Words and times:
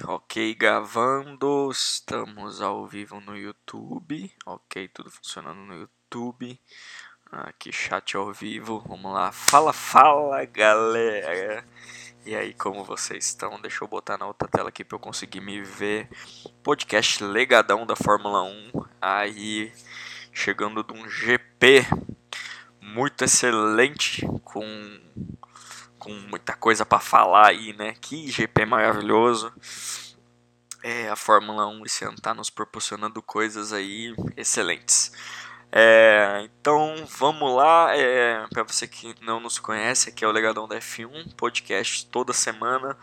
Ok, 0.00 0.54
gravando, 0.54 1.70
estamos 1.70 2.62
ao 2.62 2.86
vivo 2.86 3.20
no 3.20 3.36
YouTube. 3.36 4.32
Ok, 4.46 4.88
tudo 4.88 5.10
funcionando 5.10 5.60
no 5.60 5.74
YouTube. 5.74 6.58
Aqui, 7.30 7.70
chat 7.70 8.16
ao 8.16 8.32
vivo. 8.32 8.82
Vamos 8.88 9.12
lá. 9.12 9.30
Fala, 9.30 9.72
fala, 9.72 10.44
galera. 10.46 11.64
E 12.24 12.34
aí, 12.34 12.54
como 12.54 12.82
vocês 12.82 13.26
estão? 13.26 13.60
Deixa 13.60 13.84
eu 13.84 13.88
botar 13.88 14.16
na 14.16 14.26
outra 14.26 14.48
tela 14.48 14.70
aqui 14.70 14.82
para 14.82 14.96
eu 14.96 15.00
conseguir 15.00 15.40
me 15.40 15.60
ver. 15.60 16.08
Podcast 16.62 17.22
legadão 17.22 17.86
da 17.86 17.94
Fórmula 17.94 18.42
1. 18.42 18.72
Aí, 19.00 19.72
chegando 20.32 20.82
de 20.82 20.94
um 20.94 21.08
GP 21.08 21.86
muito 22.80 23.24
excelente 23.24 24.26
com 24.42 24.64
com 26.02 26.12
muita 26.12 26.54
coisa 26.54 26.84
para 26.84 26.98
falar 26.98 27.50
aí, 27.50 27.72
né? 27.74 27.94
Que 28.00 28.28
GP 28.28 28.66
maravilhoso. 28.66 29.52
É, 30.82 31.08
a 31.08 31.14
Fórmula 31.14 31.64
1 31.68 31.86
esse 31.86 32.04
ano 32.04 32.16
tá 32.20 32.34
nos 32.34 32.50
proporcionando 32.50 33.22
coisas 33.22 33.72
aí 33.72 34.12
excelentes. 34.36 35.12
É, 35.70 36.42
então 36.44 37.06
vamos 37.08 37.54
lá, 37.54 37.96
é, 37.96 38.44
para 38.48 38.64
você 38.64 38.88
que 38.88 39.14
não 39.22 39.38
nos 39.38 39.60
conhece, 39.60 40.10
aqui 40.10 40.24
é 40.24 40.28
o 40.28 40.32
Legadão 40.32 40.66
da 40.66 40.76
F1, 40.76 41.36
podcast 41.36 42.04
toda 42.06 42.32
semana. 42.32 42.98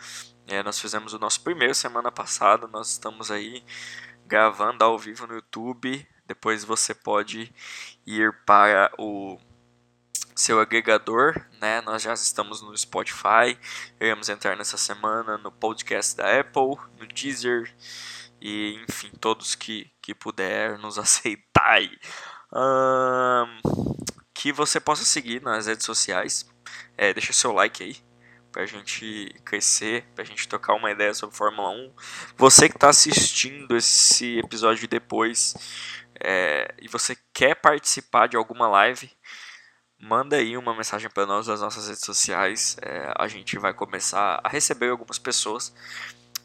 É, 0.46 0.62
nós 0.62 0.78
fizemos 0.78 1.14
o 1.14 1.20
nosso 1.20 1.42
primeiro 1.42 1.74
semana 1.74 2.12
passada, 2.12 2.68
nós 2.68 2.92
estamos 2.92 3.32
aí 3.32 3.64
gravando 4.28 4.84
ao 4.84 5.00
vivo 5.00 5.26
no 5.26 5.36
YouTube. 5.36 6.06
Depois 6.28 6.66
você 6.66 6.94
pode 6.94 7.50
ir 8.06 8.34
para 8.46 8.92
o 9.00 9.40
seu 10.40 10.62
agregador, 10.62 11.36
né? 11.60 11.82
Nós 11.82 12.02
já 12.02 12.14
estamos 12.14 12.62
no 12.62 12.76
Spotify, 12.78 13.60
iremos 14.00 14.30
entrar 14.30 14.56
nessa 14.56 14.78
semana 14.78 15.38
no 15.38 15.52
podcast 15.52 16.16
da 16.16 16.40
Apple, 16.40 16.78
no 16.98 17.06
Deezer 17.06 17.74
e 18.40 18.80
enfim, 18.88 19.10
todos 19.20 19.54
que, 19.54 19.92
que 20.02 20.16
puder 20.16 20.78
nos 20.80 20.98
aceitar. 21.00 21.82
Um, 22.54 23.96
que 24.34 24.54
você 24.54 24.80
possa 24.80 25.04
seguir 25.04 25.42
nas 25.42 25.68
redes 25.68 25.86
sociais, 25.86 26.50
é, 26.98 27.14
deixa 27.14 27.34
seu 27.34 27.52
like 27.52 27.84
aí 27.84 27.98
pra 28.50 28.66
gente 28.66 29.36
crescer, 29.44 30.06
pra 30.16 30.24
gente 30.24 30.48
tocar 30.48 30.74
uma 30.74 30.90
ideia 30.90 31.14
sobre 31.14 31.36
Fórmula 31.36 31.70
1. 31.70 31.94
Você 32.38 32.70
que 32.70 32.78
está 32.78 32.88
assistindo 32.90 33.76
esse 33.76 34.40
episódio 34.40 34.88
depois 34.88 35.54
é, 36.18 36.74
e 36.82 36.88
você 36.88 37.18
quer 37.34 37.56
participar 37.56 38.28
de 38.28 38.38
alguma 38.38 38.70
live, 38.70 39.12
manda 40.00 40.38
aí 40.38 40.56
uma 40.58 40.74
mensagem 40.74 41.10
para 41.10 41.26
nós 41.26 41.48
nas 41.48 41.62
nossas 41.62 41.88
redes 41.88 42.06
sociais. 42.06 42.78
É, 42.82 43.14
a 43.18 43.28
gente 43.28 43.58
vai 43.60 43.74
começar 43.74 44.40
a 44.44 44.48
receber 44.48 44.90
algumas 44.90 45.20
pessoas 45.20 45.74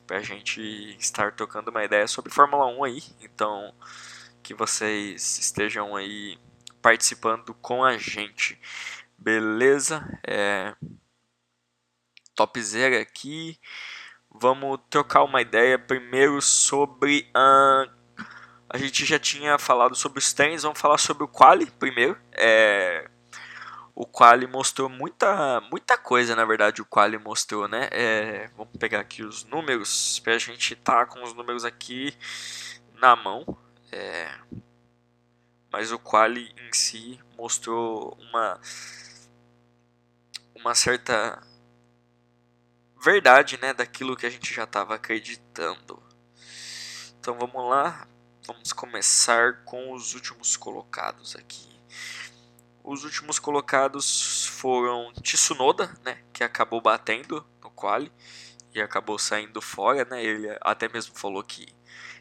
para 0.07 0.19
a 0.19 0.23
gente 0.23 0.61
estar 0.99 1.33
tocando 1.33 1.69
uma 1.69 1.85
ideia 1.85 2.07
sobre 2.09 2.33
Fórmula 2.33 2.67
1 2.67 2.85
aí. 2.85 3.03
Então, 3.21 3.73
que 4.43 4.53
vocês 4.53 5.39
estejam 5.39 5.95
aí 5.95 6.37
participando 6.83 7.55
com 7.55 7.85
a 7.85 7.97
gente. 7.97 8.61
Beleza? 9.17 10.07
É... 10.27 10.75
Topzera 12.35 13.01
aqui. 13.01 13.59
Vamos 14.29 14.81
trocar 14.91 15.23
uma 15.23 15.41
ideia 15.41 15.79
primeiro 15.79 16.43
sobre 16.43 17.31
a. 17.33 17.87
A 18.69 18.77
gente 18.77 19.05
já 19.05 19.21
tinha 19.21 19.57
falado 19.57 19.95
sobre 19.95 20.19
os 20.19 20.33
trens, 20.33 20.65
vamos 20.65 20.81
falar 20.81 20.99
sobre 20.99 21.23
o 21.23 21.29
quali 21.29 21.67
primeiro. 21.67 22.19
É 22.33 23.09
o 23.95 24.05
Quali 24.05 24.47
mostrou 24.47 24.89
muita, 24.89 25.61
muita 25.71 25.97
coisa, 25.97 26.35
na 26.35 26.45
verdade, 26.45 26.83
o 26.83 26.87
Quali 26.87 27.17
mostrou, 27.17 27.69
né? 27.69 27.89
É, 27.93 28.49
vamos 28.57 28.77
pegar 28.77 29.01
aqui 29.01 29.23
os 29.23 29.45
números, 29.45 30.19
para 30.19 30.35
a 30.35 30.39
gente 30.39 30.75
tá 30.75 31.07
com 31.07 31.23
os 31.23 31.33
números 31.33 31.65
aqui 31.65 32.17
na 32.95 33.15
mão. 33.15 33.57
É, 33.93 34.29
mas 35.71 35.93
o 35.93 35.99
Quali 35.99 36.53
em 36.59 36.73
si 36.73 37.21
mostrou 37.37 38.19
uma, 38.21 38.61
uma 40.57 40.75
certa 40.75 41.41
verdade, 43.01 43.59
né, 43.61 43.73
daquilo 43.75 44.17
que 44.17 44.27
a 44.27 44.31
gente 44.31 44.53
já 44.53 44.65
estava 44.65 44.95
acreditando. 44.97 46.03
Então 47.21 47.39
vamos 47.39 47.69
lá, 47.69 48.09
vamos 48.47 48.73
começar 48.73 49.65
com 49.65 49.93
os 49.93 50.15
últimos 50.15 50.57
colocados 50.57 51.37
aqui. 51.37 51.74
Os 52.85 53.03
últimos 53.03 53.39
colocados 53.39 54.45
foram 54.45 55.11
Tsunoda, 55.23 55.91
né, 56.05 56.23
que 56.35 56.45
acabou 56.45 56.83
batendo 56.83 57.43
no 57.63 57.71
quali 57.71 58.13
e 58.75 58.83
acabou 58.83 59.19
saindo 59.19 59.63
fora, 59.63 60.05
né? 60.05 60.23
Ele 60.23 60.55
até 60.61 60.87
mesmo 60.87 61.17
falou 61.17 61.43
que 61.43 61.67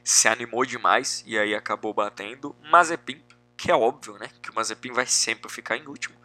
se 0.05 0.29
animou 0.29 0.65
demais 0.65 1.21
e 1.27 1.37
aí 1.37 1.53
acabou 1.53 1.93
batendo. 1.93 2.55
Mazepin, 2.71 3.21
que 3.57 3.69
é 3.69 3.75
óbvio, 3.75 4.17
né, 4.17 4.29
que 4.41 4.51
o 4.51 4.55
Mazepin 4.55 4.93
vai 4.93 5.05
sempre 5.05 5.51
ficar 5.51 5.75
em 5.75 5.85
último, 5.85 6.15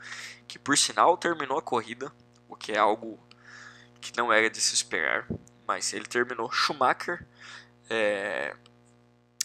que 0.46 0.56
por 0.56 0.78
sinal 0.78 1.16
terminou 1.16 1.58
a 1.58 1.62
corrida, 1.62 2.12
o 2.48 2.54
que 2.54 2.70
é 2.70 2.78
algo 2.78 3.18
que 4.00 4.16
não 4.16 4.32
era 4.32 4.48
de 4.48 4.60
se 4.60 4.72
esperar, 4.72 5.26
mas 5.66 5.92
ele 5.92 6.06
terminou 6.06 6.48
Schumacher, 6.52 7.26
é, 7.90 8.54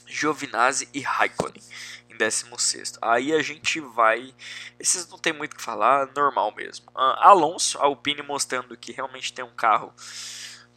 Giovinazzi 0.06 0.88
e 0.94 1.02
Raikkonen 1.02 1.64
em 2.14 2.18
16. 2.18 3.00
Aí 3.02 3.34
a 3.34 3.42
gente 3.42 3.80
vai. 3.80 4.34
Esses 4.80 5.08
não 5.10 5.18
tem 5.18 5.34
muito 5.34 5.54
o 5.54 5.56
que 5.56 5.62
falar, 5.62 6.10
normal 6.16 6.54
mesmo. 6.56 6.86
Uh, 6.92 7.18
Alonso, 7.20 7.78
Alpine 7.80 8.22
mostrando 8.22 8.78
que 8.78 8.92
realmente 8.92 9.34
tem 9.34 9.44
um 9.44 9.56
carro 9.56 9.94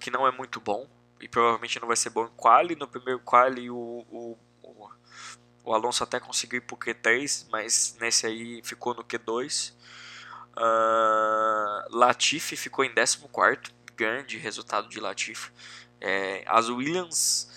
que 0.01 0.11
não 0.11 0.27
é 0.27 0.31
muito 0.31 0.61
bom. 0.61 0.89
E 1.21 1.29
provavelmente 1.29 1.81
não 1.81 1.89
vai 1.89 1.97
ser 1.97 2.11
bom 2.11 2.27
em 2.27 2.37
quali. 2.37 2.77
No 2.77 2.89
primeiro 2.89 3.21
quali 3.21 3.71
o, 3.71 3.77
o, 4.11 4.39
o, 4.63 4.91
o 5.65 5.75
Alonso 5.75 6.05
até 6.05 6.21
conseguiu 6.21 6.59
ir 6.59 6.63
pro 6.63 6.77
Q3, 6.77 7.47
mas 7.51 7.97
nesse 8.01 8.27
aí 8.27 8.61
ficou 8.63 8.95
no 8.95 9.05
Q2. 9.05 9.73
Uh, 9.73 10.59
ah, 10.59 11.87
Latifi 11.91 12.57
ficou 12.57 12.85
em 12.85 12.95
14, 12.95 13.75
grande 13.95 14.37
resultado 14.39 14.89
de 14.89 15.01
Latifi. 15.01 15.51
É, 16.01 16.45
as 16.47 16.69
Williams 16.69 17.51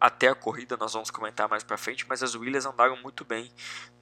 até 0.00 0.28
a 0.28 0.34
corrida, 0.34 0.76
nós 0.76 0.92
vamos 0.92 1.10
comentar 1.10 1.48
mais 1.48 1.64
para 1.64 1.76
frente, 1.76 2.06
mas 2.08 2.22
as 2.22 2.34
Williams 2.34 2.66
andaram 2.66 2.96
muito 3.02 3.24
bem 3.24 3.50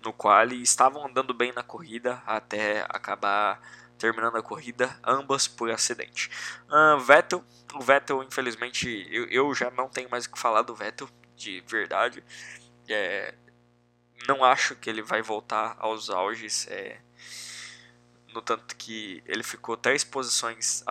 no 0.05 0.13
quali, 0.13 0.61
estavam 0.61 1.07
andando 1.07 1.33
bem 1.33 1.53
na 1.53 1.63
corrida 1.63 2.23
até 2.27 2.85
acabar 2.89 3.61
terminando 3.99 4.37
a 4.37 4.43
corrida, 4.43 4.95
ambas 5.03 5.49
por 5.49 5.71
acidente. 5.71 6.31
Uh, 6.69 7.01
Vettel, 7.01 7.43
o 7.75 7.81
Vettel, 7.81 8.23
infelizmente, 8.23 9.09
eu, 9.11 9.25
eu, 9.29 9.55
já 9.55 9.71
não 9.71 9.89
tenho 9.89 10.11
mais 10.11 10.27
o 10.27 10.33
que 10.33 10.39
falar 10.39 10.63
do 10.63 10.75
Vettel, 10.75 11.09
de 11.35 11.63
verdade. 11.67 12.23
É, 12.89 13.35
não 14.29 14.45
acho 14.45 14.77
que 14.77 14.91
ele 14.91 15.03
vai 15.03 15.23
voltar 15.23 15.77
aos 15.79 16.11
auges. 16.11 16.67
É, 16.69 17.01
no 18.35 18.43
tanto 18.43 18.77
que 18.77 19.23
ele 19.25 19.43
ficou 19.43 19.79
três 19.79 20.05
posições 20.05 20.85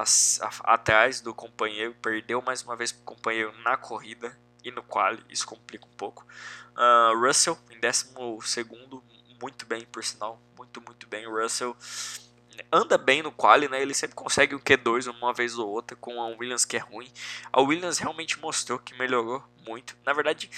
atrás 0.63 1.21
do 1.21 1.31
companheiro, 1.31 1.95
perdeu 2.01 2.41
mais 2.41 2.63
uma 2.63 2.75
vez 2.75 2.91
para 2.91 3.01
o 3.01 3.05
companheiro 3.05 3.53
na 3.59 3.77
corrida 3.77 4.35
e 4.65 4.71
no 4.71 4.83
quali, 4.83 5.23
isso 5.29 5.45
complica 5.45 5.85
um 5.85 5.95
pouco. 5.95 6.25
Uh, 6.75 7.17
Russell 7.17 7.57
em 7.69 7.79
12 7.79 8.13
muito 9.39 9.65
bem 9.65 9.85
por 9.85 10.03
sinal, 10.03 10.41
muito, 10.57 10.81
muito 10.81 11.07
bem. 11.07 11.27
Russell 11.27 11.77
anda 12.71 12.97
bem 12.97 13.21
no 13.21 13.31
quali, 13.31 13.67
né? 13.67 13.81
Ele 13.81 13.93
sempre 13.93 14.15
consegue 14.15 14.55
o 14.55 14.59
Q2 14.59 15.07
uma 15.09 15.33
vez 15.33 15.57
ou 15.57 15.69
outra 15.69 15.95
com 15.95 16.21
a 16.21 16.27
Williams 16.27 16.65
que 16.65 16.77
é 16.77 16.79
ruim. 16.79 17.11
A 17.51 17.61
Williams 17.61 17.99
realmente 17.99 18.39
mostrou 18.39 18.79
que 18.79 18.97
melhorou 18.97 19.43
muito. 19.65 19.95
Na 20.05 20.13
verdade, 20.13 20.49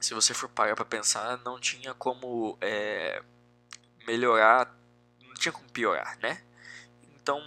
se 0.00 0.14
você 0.14 0.32
for 0.32 0.48
parar 0.48 0.76
para 0.76 0.84
pensar, 0.84 1.38
não 1.44 1.58
tinha 1.58 1.92
como 1.94 2.56
é, 2.60 3.22
melhorar, 4.06 4.74
não 5.26 5.34
tinha 5.34 5.52
como 5.52 5.68
piorar, 5.70 6.18
né? 6.20 6.42
Então 7.14 7.42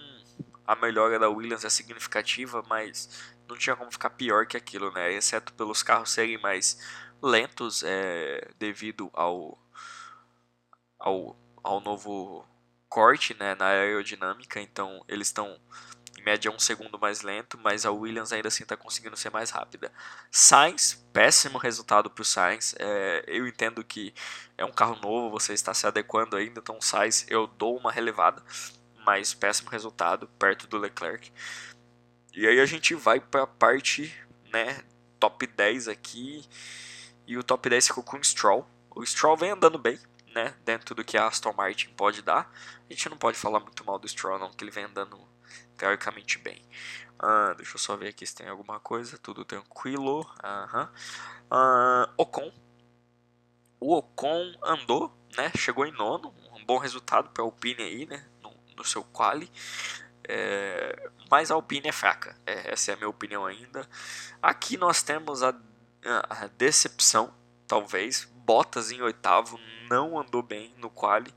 a 0.66 0.76
melhora 0.76 1.20
da 1.20 1.30
Williams 1.30 1.66
é 1.66 1.70
significativa, 1.70 2.64
mas 2.68 3.33
não 3.48 3.58
tinha 3.58 3.76
como 3.76 3.92
ficar 3.92 4.10
pior 4.12 4.46
que 4.46 4.58
aquilo, 4.58 4.92
né? 4.92 5.12
Exceto 5.14 5.54
pelos 5.54 5.84
carros 5.84 6.12
serem 6.12 6.38
mais 6.40 6.78
lentos 7.22 7.84
é, 7.84 8.50
devido 8.60 9.10
ao, 9.14 9.58
ao, 11.00 11.38
ao 11.64 11.80
novo 11.80 12.46
corte 12.94 13.36
né, 13.40 13.56
na 13.56 13.70
aerodinâmica, 13.70 14.62
então 14.62 15.04
eles 15.08 15.30
estão 15.30 15.60
em 16.20 16.22
média 16.22 16.52
um 16.52 16.60
segundo 16.60 17.00
mais 17.00 17.22
lento, 17.22 17.58
mas 17.58 17.88
a 17.88 17.92
Williams 17.92 18.32
ainda 18.32 18.50
assim 18.50 18.62
está 18.62 18.78
conseguindo 18.78 19.18
ser 19.18 19.32
mais 19.32 19.50
rápida. 19.50 19.92
Sainz, 20.30 21.04
péssimo 21.12 21.58
resultado 21.58 22.08
para 22.08 22.22
o 22.22 22.26
Sainz, 22.26 22.76
é, 22.78 23.24
eu 23.26 23.48
entendo 23.48 23.84
que 23.84 24.14
é 24.56 24.64
um 24.64 24.72
carro 24.72 24.96
novo, 25.02 25.32
você 25.32 25.54
está 25.54 25.74
se 25.74 25.88
adequando 25.88 26.36
ainda, 26.36 26.60
então 26.60 26.80
Sainz 26.80 27.26
eu 27.30 27.48
dou 27.48 27.76
uma 27.76 27.92
relevada, 27.92 28.44
mas 29.04 29.34
péssimo 29.34 29.72
resultado 29.72 30.28
perto 30.38 30.68
do 30.68 30.78
Leclerc. 30.78 31.34
E 32.34 32.48
aí 32.48 32.60
a 32.60 32.66
gente 32.66 32.96
vai 32.96 33.20
para 33.20 33.44
a 33.44 33.48
parte, 33.48 34.14
né, 34.52 34.84
top 35.20 35.46
10 35.46 35.88
aqui. 35.88 36.44
E 37.28 37.38
o 37.38 37.44
top 37.44 37.70
10 37.70 37.88
ficou 37.88 38.04
com 38.04 38.18
o 38.18 38.24
Stroll. 38.24 38.68
O 38.90 39.06
Stroll 39.06 39.38
vem 39.38 39.52
andando 39.52 39.78
bem, 39.78 40.00
né, 40.34 40.56
dentro 40.66 40.96
do 40.96 41.04
que 41.04 41.18
a 41.18 41.28
Aston 41.28 41.54
Martin 41.54 41.90
pode 41.90 42.22
dar. 42.22 42.52
A 42.90 42.94
gente 42.94 43.08
não 43.10 43.18
pode 43.18 43.38
falar 43.38 43.60
muito 43.60 43.86
mal 43.86 44.00
do 44.00 44.08
Stroll 44.08 44.40
não, 44.40 44.52
que 44.52 44.64
ele 44.64 44.72
vem 44.72 44.86
andando 44.86 45.20
teoricamente 45.78 46.40
bem. 46.40 46.62
Uh, 47.22 47.56
deixa 47.56 47.76
eu 47.76 47.80
só 47.80 47.96
ver 47.96 48.10
aqui 48.10 48.26
se 48.26 48.36
tem 48.36 48.48
alguma 48.48 48.80
coisa. 48.80 49.18
Tudo 49.18 49.46
tranquilo. 49.46 50.20
Uhum. 50.44 50.84
Uh, 51.52 52.14
Ocon. 52.18 52.52
O 53.80 53.96
Ocon 53.96 54.54
andou, 54.64 55.16
né? 55.38 55.52
Chegou 55.58 55.86
em 55.86 55.92
nono. 55.92 56.34
Um 56.54 56.66
bom 56.66 56.78
resultado 56.78 57.30
para 57.30 57.44
a 57.44 57.46
Alpine 57.46 57.84
aí, 57.84 58.06
né? 58.06 58.26
No, 58.42 58.54
no 58.76 58.84
seu 58.84 59.04
quali. 59.04 59.50
É, 60.28 61.10
mas 61.34 61.50
a 61.50 61.56
Alpine 61.56 61.88
é 61.90 61.92
fraca. 61.92 62.40
É, 62.46 62.74
essa 62.74 62.92
é 62.92 62.94
a 62.94 62.98
minha 62.98 63.10
opinião 63.10 63.44
ainda. 63.44 63.90
Aqui 64.40 64.78
nós 64.78 65.02
temos 65.02 65.42
a, 65.42 65.56
a 66.30 66.46
decepção, 66.46 67.34
talvez. 67.68 68.32
Bottas 68.36 68.92
em 68.92 69.02
oitavo 69.02 69.60
não 69.90 70.20
andou 70.20 70.44
bem 70.44 70.76
no 70.78 70.92
quali. 70.92 71.34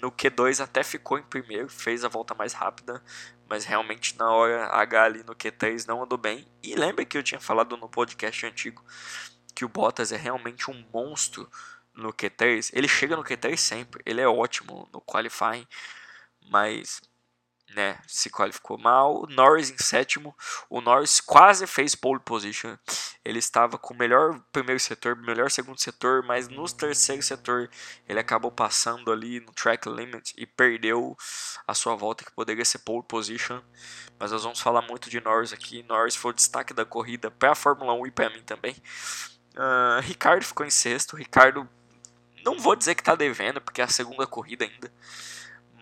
No 0.00 0.12
Q2 0.12 0.62
até 0.62 0.84
ficou 0.84 1.18
em 1.18 1.24
primeiro, 1.24 1.68
fez 1.68 2.04
a 2.04 2.08
volta 2.08 2.32
mais 2.32 2.52
rápida, 2.52 3.02
mas 3.48 3.64
realmente 3.64 4.16
na 4.16 4.30
hora 4.30 4.66
H 4.66 5.02
ali 5.02 5.24
no 5.24 5.34
Q3 5.34 5.84
não 5.84 6.04
andou 6.04 6.16
bem. 6.16 6.46
E 6.62 6.76
lembra 6.76 7.04
que 7.04 7.18
eu 7.18 7.22
tinha 7.24 7.40
falado 7.40 7.76
no 7.76 7.88
podcast 7.88 8.46
antigo 8.46 8.84
que 9.52 9.64
o 9.64 9.68
Bottas 9.68 10.12
é 10.12 10.16
realmente 10.16 10.70
um 10.70 10.84
monstro 10.92 11.50
no 11.92 12.12
Q3. 12.12 12.70
Ele 12.72 12.86
chega 12.86 13.16
no 13.16 13.24
Q3 13.24 13.56
sempre, 13.56 14.00
ele 14.06 14.20
é 14.20 14.28
ótimo 14.28 14.88
no 14.92 15.00
qualifying, 15.00 15.66
mas 16.48 17.00
né, 17.74 17.98
se 18.06 18.30
qualificou 18.30 18.78
mal. 18.78 19.26
Norris 19.28 19.70
em 19.70 19.78
sétimo. 19.78 20.34
O 20.68 20.80
Norris 20.80 21.20
quase 21.20 21.66
fez 21.66 21.94
pole 21.94 22.20
position. 22.20 22.76
Ele 23.24 23.38
estava 23.38 23.78
com 23.78 23.94
o 23.94 23.96
melhor 23.96 24.40
primeiro 24.52 24.80
setor, 24.80 25.16
melhor 25.16 25.50
segundo 25.50 25.80
setor, 25.80 26.22
mas 26.22 26.48
no 26.48 26.64
terceiro 26.72 27.22
setor 27.22 27.70
ele 28.08 28.20
acabou 28.20 28.50
passando 28.50 29.10
ali 29.12 29.40
no 29.40 29.52
track 29.52 29.88
limit 29.88 30.34
e 30.36 30.46
perdeu 30.46 31.16
a 31.66 31.74
sua 31.74 31.94
volta 31.94 32.24
que 32.24 32.32
poderia 32.32 32.64
ser 32.64 32.78
pole 32.78 33.04
position. 33.06 33.60
Mas 34.18 34.30
nós 34.30 34.42
vamos 34.42 34.60
falar 34.60 34.82
muito 34.82 35.10
de 35.10 35.20
Norris 35.20 35.52
aqui. 35.52 35.82
Norris 35.88 36.16
foi 36.16 36.30
o 36.30 36.34
destaque 36.34 36.72
da 36.72 36.84
corrida 36.84 37.30
para 37.30 37.52
a 37.52 37.56
Fórmula 37.56 37.92
1 37.94 38.06
e 38.06 38.10
para 38.10 38.30
mim 38.30 38.42
também. 38.42 38.76
Uh, 39.54 40.00
Ricardo 40.02 40.44
ficou 40.44 40.64
em 40.64 40.70
sexto. 40.70 41.16
Ricardo, 41.16 41.68
não 42.44 42.58
vou 42.58 42.76
dizer 42.76 42.94
que 42.94 43.00
está 43.00 43.14
devendo, 43.14 43.60
porque 43.60 43.80
é 43.80 43.84
a 43.84 43.88
segunda 43.88 44.26
corrida 44.26 44.64
ainda 44.64 44.92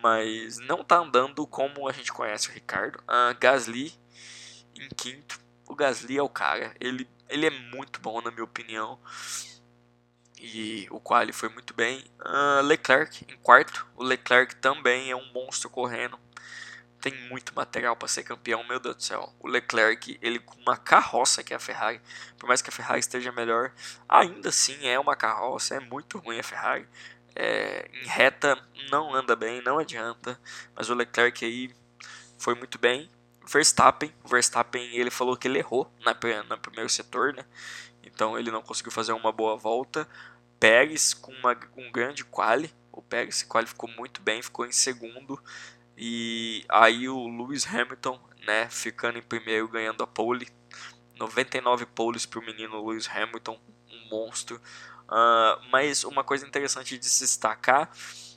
mas 0.02 0.58
não 0.58 0.82
tá 0.82 0.96
andando 0.98 1.46
como 1.46 1.88
a 1.88 1.92
gente 1.92 2.12
conhece 2.12 2.48
o 2.48 2.52
Ricardo. 2.52 2.98
Uh, 3.00 3.38
Gasly 3.38 3.94
em 4.74 4.88
quinto. 4.96 5.40
O 5.66 5.74
Gasly 5.74 6.18
é 6.18 6.22
o 6.22 6.28
cara. 6.28 6.74
Ele, 6.80 7.08
ele 7.28 7.46
é 7.46 7.50
muito 7.50 8.00
bom, 8.00 8.20
na 8.20 8.30
minha 8.30 8.44
opinião. 8.44 8.98
E 10.40 10.88
o 10.90 10.98
quali 10.98 11.32
foi 11.32 11.48
muito 11.48 11.72
bem. 11.72 12.04
Uh, 12.20 12.62
Leclerc 12.62 13.24
em 13.32 13.36
quarto. 13.38 13.86
O 13.94 14.02
Leclerc 14.02 14.56
também 14.56 15.10
é 15.10 15.16
um 15.16 15.32
monstro 15.32 15.70
correndo. 15.70 16.18
Tem 17.00 17.14
muito 17.28 17.54
material 17.54 17.96
para 17.96 18.08
ser 18.08 18.22
campeão, 18.22 18.64
meu 18.64 18.78
Deus 18.78 18.96
do 18.96 19.02
céu. 19.02 19.32
O 19.40 19.48
Leclerc, 19.48 20.18
ele 20.20 20.38
com 20.38 20.60
uma 20.60 20.76
carroça 20.76 21.42
que 21.42 21.52
é 21.52 21.56
a 21.56 21.60
Ferrari, 21.60 22.00
por 22.38 22.46
mais 22.46 22.62
que 22.62 22.70
a 22.70 22.72
Ferrari 22.72 23.00
esteja 23.00 23.32
melhor, 23.32 23.72
ainda 24.08 24.50
assim 24.50 24.86
é 24.86 24.98
uma 25.00 25.16
carroça, 25.16 25.74
é 25.74 25.80
muito 25.80 26.18
ruim 26.18 26.38
a 26.38 26.44
Ferrari. 26.44 26.88
É, 27.34 27.88
em 27.92 28.06
reta 28.06 28.58
não 28.90 29.14
anda 29.14 29.34
bem, 29.34 29.62
não 29.62 29.78
adianta. 29.78 30.38
Mas 30.74 30.90
o 30.90 30.94
Leclerc 30.94 31.44
aí 31.44 31.74
foi 32.38 32.54
muito 32.54 32.78
bem. 32.78 33.10
Verstappen, 33.44 34.12
Verstappen 34.24 34.96
ele 34.96 35.10
falou 35.10 35.36
que 35.36 35.48
ele 35.48 35.58
errou 35.58 35.92
na, 36.04 36.16
no 36.48 36.58
primeiro 36.58 36.88
setor, 36.88 37.34
né? 37.34 37.44
Então 38.02 38.38
ele 38.38 38.50
não 38.50 38.62
conseguiu 38.62 38.92
fazer 38.92 39.12
uma 39.12 39.32
boa 39.32 39.56
volta. 39.56 40.08
Pérez 40.60 41.12
com 41.14 41.32
uma, 41.32 41.56
um 41.76 41.90
grande 41.90 42.24
quali. 42.24 42.72
O 42.92 43.02
Pérez 43.02 43.36
se 43.36 43.46
qualificou 43.46 43.90
muito 43.90 44.22
bem, 44.22 44.42
ficou 44.42 44.66
em 44.66 44.72
segundo. 44.72 45.42
E 45.96 46.64
aí 46.68 47.08
o 47.08 47.26
Lewis 47.26 47.66
Hamilton, 47.66 48.20
né, 48.46 48.68
ficando 48.70 49.18
em 49.18 49.22
primeiro, 49.22 49.68
ganhando 49.68 50.02
a 50.02 50.06
pole. 50.06 50.48
99 51.16 51.86
poles 51.86 52.26
para 52.26 52.40
o 52.40 52.44
menino 52.44 52.84
Lewis 52.86 53.08
Hamilton, 53.08 53.60
um 53.90 54.08
monstro. 54.08 54.60
Uh, 55.04 55.60
mas 55.70 56.04
uma 56.04 56.24
coisa 56.24 56.46
interessante 56.46 56.98
de 56.98 57.06
se 57.06 57.24
destacar, 57.24 57.90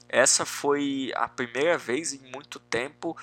essa 0.10 0.46
foi 0.46 1.12
a 1.16 1.28
primeira 1.28 1.78
vez 1.78 2.14
em 2.14 2.32
muito 2.32 2.60
tempo 2.60 3.18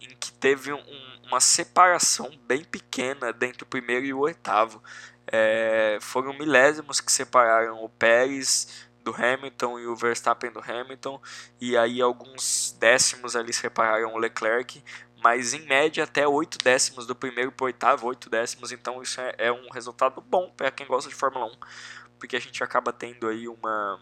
em 0.00 0.16
que 0.16 0.32
teve 0.32 0.72
um, 0.72 0.82
uma 1.26 1.40
separação 1.40 2.30
bem 2.46 2.64
pequena 2.64 3.34
entre 3.42 3.62
o 3.62 3.66
primeiro 3.66 4.04
e 4.04 4.12
o 4.12 4.20
oitavo. 4.20 4.82
É, 5.26 5.98
foram 6.00 6.34
milésimos 6.34 7.00
que 7.00 7.10
separaram 7.10 7.82
o 7.82 7.88
Pérez 7.88 8.88
do 9.02 9.14
Hamilton 9.14 9.78
e 9.78 9.86
o 9.86 9.94
Verstappen 9.94 10.50
do 10.50 10.60
Hamilton, 10.60 11.20
e 11.60 11.76
aí 11.76 12.00
alguns 12.00 12.76
décimos 12.80 13.36
ali 13.36 13.52
separaram 13.52 14.14
o 14.14 14.18
Leclerc, 14.18 14.82
mas 15.22 15.52
em 15.52 15.60
média 15.60 16.04
até 16.04 16.26
8 16.26 16.58
décimos 16.58 17.06
do 17.06 17.14
primeiro 17.14 17.52
para 17.52 17.64
o 17.64 17.66
oitavo, 17.66 18.06
8 18.06 18.30
décimos, 18.30 18.72
então 18.72 19.02
isso 19.02 19.20
é, 19.20 19.34
é 19.38 19.52
um 19.52 19.70
resultado 19.70 20.20
bom 20.22 20.50
para 20.56 20.70
quem 20.70 20.86
gosta 20.86 21.08
de 21.08 21.14
Fórmula 21.14 21.46
1 21.46 21.50
porque 22.24 22.36
a 22.36 22.40
gente 22.40 22.64
acaba 22.64 22.90
tendo 22.90 23.28
aí 23.28 23.46
uma 23.46 24.00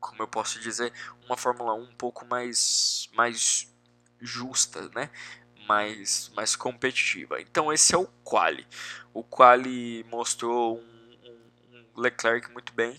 como 0.00 0.22
eu 0.22 0.26
posso 0.26 0.58
dizer, 0.60 0.90
uma 1.26 1.36
Fórmula 1.36 1.74
1 1.74 1.82
um 1.82 1.94
pouco 1.94 2.24
mais 2.24 3.10
mais 3.12 3.70
justa, 4.18 4.88
né? 4.94 5.10
Mais 5.68 6.30
mais 6.34 6.56
competitiva. 6.56 7.38
Então 7.38 7.70
esse 7.70 7.94
é 7.94 7.98
o 7.98 8.06
quali. 8.24 8.66
O 9.12 9.22
quali 9.22 10.04
mostrou 10.04 10.78
um, 10.78 10.80
um, 10.80 11.76
um 11.76 12.00
Leclerc 12.00 12.50
muito 12.50 12.72
bem, 12.72 12.98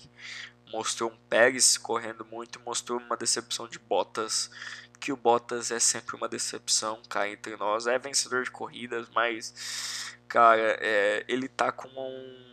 mostrou 0.71 1.09
um 1.09 1.17
Pérez 1.27 1.75
correndo 1.75 2.23
muito, 2.23 2.59
mostrou 2.59 2.99
uma 2.99 3.17
decepção 3.17 3.67
de 3.67 3.79
Bottas, 3.79 4.51
que 4.99 5.11
o 5.11 5.17
Bottas 5.17 5.71
é 5.71 5.79
sempre 5.79 6.15
uma 6.15 6.29
decepção, 6.29 7.01
cá 7.09 7.27
entre 7.27 7.57
nós, 7.57 7.87
é 7.87 7.97
vencedor 7.97 8.43
de 8.43 8.51
corridas, 8.51 9.09
mas 9.09 10.15
cara, 10.27 10.77
é, 10.79 11.25
ele 11.27 11.47
tá 11.47 11.71
com 11.71 11.87
um 11.89 12.51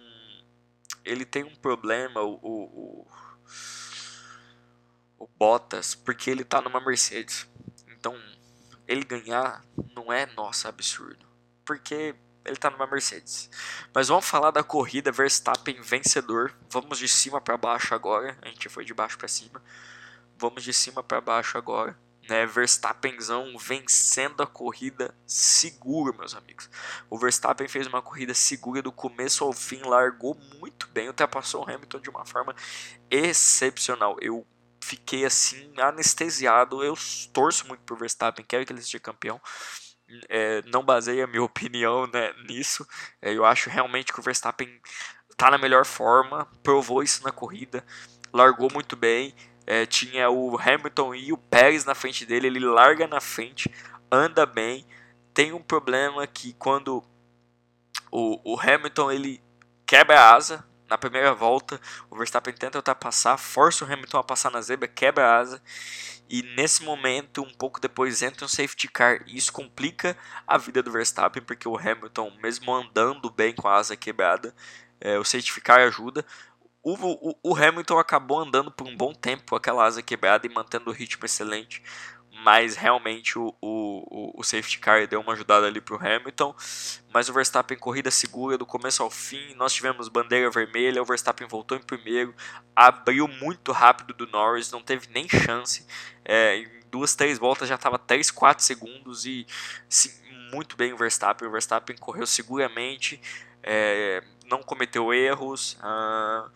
ele 1.04 1.24
tem 1.24 1.44
um 1.44 1.54
problema, 1.54 2.20
o, 2.22 2.38
o, 2.42 3.06
o, 5.18 5.28
Bottas, 5.38 5.94
porque 5.94 6.30
ele 6.30 6.44
tá 6.44 6.60
numa 6.60 6.80
Mercedes. 6.80 7.46
Então, 7.88 8.16
ele 8.86 9.04
ganhar 9.04 9.64
não 9.94 10.12
é, 10.12 10.26
nossa, 10.34 10.68
absurdo. 10.68 11.26
Porque 11.64 12.14
ele 12.44 12.56
tá 12.56 12.70
numa 12.70 12.86
Mercedes. 12.86 13.50
Mas 13.94 14.08
vamos 14.08 14.26
falar 14.26 14.50
da 14.50 14.62
corrida 14.62 15.12
Verstappen 15.12 15.80
vencedor. 15.80 16.54
Vamos 16.70 16.98
de 16.98 17.08
cima 17.08 17.40
para 17.40 17.56
baixo 17.56 17.94
agora. 17.94 18.36
A 18.42 18.48
gente 18.48 18.68
foi 18.68 18.84
de 18.84 18.94
baixo 18.94 19.18
para 19.18 19.28
cima. 19.28 19.62
Vamos 20.36 20.62
de 20.62 20.72
cima 20.72 21.02
para 21.02 21.20
baixo 21.20 21.56
agora 21.58 21.96
né, 22.28 22.44
Verstappenzão 22.46 23.56
vencendo 23.58 24.42
a 24.42 24.46
corrida 24.46 25.14
seguro, 25.26 26.16
meus 26.16 26.34
amigos. 26.34 26.68
O 27.08 27.18
Verstappen 27.18 27.66
fez 27.66 27.86
uma 27.86 28.02
corrida 28.02 28.34
segura 28.34 28.82
do 28.82 28.92
começo 28.92 29.44
ao 29.44 29.52
fim, 29.52 29.80
largou 29.82 30.36
muito 30.58 30.86
bem, 30.88 31.08
ultrapassou 31.08 31.62
o 31.62 31.70
Hamilton 31.70 32.00
de 32.00 32.10
uma 32.10 32.26
forma 32.26 32.54
excepcional. 33.10 34.16
Eu 34.20 34.46
fiquei 34.80 35.24
assim 35.24 35.72
anestesiado. 35.78 36.82
Eu 36.82 36.94
torço 37.32 37.66
muito 37.66 37.80
pro 37.80 37.96
Verstappen, 37.96 38.44
quero 38.46 38.64
que 38.64 38.72
ele 38.72 38.82
seja 38.82 39.00
campeão. 39.00 39.40
É, 40.28 40.62
não 40.62 40.84
baseia 40.84 41.26
minha 41.26 41.42
opinião 41.44 42.06
né, 42.06 42.32
nisso. 42.46 42.86
É, 43.22 43.32
eu 43.32 43.44
acho 43.44 43.70
realmente 43.70 44.12
que 44.12 44.20
o 44.20 44.22
Verstappen 44.22 44.80
está 45.30 45.50
na 45.50 45.58
melhor 45.58 45.84
forma, 45.84 46.46
provou 46.62 47.02
isso 47.02 47.22
na 47.22 47.30
corrida, 47.30 47.84
largou 48.32 48.68
muito 48.72 48.96
bem 48.96 49.34
é, 49.70 49.84
tinha 49.84 50.30
o 50.30 50.58
Hamilton 50.58 51.14
e 51.14 51.30
o 51.30 51.36
Pérez 51.36 51.84
na 51.84 51.94
frente 51.94 52.24
dele, 52.24 52.46
ele 52.46 52.58
larga 52.58 53.06
na 53.06 53.20
frente, 53.20 53.70
anda 54.10 54.46
bem. 54.46 54.86
Tem 55.34 55.52
um 55.52 55.60
problema 55.60 56.26
que 56.26 56.54
quando 56.54 57.04
o, 58.10 58.54
o 58.54 58.58
Hamilton 58.58 59.12
ele 59.12 59.42
quebra 59.84 60.18
a 60.18 60.34
asa 60.34 60.64
na 60.88 60.96
primeira 60.96 61.34
volta, 61.34 61.78
o 62.08 62.16
Verstappen 62.16 62.54
tenta 62.54 62.78
ultrapassar, 62.78 63.36
força 63.36 63.84
o 63.84 63.92
Hamilton 63.92 64.16
a 64.16 64.24
passar 64.24 64.50
na 64.50 64.62
zebra, 64.62 64.88
quebra 64.88 65.26
a 65.26 65.36
asa. 65.36 65.62
E 66.30 66.42
nesse 66.56 66.82
momento, 66.82 67.42
um 67.42 67.52
pouco 67.52 67.78
depois, 67.78 68.22
entra 68.22 68.46
um 68.46 68.48
safety 68.48 68.88
car. 68.88 69.22
E 69.26 69.36
isso 69.36 69.52
complica 69.52 70.16
a 70.46 70.56
vida 70.56 70.82
do 70.82 70.90
Verstappen, 70.90 71.42
porque 71.42 71.68
o 71.68 71.76
Hamilton, 71.76 72.32
mesmo 72.42 72.72
andando 72.72 73.28
bem 73.28 73.54
com 73.54 73.68
a 73.68 73.76
asa 73.76 73.94
quebrada, 73.94 74.54
é, 74.98 75.18
o 75.18 75.24
safety 75.24 75.60
car 75.60 75.80
ajuda. 75.80 76.24
O, 76.88 76.94
o, 77.30 77.38
o, 77.42 77.54
Hamilton 77.54 77.98
acabou 77.98 78.40
andando 78.40 78.70
por 78.70 78.86
um 78.86 78.96
bom 78.96 79.12
tempo 79.12 79.54
aquela 79.54 79.84
asa 79.84 80.02
quebrada 80.02 80.46
e 80.46 80.50
mantendo 80.50 80.88
o 80.88 80.92
ritmo 80.92 81.26
excelente, 81.26 81.82
mas 82.42 82.76
realmente 82.76 83.38
o, 83.38 83.54
o, 83.60 84.40
o 84.40 84.42
safety 84.42 84.78
car 84.78 85.06
deu 85.06 85.20
uma 85.20 85.34
ajudada 85.34 85.66
ali 85.66 85.82
para 85.82 85.96
o 85.96 85.98
Hamilton. 85.98 86.56
Mas 87.12 87.28
o 87.28 87.32
Verstappen 87.34 87.76
corrida 87.76 88.10
segura 88.10 88.56
do 88.56 88.64
começo 88.64 89.02
ao 89.02 89.10
fim. 89.10 89.54
Nós 89.54 89.74
tivemos 89.74 90.08
bandeira 90.08 90.50
vermelha, 90.50 91.02
o 91.02 91.04
Verstappen 91.04 91.46
voltou 91.46 91.76
em 91.76 91.82
primeiro, 91.82 92.34
abriu 92.74 93.28
muito 93.28 93.70
rápido 93.70 94.14
do 94.14 94.26
Norris, 94.26 94.72
não 94.72 94.82
teve 94.82 95.08
nem 95.12 95.28
chance. 95.28 95.86
É, 96.24 96.56
em 96.56 96.68
duas, 96.90 97.14
três 97.14 97.38
voltas 97.38 97.68
já 97.68 97.74
estava 97.74 97.98
3, 97.98 98.30
4 98.30 98.64
segundos 98.64 99.26
e 99.26 99.46
sim, 99.90 100.10
muito 100.50 100.74
bem 100.74 100.94
o 100.94 100.96
Verstappen. 100.96 101.46
O 101.46 101.52
Verstappen 101.52 101.98
correu 101.98 102.26
seguramente. 102.26 103.20
É, 103.62 104.22
não 104.48 104.62
cometeu 104.62 105.12
erros, 105.12 105.76
uh, 105.80 106.50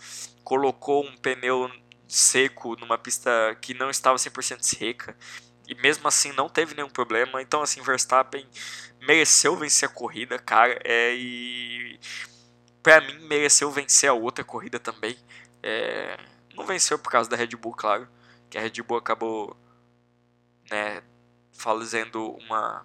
colocou 0.44 1.04
um 1.04 1.16
pneu 1.16 1.70
seco 2.08 2.76
numa 2.76 2.98
pista 2.98 3.30
que 3.60 3.74
não 3.74 3.90
estava 3.90 4.18
100% 4.18 4.62
seca. 4.62 5.16
e 5.66 5.74
mesmo 5.76 6.06
assim 6.08 6.32
não 6.32 6.48
teve 6.48 6.74
nenhum 6.74 6.88
problema. 6.90 7.40
Então, 7.40 7.62
assim, 7.62 7.80
Verstappen 7.82 8.46
mereceu 9.00 9.56
vencer 9.56 9.88
a 9.88 9.92
corrida, 9.92 10.38
cara. 10.38 10.78
É, 10.84 11.14
e 11.14 11.98
para 12.82 13.00
mim 13.00 13.18
mereceu 13.26 13.70
vencer 13.70 14.10
a 14.10 14.14
outra 14.14 14.44
corrida 14.44 14.78
também. 14.78 15.16
É, 15.62 16.18
não 16.54 16.66
venceu 16.66 16.98
por 16.98 17.10
causa 17.10 17.30
da 17.30 17.36
Red 17.36 17.48
Bull, 17.56 17.74
claro, 17.74 18.08
que 18.50 18.58
a 18.58 18.60
Red 18.60 18.82
Bull 18.82 18.98
acabou, 18.98 19.56
né, 20.70 21.02
fazendo 21.52 22.32
uma 22.32 22.84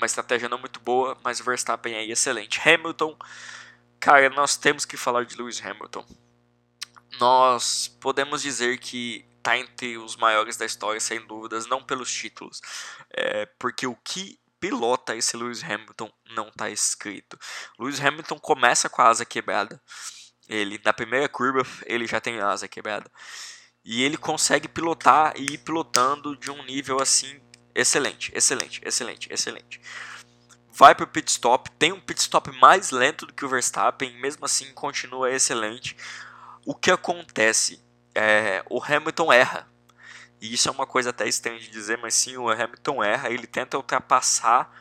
uma 0.00 0.06
estratégia 0.06 0.48
não 0.48 0.58
muito 0.58 0.80
boa, 0.80 1.16
mas 1.22 1.40
o 1.40 1.44
Verstappen 1.44 1.94
é 1.94 2.04
excelente. 2.04 2.58
Hamilton, 2.66 3.16
cara, 4.00 4.30
nós 4.30 4.56
temos 4.56 4.84
que 4.84 4.96
falar 4.96 5.24
de 5.24 5.36
Lewis 5.36 5.64
Hamilton. 5.64 6.04
Nós 7.20 7.88
podemos 8.00 8.42
dizer 8.42 8.78
que 8.78 9.24
tá 9.42 9.56
entre 9.56 9.98
os 9.98 10.16
maiores 10.16 10.56
da 10.56 10.66
história, 10.66 11.00
sem 11.00 11.24
dúvidas, 11.26 11.66
não 11.66 11.82
pelos 11.82 12.12
títulos, 12.12 12.60
é, 13.10 13.46
porque 13.58 13.86
o 13.86 13.96
que 13.96 14.38
pilota 14.60 15.16
esse 15.16 15.36
Lewis 15.36 15.64
Hamilton 15.64 16.12
não 16.34 16.48
está 16.48 16.68
escrito. 16.68 17.38
Lewis 17.78 18.00
Hamilton 18.00 18.38
começa 18.38 18.88
com 18.88 19.00
a 19.00 19.08
asa 19.08 19.24
quebrada. 19.24 19.80
Ele 20.48 20.80
na 20.84 20.92
primeira 20.92 21.28
curva 21.28 21.66
ele 21.86 22.06
já 22.06 22.20
tem 22.20 22.38
a 22.40 22.48
asa 22.48 22.68
quebrada. 22.68 23.10
E 23.84 24.02
ele 24.02 24.18
consegue 24.18 24.68
pilotar 24.68 25.32
e 25.36 25.54
ir 25.54 25.58
pilotando 25.58 26.36
de 26.36 26.50
um 26.50 26.62
nível 26.64 27.00
assim 27.00 27.40
excelente, 27.74 28.30
excelente, 28.34 28.80
excelente, 28.84 29.32
excelente. 29.32 29.80
Vai 30.72 30.94
para 30.94 31.04
o 31.04 31.08
pit 31.08 31.30
stop, 31.30 31.70
tem 31.72 31.92
um 31.92 32.00
pit 32.00 32.20
stop 32.20 32.50
mais 32.58 32.90
lento 32.90 33.26
do 33.26 33.32
que 33.32 33.44
o 33.44 33.48
Verstappen, 33.48 34.18
mesmo 34.20 34.44
assim 34.44 34.72
continua 34.72 35.30
excelente. 35.30 35.96
O 36.64 36.74
que 36.74 36.90
acontece? 36.90 37.82
É, 38.14 38.64
o 38.68 38.82
Hamilton 38.82 39.32
erra. 39.32 39.68
E 40.40 40.54
isso 40.54 40.68
é 40.68 40.72
uma 40.72 40.86
coisa 40.86 41.10
até 41.10 41.28
estranha 41.28 41.58
de 41.58 41.68
dizer, 41.68 41.98
mas 41.98 42.14
sim, 42.14 42.36
o 42.36 42.48
Hamilton 42.48 43.04
erra, 43.04 43.30
ele 43.30 43.46
tenta 43.46 43.76
ultrapassar 43.76 44.72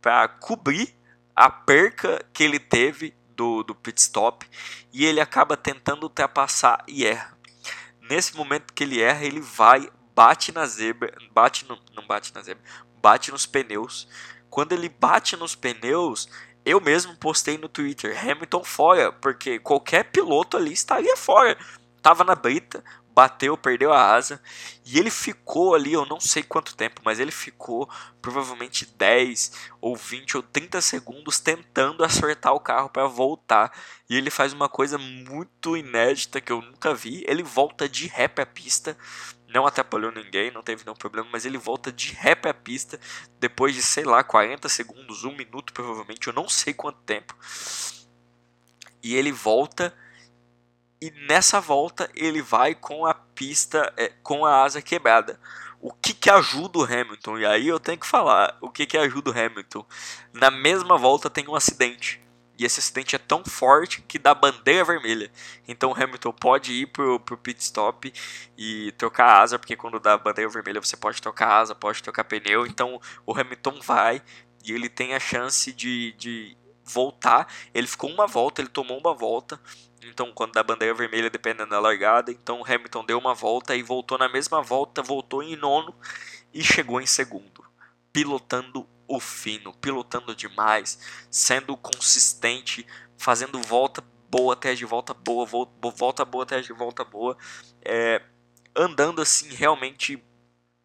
para 0.00 0.28
cobrir 0.28 0.94
a 1.34 1.50
perca 1.50 2.24
que 2.32 2.44
ele 2.44 2.58
teve 2.58 3.14
do, 3.34 3.62
do 3.62 3.74
pit 3.74 4.00
stop 4.00 4.48
e 4.92 5.04
ele 5.04 5.20
acaba 5.20 5.56
tentando 5.56 6.04
ultrapassar 6.04 6.84
e 6.86 7.04
erra. 7.04 7.36
Nesse 8.00 8.36
momento 8.36 8.72
que 8.72 8.84
ele 8.84 9.00
erra, 9.00 9.24
ele 9.24 9.40
vai, 9.40 9.90
bate 10.14 10.52
na 10.52 10.66
zebra, 10.66 11.12
bate 11.32 11.66
no, 11.68 11.78
não 11.94 12.06
bate 12.06 12.34
na 12.34 12.42
zebra, 12.42 12.62
bate 13.00 13.30
nos 13.30 13.46
pneus. 13.46 14.08
Quando 14.52 14.72
ele 14.72 14.90
bate 14.90 15.34
nos 15.34 15.54
pneus, 15.54 16.28
eu 16.62 16.78
mesmo 16.78 17.16
postei 17.16 17.56
no 17.56 17.70
Twitter, 17.70 18.14
Hamilton 18.22 18.62
fora, 18.62 19.10
porque 19.10 19.58
qualquer 19.58 20.04
piloto 20.12 20.58
ali 20.58 20.74
estaria 20.74 21.16
fora. 21.16 21.56
Tava 22.02 22.22
na 22.22 22.34
brita, 22.34 22.84
bateu, 23.14 23.56
perdeu 23.56 23.94
a 23.94 24.12
asa 24.12 24.42
e 24.84 24.98
ele 24.98 25.10
ficou 25.10 25.74
ali, 25.74 25.94
eu 25.94 26.04
não 26.04 26.20
sei 26.20 26.42
quanto 26.42 26.76
tempo, 26.76 27.00
mas 27.02 27.18
ele 27.18 27.30
ficou 27.30 27.88
provavelmente 28.20 28.84
10 28.84 29.52
ou 29.80 29.96
20 29.96 30.36
ou 30.36 30.42
30 30.42 30.82
segundos 30.82 31.40
tentando 31.40 32.04
acertar 32.04 32.52
o 32.52 32.60
carro 32.60 32.90
para 32.90 33.06
voltar. 33.06 33.72
E 34.06 34.16
ele 34.18 34.28
faz 34.28 34.52
uma 34.52 34.68
coisa 34.68 34.98
muito 34.98 35.78
inédita 35.78 36.42
que 36.42 36.52
eu 36.52 36.60
nunca 36.60 36.92
vi, 36.92 37.24
ele 37.26 37.42
volta 37.42 37.88
de 37.88 38.06
ré 38.06 38.28
para 38.28 38.44
pista. 38.44 38.98
Não 39.52 39.66
atrapalhou 39.66 40.10
ninguém, 40.10 40.50
não 40.50 40.62
teve 40.62 40.84
nenhum 40.84 40.96
problema, 40.96 41.28
mas 41.30 41.44
ele 41.44 41.58
volta 41.58 41.92
de 41.92 42.12
ré 42.12 42.34
para 42.34 42.52
a 42.52 42.54
pista 42.54 42.98
depois 43.38 43.74
de, 43.74 43.82
sei 43.82 44.04
lá, 44.04 44.22
40 44.22 44.68
segundos, 44.68 45.24
um 45.24 45.36
minuto 45.36 45.72
provavelmente, 45.72 46.28
eu 46.28 46.32
não 46.32 46.48
sei 46.48 46.72
quanto 46.72 46.98
tempo. 47.00 47.36
E 49.02 49.14
ele 49.14 49.32
volta 49.32 49.94
e 51.02 51.10
nessa 51.26 51.60
volta 51.60 52.08
ele 52.14 52.40
vai 52.40 52.76
com 52.76 53.04
a 53.04 53.12
pista, 53.12 53.92
é, 53.96 54.10
com 54.22 54.46
a 54.46 54.62
asa 54.62 54.80
quebrada. 54.80 55.40
O 55.80 55.92
que, 55.92 56.14
que 56.14 56.30
ajuda 56.30 56.78
o 56.78 56.84
Hamilton? 56.84 57.38
E 57.38 57.44
aí 57.44 57.66
eu 57.66 57.80
tenho 57.80 57.98
que 57.98 58.06
falar 58.06 58.56
o 58.60 58.70
que, 58.70 58.86
que 58.86 58.96
ajuda 58.96 59.30
o 59.30 59.36
Hamilton. 59.36 59.84
Na 60.32 60.48
mesma 60.48 60.96
volta 60.96 61.28
tem 61.28 61.48
um 61.48 61.56
acidente. 61.56 62.21
E 62.62 62.64
esse 62.64 62.78
acidente 62.78 63.16
é 63.16 63.18
tão 63.18 63.44
forte 63.44 64.00
que 64.02 64.20
dá 64.20 64.32
bandeira 64.32 64.84
vermelha. 64.84 65.32
Então 65.66 65.92
Hamilton 65.92 66.32
pode 66.32 66.72
ir 66.72 66.86
pro, 66.86 67.18
pro 67.18 67.36
pit 67.36 67.60
stop 67.60 68.12
e 68.56 68.92
trocar 68.92 69.24
a 69.24 69.40
asa, 69.40 69.58
porque 69.58 69.74
quando 69.74 69.98
dá 69.98 70.16
bandeira 70.16 70.48
vermelha 70.48 70.80
você 70.80 70.96
pode 70.96 71.20
trocar 71.20 71.60
asa, 71.60 71.74
pode 71.74 72.00
trocar 72.00 72.22
pneu. 72.22 72.64
Então 72.64 73.00
o 73.26 73.36
Hamilton 73.36 73.80
vai 73.82 74.22
e 74.64 74.70
ele 74.70 74.88
tem 74.88 75.12
a 75.12 75.18
chance 75.18 75.72
de, 75.72 76.12
de 76.12 76.56
voltar. 76.84 77.52
Ele 77.74 77.88
ficou 77.88 78.08
uma 78.08 78.28
volta, 78.28 78.60
ele 78.60 78.68
tomou 78.68 78.96
uma 78.96 79.12
volta 79.12 79.60
então, 80.04 80.32
quando 80.32 80.52
dá 80.52 80.62
bandeira 80.62 80.94
vermelha, 80.94 81.30
dependendo 81.30 81.70
da 81.70 81.78
largada, 81.78 82.32
então 82.32 82.64
Hamilton 82.66 83.04
deu 83.04 83.18
uma 83.18 83.34
volta 83.34 83.76
e 83.76 83.82
voltou 83.82 84.18
na 84.18 84.28
mesma 84.28 84.60
volta, 84.60 85.02
voltou 85.02 85.42
em 85.42 85.54
nono 85.54 85.94
e 86.52 86.62
chegou 86.62 87.00
em 87.00 87.06
segundo, 87.06 87.64
pilotando 88.12 88.86
o 89.14 89.20
fino, 89.20 89.72
pilotando 89.74 90.34
demais, 90.34 90.98
sendo 91.30 91.76
consistente, 91.76 92.86
fazendo 93.18 93.60
volta 93.60 94.02
boa, 94.30 94.54
até 94.54 94.74
de 94.74 94.86
volta 94.86 95.12
boa, 95.12 95.46
volta 95.46 96.24
boa, 96.24 96.44
até 96.44 96.60
de 96.60 96.72
volta 96.72 97.04
boa, 97.04 97.36
é, 97.84 98.22
andando 98.74 99.20
assim 99.20 99.48
realmente, 99.50 100.22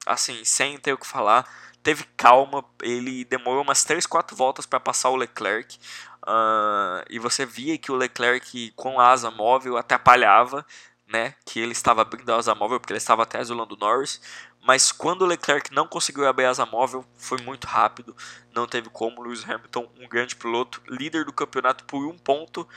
assim, 0.06 0.44
sem 0.44 0.78
ter 0.78 0.94
o 0.94 0.98
que 0.98 1.08
falar. 1.08 1.48
Teve 1.82 2.04
calma, 2.18 2.66
ele 2.82 3.24
demorou 3.24 3.64
umas 3.64 3.86
3, 3.86 4.06
4 4.06 4.36
voltas 4.36 4.66
para 4.66 4.80
passar 4.80 5.10
o 5.10 5.16
Leclerc. 5.16 5.80
Uh, 6.28 7.00
e 7.10 7.18
você 7.20 7.46
via 7.46 7.78
que 7.78 7.90
o 7.90 7.96
Leclerc 7.96 8.72
com 8.76 9.00
asa 9.00 9.32
móvel 9.32 9.78
atrapalhava, 9.78 10.66
né? 11.08 11.36
Que 11.46 11.60
ele 11.60 11.72
estava 11.72 12.02
abrindo 12.02 12.30
a 12.32 12.36
asa 12.36 12.54
móvel 12.54 12.80
porque 12.80 12.92
ele 12.94 12.98
estava 12.98 13.24
até 13.24 13.40
azulando 13.40 13.76
o 13.76 13.78
Norris. 13.78 14.22
Mas 14.62 14.92
quando 14.92 15.22
o 15.22 15.26
Leclerc 15.26 15.74
não 15.74 15.88
conseguiu 15.88 16.28
abrir 16.28 16.46
a 16.46 16.50
asa 16.50 16.66
móvel, 16.66 17.06
foi 17.18 17.42
muito 17.42 17.66
rápido. 17.66 18.16
Não 18.54 18.68
teve 18.68 18.90
como. 18.90 19.22
Lewis 19.22 19.48
Hamilton, 19.48 19.90
um 20.00 20.08
grande 20.08 20.36
piloto, 20.36 20.82
líder 20.88 21.24
do 21.24 21.32
campeonato 21.32 21.86
por 21.86 22.06
um 22.06 22.18
ponto, 22.18 22.68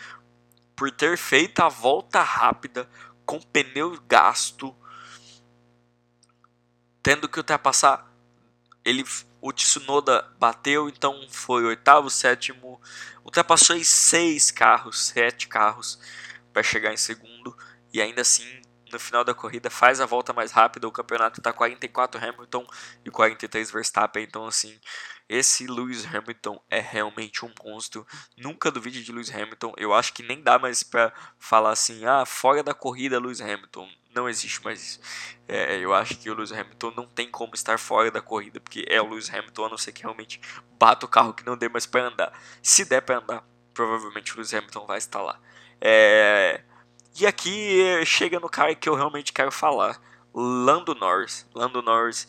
por 0.77 0.91
ter 0.91 1.19
feito 1.19 1.61
a 1.61 1.69
volta 1.69 2.23
rápida 2.23 2.89
com 3.27 3.41
pneu 3.41 3.99
gasto, 4.09 4.75
tendo 7.03 7.29
que 7.29 7.39
ultrapassar. 7.39 8.09
Ele 8.85 9.05
o 9.43 9.53
Tsunoda 9.53 10.31
bateu, 10.39 10.89
então 10.89 11.27
foi 11.31 11.65
oitavo, 11.65 12.11
sétimo, 12.11 12.81
ultrapassou 13.25 13.75
em 13.75 13.85
seis 13.85 14.51
carros, 14.51 15.07
sete 15.07 15.49
carros 15.49 15.99
para 16.53 16.63
chegar 16.63 16.93
em 16.93 16.97
segundo 16.97 17.57
e 17.93 18.01
ainda 18.01 18.23
assim 18.23 18.61
no 18.93 18.99
final 18.99 19.23
da 19.25 19.33
corrida 19.33 19.71
faz 19.71 20.01
a 20.01 20.07
volta 20.07 20.33
mais 20.33 20.51
rápida. 20.53 20.89
O 20.89 20.93
campeonato 20.93 21.41
está 21.41 21.53
44 21.53 22.21
Hamilton 22.23 22.67
e 23.05 23.11
43 23.11 23.71
Verstappen, 23.71 24.25
então 24.25 24.47
assim 24.47 24.79
esse 25.29 25.69
Lewis 25.69 26.05
Hamilton 26.13 26.61
é 26.69 26.81
realmente 26.81 27.45
um 27.45 27.53
monstro. 27.65 28.05
Nunca 28.37 28.69
duvide 28.69 29.05
de 29.05 29.13
Lewis 29.13 29.33
Hamilton. 29.33 29.73
Eu 29.77 29.95
acho 29.95 30.13
que 30.13 30.25
nem 30.25 30.43
dá 30.43 30.59
mais 30.59 30.83
para 30.83 31.13
falar 31.39 31.71
assim, 31.71 32.05
ah, 32.05 32.27
fora 32.27 32.65
da 32.65 32.75
corrida 32.75 33.21
Lewis 33.21 33.41
Hamilton. 33.41 33.89
Não 34.13 34.29
existe 34.29 34.63
mais 34.65 34.83
isso. 34.83 35.01
É, 35.47 35.79
eu 35.79 35.95
acho 35.95 36.19
que 36.19 36.29
o 36.29 36.35
Lewis 36.35 36.51
Hamilton 36.51 36.93
não 36.97 37.07
tem 37.07 37.31
como 37.31 37.55
estar 37.55 37.79
fora 37.79 38.11
da 38.11 38.21
corrida, 38.21 38.59
porque 38.59 38.85
é 38.89 39.01
o 39.01 39.09
Lewis 39.09 39.33
Hamilton, 39.33 39.67
a 39.67 39.69
não 39.69 39.79
ser 39.79 39.93
que 39.93 40.03
realmente 40.03 40.41
bata 40.77 41.07
o 41.07 41.09
carro 41.09 41.33
que 41.33 41.47
não 41.47 41.57
dê 41.57 41.69
mais 41.69 41.87
para 41.87 42.09
andar. 42.09 42.33
Se 42.61 42.85
der 42.85 43.01
para 43.01 43.19
andar, 43.19 43.45
provavelmente 43.73 44.33
o 44.33 44.37
Lewis 44.37 44.53
Hamilton 44.53 44.85
vai 44.85 44.99
estar 44.99 45.23
lá. 45.23 45.41
É... 45.81 46.65
E 47.19 47.27
aqui 47.27 48.05
chega 48.05 48.39
no 48.39 48.49
cara 48.49 48.75
que 48.75 48.89
eu 48.89 48.95
realmente 48.95 49.33
quero 49.33 49.51
falar. 49.51 50.01
Lando 50.33 50.95
Norris. 50.95 51.47
Lando 51.55 51.83
Norris 51.83 52.27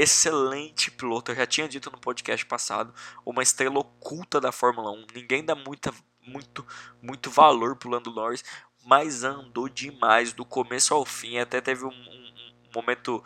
excelente 0.00 0.90
piloto. 0.90 1.30
Eu 1.30 1.36
já 1.36 1.46
tinha 1.46 1.68
dito 1.68 1.90
no 1.90 1.98
podcast 1.98 2.44
passado, 2.46 2.94
uma 3.24 3.42
estrela 3.42 3.78
oculta 3.78 4.40
da 4.40 4.50
Fórmula 4.50 4.90
1. 4.90 5.06
Ninguém 5.14 5.44
dá 5.44 5.54
muita, 5.54 5.92
muito, 6.26 6.66
muito 7.02 7.30
valor 7.30 7.76
pro 7.76 7.90
Lando 7.90 8.10
Norris, 8.10 8.44
mas 8.84 9.24
andou 9.24 9.68
demais 9.68 10.32
do 10.32 10.44
começo 10.44 10.94
ao 10.94 11.04
fim. 11.04 11.38
Até 11.38 11.60
teve 11.60 11.84
um, 11.84 11.88
um, 11.88 11.92
um 11.92 12.70
momento 12.74 13.22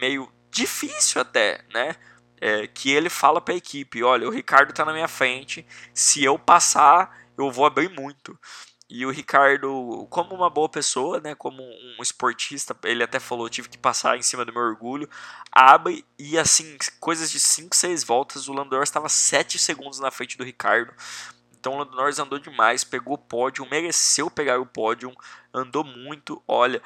meio 0.00 0.30
difícil 0.50 1.20
até, 1.20 1.64
né? 1.72 1.96
É, 2.38 2.66
que 2.66 2.90
ele 2.90 3.08
fala 3.08 3.40
para 3.40 3.54
a 3.54 3.56
equipe: 3.56 4.02
olha, 4.02 4.28
o 4.28 4.30
Ricardo 4.30 4.70
está 4.70 4.84
na 4.84 4.92
minha 4.92 5.08
frente, 5.08 5.66
se 5.94 6.22
eu 6.22 6.38
passar, 6.38 7.26
eu 7.36 7.50
vou 7.50 7.64
abrir 7.64 7.88
muito. 7.88 8.38
E 8.88 9.04
o 9.04 9.10
Ricardo, 9.10 10.06
como 10.08 10.32
uma 10.32 10.48
boa 10.48 10.68
pessoa, 10.68 11.20
né, 11.20 11.34
como 11.34 11.60
um 11.60 12.00
esportista, 12.00 12.76
ele 12.84 13.02
até 13.02 13.18
falou, 13.18 13.48
tive 13.48 13.68
que 13.68 13.76
passar 13.76 14.16
em 14.16 14.22
cima 14.22 14.44
do 14.44 14.52
meu 14.52 14.62
orgulho, 14.62 15.08
abre 15.50 16.04
e 16.16 16.38
assim, 16.38 16.76
coisas 17.00 17.30
de 17.30 17.40
5, 17.40 17.74
6 17.74 18.04
voltas, 18.04 18.46
o 18.46 18.52
Lando 18.52 18.70
Norris 18.70 18.88
estava 18.88 19.08
7 19.08 19.58
segundos 19.58 19.98
na 19.98 20.12
frente 20.12 20.38
do 20.38 20.44
Ricardo. 20.44 20.94
Então 21.58 21.72
o 21.72 21.78
Lando 21.78 21.96
Norris 21.96 22.20
andou 22.20 22.38
demais, 22.38 22.84
pegou 22.84 23.14
o 23.14 23.18
pódio, 23.18 23.68
mereceu 23.68 24.30
pegar 24.30 24.60
o 24.60 24.66
pódio, 24.66 25.12
andou 25.52 25.82
muito, 25.82 26.40
olha, 26.46 26.80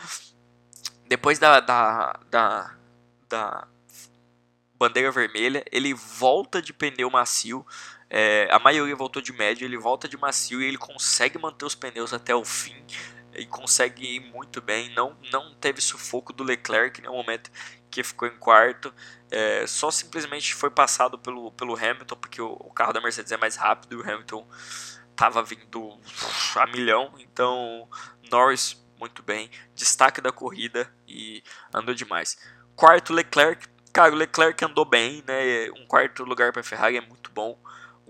depois 1.06 1.38
da, 1.38 1.60
da, 1.60 2.18
da, 2.30 2.76
da 3.28 3.68
bandeira 4.78 5.12
vermelha, 5.12 5.62
ele 5.70 5.92
volta 5.92 6.62
de 6.62 6.72
pneu 6.72 7.10
macio, 7.10 7.66
é, 8.10 8.48
a 8.50 8.58
maioria 8.58 8.96
voltou 8.96 9.22
de 9.22 9.32
médio, 9.32 9.64
ele 9.64 9.78
volta 9.78 10.08
de 10.08 10.16
macio 10.16 10.60
e 10.60 10.66
ele 10.66 10.76
consegue 10.76 11.38
manter 11.38 11.64
os 11.64 11.76
pneus 11.76 12.12
até 12.12 12.34
o 12.34 12.44
fim. 12.44 12.74
e 13.34 13.46
consegue 13.46 14.16
ir 14.16 14.20
muito 14.20 14.60
bem. 14.60 14.92
Não, 14.94 15.16
não 15.32 15.54
teve 15.54 15.80
sufoco 15.80 16.32
do 16.32 16.42
Leclerc 16.42 17.00
no 17.00 17.12
momento 17.12 17.50
que 17.90 18.02
ficou 18.02 18.26
em 18.26 18.36
quarto. 18.36 18.92
É, 19.30 19.64
só 19.66 19.90
simplesmente 19.90 20.54
foi 20.54 20.70
passado 20.70 21.16
pelo, 21.18 21.52
pelo 21.52 21.76
Hamilton, 21.76 22.16
porque 22.16 22.42
o, 22.42 22.50
o 22.52 22.72
carro 22.72 22.92
da 22.92 23.00
Mercedes 23.00 23.30
é 23.30 23.36
mais 23.36 23.54
rápido 23.56 23.94
e 23.94 23.96
o 23.96 24.02
Hamilton 24.02 24.46
estava 25.12 25.42
vindo 25.42 25.96
a 26.56 26.66
milhão. 26.66 27.14
Então, 27.18 27.88
Norris 28.30 28.76
muito 28.98 29.22
bem, 29.22 29.50
destaque 29.74 30.20
da 30.20 30.30
corrida 30.30 30.92
e 31.08 31.42
andou 31.72 31.94
demais. 31.94 32.36
Quarto, 32.76 33.12
Leclerc. 33.12 33.66
Cara, 33.92 34.12
o 34.12 34.16
Leclerc 34.16 34.62
andou 34.64 34.84
bem, 34.84 35.24
né? 35.26 35.70
Um 35.70 35.86
quarto 35.86 36.22
lugar 36.24 36.52
para 36.52 36.62
Ferrari 36.62 36.96
é 36.96 37.00
muito 37.00 37.30
bom. 37.32 37.58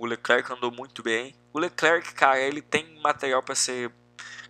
O 0.00 0.06
Leclerc 0.06 0.50
andou 0.50 0.72
muito 0.72 1.02
bem. 1.02 1.34
O 1.52 1.58
Leclerc, 1.58 2.14
cara, 2.14 2.40
ele 2.40 2.62
tem 2.62 2.98
material 3.02 3.42
para 3.42 3.54
ser 3.54 3.92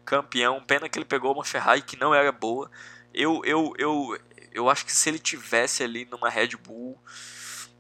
campeão. 0.05 0.63
Pena 0.63 0.89
que 0.89 0.97
ele 0.97 1.05
pegou 1.05 1.35
uma 1.35 1.45
Ferrari 1.45 1.83
que 1.83 1.99
não 1.99 2.15
era 2.15 2.31
boa. 2.31 2.71
Eu, 3.13 3.43
eu, 3.45 3.73
eu, 3.77 4.17
eu 4.53 4.71
acho 4.71 4.87
que 4.87 4.93
se 4.93 5.09
ele 5.09 5.19
tivesse 5.19 5.83
ali 5.83 6.05
numa 6.05 6.31
Red 6.31 6.51
Bull, 6.57 6.97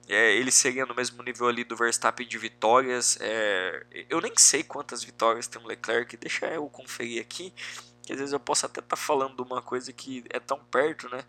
é, 0.08 0.34
ele 0.34 0.50
seria 0.50 0.84
no 0.84 0.96
mesmo 0.96 1.22
nível 1.22 1.46
ali 1.46 1.62
do 1.62 1.76
Verstappen 1.76 2.26
de 2.26 2.38
vitórias. 2.38 3.16
É, 3.20 3.86
eu 4.08 4.20
nem 4.20 4.32
sei 4.36 4.64
quantas 4.64 5.04
vitórias 5.04 5.46
tem 5.46 5.62
o 5.62 5.66
Leclerc. 5.68 6.16
Deixa 6.16 6.46
eu 6.46 6.68
conferir 6.68 7.22
aqui. 7.22 7.54
Que 8.02 8.12
às 8.12 8.18
vezes 8.18 8.32
eu 8.32 8.40
posso 8.40 8.66
até 8.66 8.80
estar 8.80 8.96
tá 8.96 9.00
falando 9.00 9.44
uma 9.44 9.62
coisa 9.62 9.92
que 9.92 10.24
é 10.30 10.40
tão 10.40 10.58
perto, 10.64 11.08
né? 11.08 11.22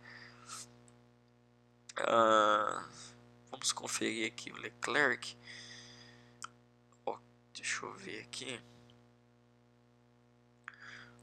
Uh, 1.99 2.83
vamos 3.51 3.71
conferir 3.71 4.25
aqui 4.25 4.51
o 4.51 4.57
Leclerc. 4.57 5.37
Deixa 7.61 7.85
eu 7.85 7.93
ver 7.93 8.21
aqui. 8.21 8.59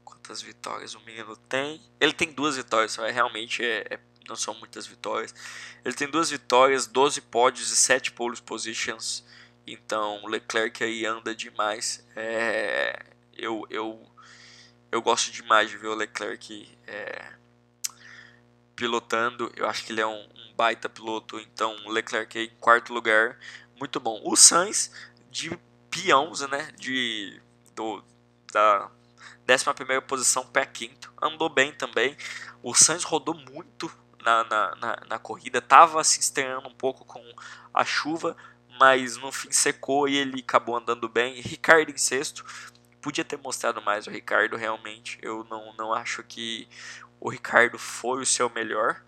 Quantas 0.05 0.41
vitórias 0.41 0.95
o 0.95 1.01
menino 1.01 1.35
tem? 1.35 1.81
Ele 1.99 2.13
tem 2.13 2.31
duas 2.31 2.55
vitórias, 2.55 2.95
realmente 2.95 3.61
é, 3.61 3.85
é, 3.89 3.99
não 4.25 4.37
são 4.37 4.53
muitas 4.53 4.87
vitórias. 4.87 5.35
Ele 5.83 5.93
tem 5.93 6.09
duas 6.09 6.29
vitórias, 6.29 6.87
12 6.87 7.19
pódios 7.23 7.69
e 7.71 7.75
7 7.75 8.13
pole 8.13 8.41
positions. 8.41 9.25
Então 9.67 10.25
Leclerc 10.27 10.81
aí 10.81 11.05
anda 11.05 11.35
demais. 11.35 12.07
É, 12.15 12.97
eu, 13.33 13.67
eu, 13.69 14.09
eu 14.93 15.01
gosto 15.01 15.33
demais 15.33 15.69
de 15.69 15.75
ver 15.75 15.87
o 15.87 15.95
Leclerc 15.95 16.69
é, 16.87 17.33
pilotando. 18.77 19.51
Eu 19.57 19.67
acho 19.67 19.85
que 19.85 19.91
ele 19.91 19.99
é 19.99 20.07
um, 20.07 20.23
um 20.23 20.53
baita 20.55 20.87
piloto. 20.87 21.37
Então 21.37 21.75
Leclerc 21.89 22.37
aí 22.37 22.45
em 22.45 22.59
quarto 22.61 22.93
lugar. 22.93 23.37
Muito 23.77 23.99
bom. 23.99 24.21
O 24.23 24.37
Sainz 24.37 24.89
de 25.29 25.59
peãos, 26.01 26.41
né, 26.47 26.71
de, 26.77 27.41
do, 27.75 28.03
da 28.53 28.89
11 29.49 30.01
posição 30.07 30.45
para 30.45 30.65
quinto, 30.65 31.11
andou 31.21 31.49
bem 31.49 31.73
também. 31.73 32.15
O 32.63 32.73
Sainz 32.73 33.03
rodou 33.03 33.35
muito 33.35 33.91
na, 34.23 34.43
na, 34.45 34.75
na, 34.75 35.03
na 35.09 35.19
corrida, 35.19 35.59
estava 35.59 36.03
se 36.03 36.19
estranhando 36.19 36.67
um 36.67 36.73
pouco 36.73 37.03
com 37.03 37.21
a 37.73 37.83
chuva, 37.83 38.35
mas 38.79 39.17
no 39.17 39.31
fim 39.31 39.51
secou 39.51 40.07
e 40.07 40.15
ele 40.15 40.39
acabou 40.39 40.77
andando 40.77 41.09
bem. 41.09 41.41
Ricardo 41.41 41.91
em 41.91 41.97
sexto, 41.97 42.45
podia 43.01 43.25
ter 43.25 43.37
mostrado 43.37 43.81
mais 43.81 44.07
o 44.07 44.11
Ricardo 44.11 44.55
realmente. 44.55 45.17
Eu 45.21 45.45
não, 45.49 45.73
não 45.73 45.93
acho 45.93 46.23
que 46.23 46.67
o 47.19 47.29
Ricardo 47.29 47.77
foi 47.77 48.21
o 48.21 48.25
seu 48.25 48.49
melhor, 48.49 49.03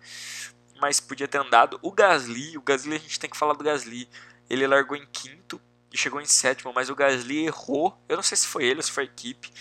mas 0.80 1.00
podia 1.00 1.28
ter 1.28 1.38
andado. 1.38 1.78
O 1.80 1.90
Gasly, 1.90 2.58
o 2.58 2.62
Gasly 2.62 2.96
a 2.96 2.98
gente 2.98 3.18
tem 3.18 3.30
que 3.30 3.36
falar 3.36 3.54
do 3.54 3.64
Gasly. 3.64 4.08
Ele 4.50 4.66
largou 4.66 4.96
em 4.96 5.06
quinto, 5.06 5.60
e 5.92 5.98
chegou 5.98 6.20
em 6.20 6.26
sétimo, 6.26 6.72
mas 6.74 6.88
o 6.88 6.94
Gasly 6.94 7.46
errou. 7.46 7.98
Eu 8.08 8.16
não 8.16 8.22
sei 8.22 8.36
se 8.36 8.46
foi 8.46 8.64
ele 8.64 8.76
ou 8.76 8.82
se 8.82 8.90
foi 8.90 9.04
a 9.04 9.06
equipe, 9.06 9.52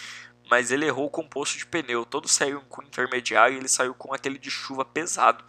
mas 0.49 0.71
ele 0.71 0.85
errou 0.85 1.05
o 1.05 1.09
composto 1.09 1.57
de 1.57 1.65
pneu. 1.65 2.05
Todos 2.05 2.31
saíram 2.31 2.61
com 2.69 2.81
intermediário 2.81 3.55
e 3.55 3.59
ele 3.59 3.67
saiu 3.67 3.93
com 3.93 4.13
aquele 4.13 4.37
de 4.39 4.49
chuva 4.49 4.85
pesado. 4.85 5.43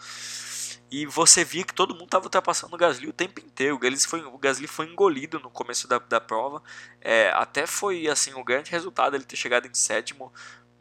E 0.91 1.07
você 1.07 1.43
via 1.45 1.65
que 1.65 1.73
todo 1.73 1.95
mundo 1.95 2.05
estava 2.05 2.25
ultrapassando 2.25 2.75
o 2.75 2.79
Gasly 2.79 3.09
o 3.09 3.12
tempo 3.12 3.41
inteiro. 3.41 3.79
Foi, 4.07 4.23
o 4.23 4.37
Gasly 4.37 4.67
foi 4.67 4.87
engolido 4.87 5.41
no 5.41 5.51
começo 5.51 5.89
da, 5.89 5.99
da 5.99 6.21
prova. 6.21 6.62
É, 7.01 7.31
até 7.31 7.67
foi 7.67 8.09
assim 8.09 8.35
o 8.35 8.45
grande 8.45 8.71
resultado 8.71 9.17
ele 9.17 9.25
ter 9.25 9.37
chegado 9.37 9.67
em 9.67 9.75
sétimo 9.75 10.33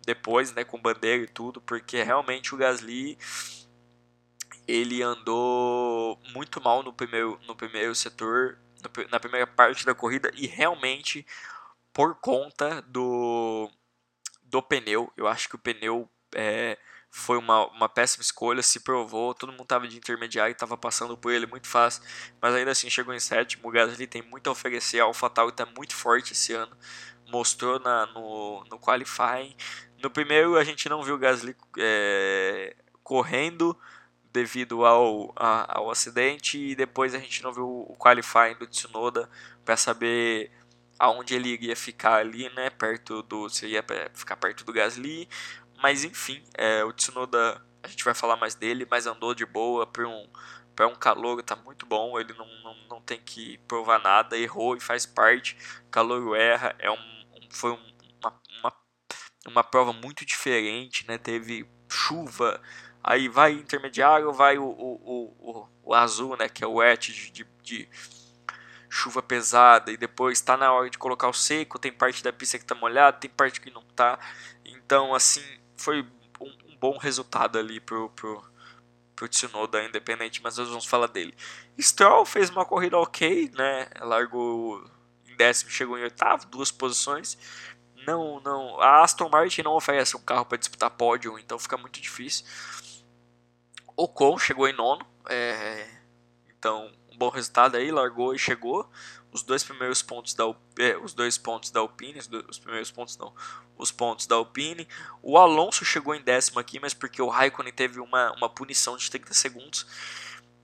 depois, 0.06 0.52
né, 0.52 0.64
com 0.64 0.82
bandeira 0.82 1.24
e 1.24 1.28
tudo, 1.28 1.62
porque 1.62 2.02
realmente 2.02 2.54
o 2.54 2.58
Gasly 2.58 3.18
ele 4.68 5.02
andou 5.02 6.20
muito 6.34 6.62
mal 6.62 6.84
no 6.84 6.92
primeiro, 6.92 7.40
no 7.48 7.56
primeiro 7.56 7.94
setor 7.96 8.58
na 9.10 9.20
primeira 9.20 9.48
parte 9.48 9.86
da 9.86 9.94
corrida 9.94 10.32
e 10.36 10.48
realmente 10.48 11.26
por 11.94 12.16
conta 12.16 12.82
do, 12.84 13.70
do 14.44 14.62
pneu. 14.62 15.12
Eu 15.16 15.28
acho 15.28 15.50
que 15.50 15.56
o 15.56 15.60
pneu 15.60 16.10
é, 16.36 16.78
foi 17.10 17.38
uma, 17.38 17.68
uma 17.68 17.90
péssima 17.90 18.22
escolha, 18.22 18.64
se 18.64 18.80
provou, 18.80 19.34
todo 19.34 19.52
mundo 19.52 19.64
estava 19.64 19.88
de 19.88 19.98
intermediário 19.98 20.54
estava 20.54 20.78
passando 20.78 21.18
por 21.18 21.32
ele 21.32 21.46
muito 21.46 21.68
fácil, 21.68 22.02
mas 22.42 22.56
ainda 22.56 22.72
assim 22.72 22.90
chegou 22.90 23.14
em 23.14 23.20
sétimo. 23.20 23.68
O 23.68 23.72
Gasly 23.72 24.08
tem 24.08 24.22
muito 24.22 24.48
a 24.48 24.52
oferecer, 24.52 25.02
a 25.02 25.04
AlphaTauri 25.04 25.52
está 25.52 25.66
muito 25.66 25.94
forte 25.94 26.32
esse 26.32 26.54
ano, 26.54 26.76
mostrou 27.28 27.80
na, 27.80 28.06
no, 28.08 28.64
no 28.70 28.80
qualifying. 28.80 29.56
No 30.02 30.10
primeiro 30.10 30.56
a 30.58 30.64
gente 30.64 30.88
não 30.88 31.04
viu 31.04 31.16
o 31.16 31.18
Gasly 31.18 31.56
é, 31.78 32.76
correndo, 33.04 33.78
devido 34.32 34.86
ao, 34.86 35.34
a, 35.36 35.78
ao 35.78 35.92
acidente 35.92 36.58
e 36.58 36.76
depois 36.76 37.14
a 37.14 37.20
gente 37.20 37.44
não 37.44 37.54
viu 37.54 37.68
o 37.68 37.96
qualifying 37.98 38.56
do 38.56 38.68
Tsunoda 38.68 39.30
para 39.66 39.76
saber 39.76 40.52
aonde 40.98 41.36
ele 41.36 41.50
iria 41.50 41.76
ficar 41.76 42.16
ali, 42.18 42.50
né, 42.54 42.70
perto 42.70 43.22
do 43.24 43.50
se 43.50 43.68
ia 43.68 43.84
ficar 44.14 44.36
perto 44.38 44.64
do 44.64 44.72
Gasly, 44.72 45.28
mas 45.82 46.04
enfim, 46.04 46.44
é, 46.54 46.84
o 46.84 46.94
Tsunoda 46.94 47.62
a 47.84 47.88
gente 47.88 48.04
vai 48.04 48.14
falar 48.14 48.38
mais 48.38 48.56
dele, 48.56 48.88
mas 48.90 49.08
andou 49.08 49.34
de 49.34 49.46
boa 49.46 49.86
para 49.88 50.08
um 50.08 50.28
para 50.76 50.88
um 50.88 50.96
calor 50.96 51.44
tá 51.44 51.56
muito 51.56 51.86
bom, 51.86 52.18
ele 52.20 52.34
não, 52.34 52.48
não, 52.64 52.76
não 52.90 53.02
tem 53.02 53.20
que 53.20 53.58
provar 53.68 54.00
nada, 54.00 54.38
errou 54.38 54.76
e 54.76 54.80
faz 54.80 55.06
parte, 55.06 55.58
calor 55.92 56.36
erra, 56.36 56.74
é 56.80 56.90
um, 56.90 56.96
um 56.96 57.48
foi 57.52 57.72
um, 57.72 57.94
uma, 58.22 58.42
uma, 58.60 58.74
uma 59.48 59.64
prova 59.64 59.92
muito 59.92 60.26
diferente, 60.26 61.06
né, 61.08 61.18
teve 61.18 61.68
chuva, 61.90 62.62
Aí 63.04 63.28
vai 63.28 63.54
intermediário, 63.54 64.32
vai 64.32 64.58
o, 64.58 64.64
o, 64.64 65.34
o, 65.40 65.68
o 65.84 65.94
azul, 65.94 66.38
né, 66.38 66.48
que 66.48 66.64
é 66.64 66.68
o 66.68 66.76
wet 66.76 67.12
de, 67.12 67.32
de, 67.32 67.48
de 67.64 67.90
chuva 68.90 69.24
pesada, 69.24 69.92
e 69.92 69.98
depois 69.98 70.38
está 70.38 70.58
na 70.58 70.72
hora 70.72 70.90
de 70.90 70.98
colocar 70.98 71.30
o 71.30 71.34
seco, 71.34 71.80
tem 71.80 71.92
parte 71.92 72.22
da 72.22 72.34
pista 72.34 72.58
que 72.58 72.66
está 72.66 72.76
molhada, 72.76 73.18
tem 73.18 73.30
parte 73.30 73.62
que 73.62 73.72
não 73.72 73.82
está. 73.82 74.20
Então, 74.66 75.16
assim, 75.16 75.44
foi 75.78 76.06
um, 76.40 76.46
um, 76.46 76.78
bom 76.78 76.98
resultado 76.98 77.58
ali 77.58 77.80
pro, 77.80 78.10
pro, 78.10 78.44
pro 79.16 79.30
Tsunoda 79.30 79.84
independente, 79.84 80.42
mas 80.44 80.58
nós 80.58 80.68
vamos 80.68 80.86
falar 80.86 81.08
dele. 81.08 81.34
Stroll 81.80 82.26
fez 82.26 82.50
uma 82.50 82.66
corrida 82.66 82.98
ok, 82.98 83.50
né, 83.56 83.88
largou 84.02 84.84
em 85.26 85.36
décimo, 85.38 85.72
chegou 85.72 85.98
em 85.98 86.04
oitavo, 86.04 86.46
duas 86.48 86.70
posições. 86.70 87.38
Não, 88.06 88.42
não, 88.42 88.82
a 88.82 89.04
Aston 89.04 89.30
Martin 89.30 89.62
não 89.62 89.74
oferece 89.74 90.18
um 90.18 90.22
carro 90.22 90.46
para 90.46 90.58
disputar 90.58 90.90
pódio, 90.90 91.40
então 91.40 91.58
fica 91.58 91.78
muito 91.78 92.02
difícil. 92.02 92.46
Ocon 93.96 94.38
chegou 94.38 94.68
em 94.68 94.74
nono, 94.74 95.06
é, 95.30 95.88
então 96.50 96.92
um 97.12 97.18
bom 97.18 97.30
resultado 97.30 97.76
aí, 97.76 97.92
largou 97.92 98.34
e 98.34 98.40
chegou. 98.40 98.90
Os 99.32 99.44
dois 99.44 99.64
primeiros 99.64 100.02
pontos 100.02 100.34
da 100.34 100.44
é, 100.78 100.98
os 100.98 101.14
dois 101.14 101.38
pontos 101.38 101.72
da 101.72 101.80
Alpine, 101.80 102.20
os 102.50 102.60
primeiros 102.60 102.92
pontos 102.92 103.18
não, 103.18 103.34
os 103.78 103.92
pontos 103.92 104.28
da 104.28 104.36
Alpine. 104.36 104.88
O 105.22 105.38
Alonso 105.38 105.86
chegou 105.86 106.14
em 106.14 106.22
décimo 106.22 106.60
aqui, 106.60 106.80
mas 106.80 106.94
porque 106.94 107.22
o 107.22 107.30
Raikkonen 107.30 107.72
teve 107.72 108.00
uma, 108.00 108.34
uma 108.34 108.50
punição 108.50 108.98
de 108.98 109.10
30 109.10 109.34
segundos. 109.34 109.88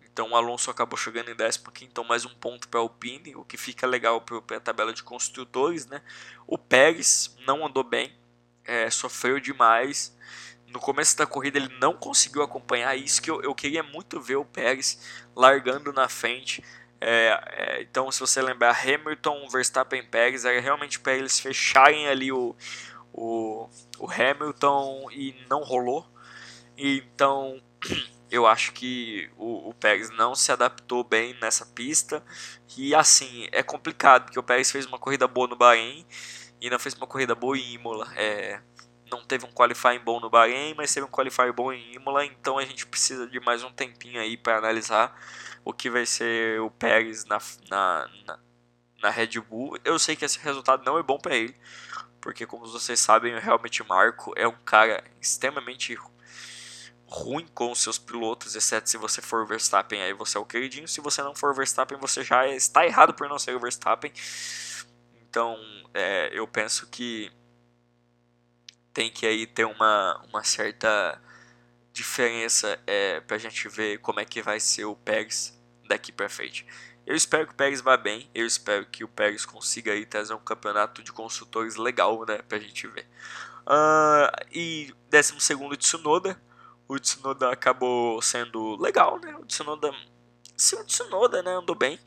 Então 0.03 0.31
o 0.31 0.35
Alonso 0.35 0.71
acabou 0.71 0.97
chegando 0.97 1.29
em 1.29 1.35
décimo 1.35 1.69
aqui, 1.69 1.85
então 1.85 2.03
mais 2.03 2.25
um 2.25 2.33
ponto 2.33 2.67
para 2.67 2.79
a 2.79 2.83
Alpine, 2.83 3.35
o 3.35 3.45
que 3.45 3.55
fica 3.55 3.85
legal 3.85 4.19
para 4.19 4.57
a 4.57 4.59
tabela 4.59 4.91
de 4.91 5.03
construtores, 5.03 5.85
né? 5.85 6.01
O 6.47 6.57
Pérez 6.57 7.37
não 7.45 7.65
andou 7.65 7.83
bem, 7.83 8.11
é, 8.65 8.89
sofreu 8.89 9.39
demais 9.39 10.17
no 10.67 10.79
começo 10.79 11.17
da 11.17 11.25
corrida 11.25 11.57
ele 11.57 11.73
não 11.79 11.93
conseguiu 11.93 12.41
acompanhar 12.43 12.95
isso 12.95 13.21
que 13.21 13.31
eu, 13.31 13.41
eu 13.41 13.55
queria 13.55 13.83
muito 13.83 14.19
ver 14.19 14.35
o 14.35 14.45
Pérez 14.45 14.99
largando 15.35 15.93
na 15.93 16.09
frente. 16.09 16.63
É, 16.99 17.39
é, 17.47 17.81
então, 17.81 18.11
se 18.11 18.19
você 18.19 18.41
lembrar, 18.41 18.77
Hamilton, 18.77 19.47
Verstappen, 19.49 20.03
Pérez, 20.03 20.45
era 20.45 20.59
realmente 20.59 20.99
para 20.99 21.13
eles 21.13 21.39
fecharem 21.39 22.07
ali 22.07 22.31
o, 22.31 22.55
o, 23.13 23.69
o 23.99 24.11
Hamilton 24.11 25.09
e 25.11 25.35
não 25.49 25.61
rolou. 25.63 26.07
Então, 26.77 27.61
eu 28.29 28.45
acho 28.45 28.73
que 28.73 29.29
o, 29.37 29.69
o 29.69 29.73
Pérez 29.73 30.09
não 30.09 30.35
se 30.35 30.51
adaptou 30.51 31.03
bem 31.03 31.35
nessa 31.39 31.65
pista. 31.65 32.23
E 32.75 32.93
assim, 32.93 33.47
é 33.51 33.63
complicado, 33.63 34.25
porque 34.25 34.39
o 34.39 34.43
Pérez 34.43 34.71
fez 34.71 34.85
uma 34.85 34.99
corrida 34.99 35.27
boa 35.27 35.47
no 35.47 35.55
Bahrein 35.55 36.05
e 36.59 36.69
não 36.69 36.79
fez 36.79 36.95
uma 36.95 37.07
corrida 37.07 37.35
boa 37.35 37.57
em 37.57 37.73
Imola. 37.73 38.11
É, 38.15 38.59
não 39.11 39.23
teve 39.25 39.45
um 39.45 39.51
qualifying 39.51 39.99
bom 39.99 40.19
no 40.19 40.29
Bahrein, 40.29 40.73
mas 40.75 40.93
teve 40.93 41.05
um 41.05 41.09
qualifying 41.09 41.51
bom 41.51 41.71
em 41.71 41.95
Imola, 41.95 42.25
então 42.25 42.57
a 42.57 42.65
gente 42.65 42.85
precisa 42.85 43.27
de 43.27 43.39
mais 43.39 43.63
um 43.63 43.71
tempinho 43.71 44.19
aí 44.19 44.37
para 44.37 44.57
analisar 44.57 45.17
o 45.63 45.73
que 45.73 45.89
vai 45.89 46.05
ser 46.05 46.59
o 46.61 46.69
Pérez 46.69 47.25
na, 47.25 47.39
na, 47.69 48.09
na, 48.25 48.39
na, 49.01 49.09
Red 49.09 49.39
Bull. 49.41 49.77
Eu 49.83 49.99
sei 49.99 50.15
que 50.15 50.25
esse 50.25 50.39
resultado 50.39 50.83
não 50.85 50.97
é 50.97 51.03
bom 51.03 51.17
para 51.17 51.35
ele, 51.35 51.55
porque 52.21 52.45
como 52.45 52.65
vocês 52.65 52.99
sabem, 52.99 53.33
o 53.33 53.37
Helmut 53.37 53.83
Marko 53.87 54.33
é 54.35 54.47
um 54.47 54.57
cara 54.63 55.03
extremamente 55.21 55.97
ruim 57.07 57.47
com 57.53 57.71
os 57.71 57.81
seus 57.81 57.97
pilotos, 57.97 58.55
exceto 58.55 58.89
se 58.89 58.97
você 58.97 59.21
for 59.21 59.47
Verstappen, 59.47 60.01
aí 60.01 60.13
você 60.13 60.37
é 60.37 60.41
o 60.41 60.45
queridinho. 60.45 60.87
Se 60.87 60.99
você 60.99 61.23
não 61.23 61.33
for 61.33 61.55
Verstappen, 61.55 61.97
você 61.97 62.23
já 62.23 62.47
está 62.47 62.85
errado 62.85 63.13
por 63.13 63.29
não 63.29 63.39
ser 63.39 63.55
o 63.55 63.59
Verstappen. 63.59 64.11
Então, 65.21 65.57
é, 65.93 66.29
eu 66.33 66.47
penso 66.47 66.87
que 66.87 67.31
tem 68.97 69.11
que 69.11 69.27
aí 69.27 69.45
ter 69.45 69.63
uma, 69.63 70.19
uma 70.27 70.43
certa 70.43 71.21
diferença 71.93 72.79
é, 72.87 73.19
para 73.19 73.35
a 73.35 73.39
gente 73.39 73.69
ver 73.69 73.99
como 73.99 74.19
é 74.19 74.25
que 74.25 74.41
vai 74.41 74.59
ser 74.59 74.85
o 74.85 74.95
Pérez 74.95 75.55
daqui 75.87 76.11
para 76.11 76.27
frente. 76.27 76.65
Eu 77.05 77.15
espero 77.15 77.45
que 77.45 77.53
o 77.53 77.55
Pérez 77.55 77.79
vá 77.79 77.95
bem, 77.95 78.27
eu 78.33 78.43
espero 78.43 78.87
que 78.87 79.03
o 79.03 79.07
Pérez 79.07 79.45
consiga 79.45 79.91
aí 79.91 80.03
trazer 80.03 80.33
um 80.33 80.39
campeonato 80.39 81.03
de 81.03 81.13
construtores 81.13 81.75
legal, 81.75 82.25
né, 82.25 82.39
pra 82.49 82.57
gente 82.57 82.87
ver. 82.87 83.07
Uh, 83.67 84.33
e 84.51 84.91
12 85.11 85.39
segundo 85.41 85.77
Tsunoda, 85.77 86.41
o 86.87 86.97
Tsunoda 86.97 87.51
acabou 87.51 88.19
sendo 88.23 88.81
legal, 88.81 89.19
né, 89.19 89.35
o 89.35 89.45
Tsunoda, 89.45 89.93
sim, 90.55 90.75
o 90.75 90.83
Tsunoda, 90.83 91.43
né, 91.43 91.51
andou 91.51 91.75
bem. 91.75 91.99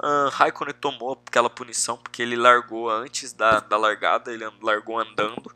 Uh, 0.00 0.28
Raikkonen 0.30 0.74
tomou 0.74 1.20
aquela 1.26 1.50
punição 1.50 1.96
porque 1.96 2.22
ele 2.22 2.36
largou 2.36 2.88
antes 2.88 3.32
da, 3.32 3.58
da 3.58 3.76
largada, 3.76 4.32
ele 4.32 4.44
largou 4.62 4.96
andando, 4.96 5.52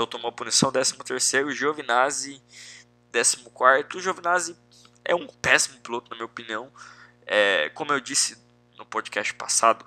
então 0.00 0.06
tomou 0.06 0.32
punição. 0.32 0.72
13 0.72 0.96
terceiro, 0.98 1.52
Giovinazzi, 1.52 2.42
14 3.12 3.36
quarto, 3.52 3.98
o 3.98 4.00
Giovinazzi 4.00 4.56
é 5.04 5.14
um 5.14 5.26
péssimo 5.26 5.78
piloto 5.80 6.08
na 6.10 6.16
minha 6.16 6.24
opinião, 6.24 6.72
é, 7.26 7.68
como 7.70 7.92
eu 7.92 8.00
disse 8.00 8.38
no 8.78 8.86
podcast 8.86 9.34
passado, 9.34 9.84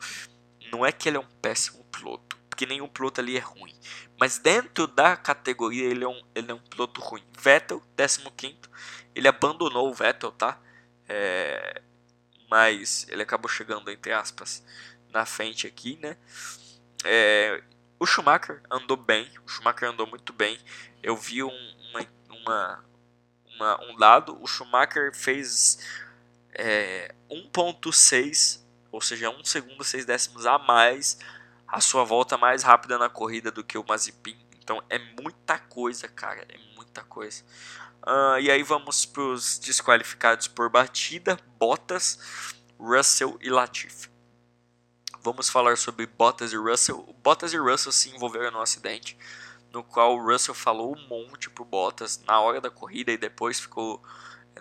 não 0.71 0.86
é 0.86 0.91
que 0.91 1.10
ele 1.10 1.17
é 1.17 1.19
um 1.19 1.28
péssimo 1.41 1.84
piloto, 1.86 2.38
porque 2.47 2.65
nenhum 2.65 2.88
piloto 2.88 3.21
ali 3.21 3.38
é 3.38 3.39
ruim. 3.39 3.73
Mas 4.19 4.38
dentro 4.38 4.86
da 4.86 5.17
categoria 5.17 5.86
ele 5.86 6.04
é 6.04 6.08
um, 6.08 6.21
ele 6.36 6.52
é 6.52 6.54
um 6.54 6.60
piloto 6.60 7.02
ruim. 7.02 7.23
Vettel, 7.39 7.82
15, 7.97 8.21
ele 9.15 9.28
abandonou 9.28 9.89
o 9.89 9.93
Vettel, 9.93 10.32
tá? 10.32 10.60
É, 11.10 11.82
mas 12.52 13.08
ele 13.10 13.23
acabou 13.23 13.49
chegando, 13.49 13.89
entre 13.89 14.13
aspas, 14.13 14.63
na 15.10 15.26
frente 15.26 15.65
aqui, 15.65 15.97
né? 15.99 16.17
É, 17.04 17.63
o 18.04 18.06
Schumacher 18.06 18.62
andou 18.70 18.98
bem, 18.98 19.32
o 19.46 19.50
Schumacher 19.50 19.89
andou 19.89 20.06
muito 20.06 20.34
bem. 20.34 20.60
Eu 21.02 21.16
vi 21.16 21.42
um, 21.42 21.74
uma, 21.89 22.06
uma, 22.30 22.86
uma, 23.56 23.84
um 23.86 23.96
dado, 23.96 24.38
o 24.44 24.46
Schumacher 24.46 25.16
fez 25.16 25.80
é, 26.54 27.16
1.6, 27.32 28.62
ou 28.92 29.00
seja, 29.00 29.30
1 29.30 29.46
segundo 29.46 29.84
6 29.86 30.06
décimos 30.06 30.46
a 30.46 30.60
mais 30.60 31.18
a 31.66 31.80
sua 31.80 32.04
volta 32.04 32.38
mais 32.38 32.62
rápida 32.62 33.00
na 33.00 33.10
corrida 33.10 33.50
do 33.50 33.63
que 33.63 33.78
o 33.78 33.86
Mazepin. 33.88 34.38
Então 34.62 34.84
é 34.89 35.00
muita 35.00 35.58
coisa, 35.58 36.08
cara, 36.10 36.46
é 36.50 36.58
muita 36.76 37.04
coisa. 37.04 37.42
Uh, 38.06 38.38
e 38.42 38.52
aí 38.52 38.63
vamos 38.63 39.06
para 39.06 39.24
os 39.24 39.58
desqualificados 39.58 40.50
por 40.50 40.70
batida, 40.70 41.39
Bottas, 41.58 42.20
Russell 42.78 43.39
e 43.42 43.50
Latifi. 43.50 44.12
Vamos 45.23 45.47
falar 45.47 45.77
sobre 45.77 46.05
Bottas 46.05 46.51
e 46.51 46.57
Russell. 46.57 47.15
Bottas 47.23 47.53
e 47.53 47.57
Russell 47.57 47.93
se 47.93 48.09
envolveram 48.09 48.51
no 48.51 48.62
acidente, 48.62 49.17
no 49.71 49.81
qual 49.81 50.17
o 50.17 50.21
Russell 50.21 50.53
falou 50.53 50.93
um 50.93 51.07
monte 51.07 51.49
pro 51.49 51.63
Bottas 51.63 52.21
na 52.27 52.41
hora 52.41 52.59
da 52.59 52.69
corrida 52.69 53.09
e 53.09 53.17
depois 53.17 53.57
ficou 53.57 54.03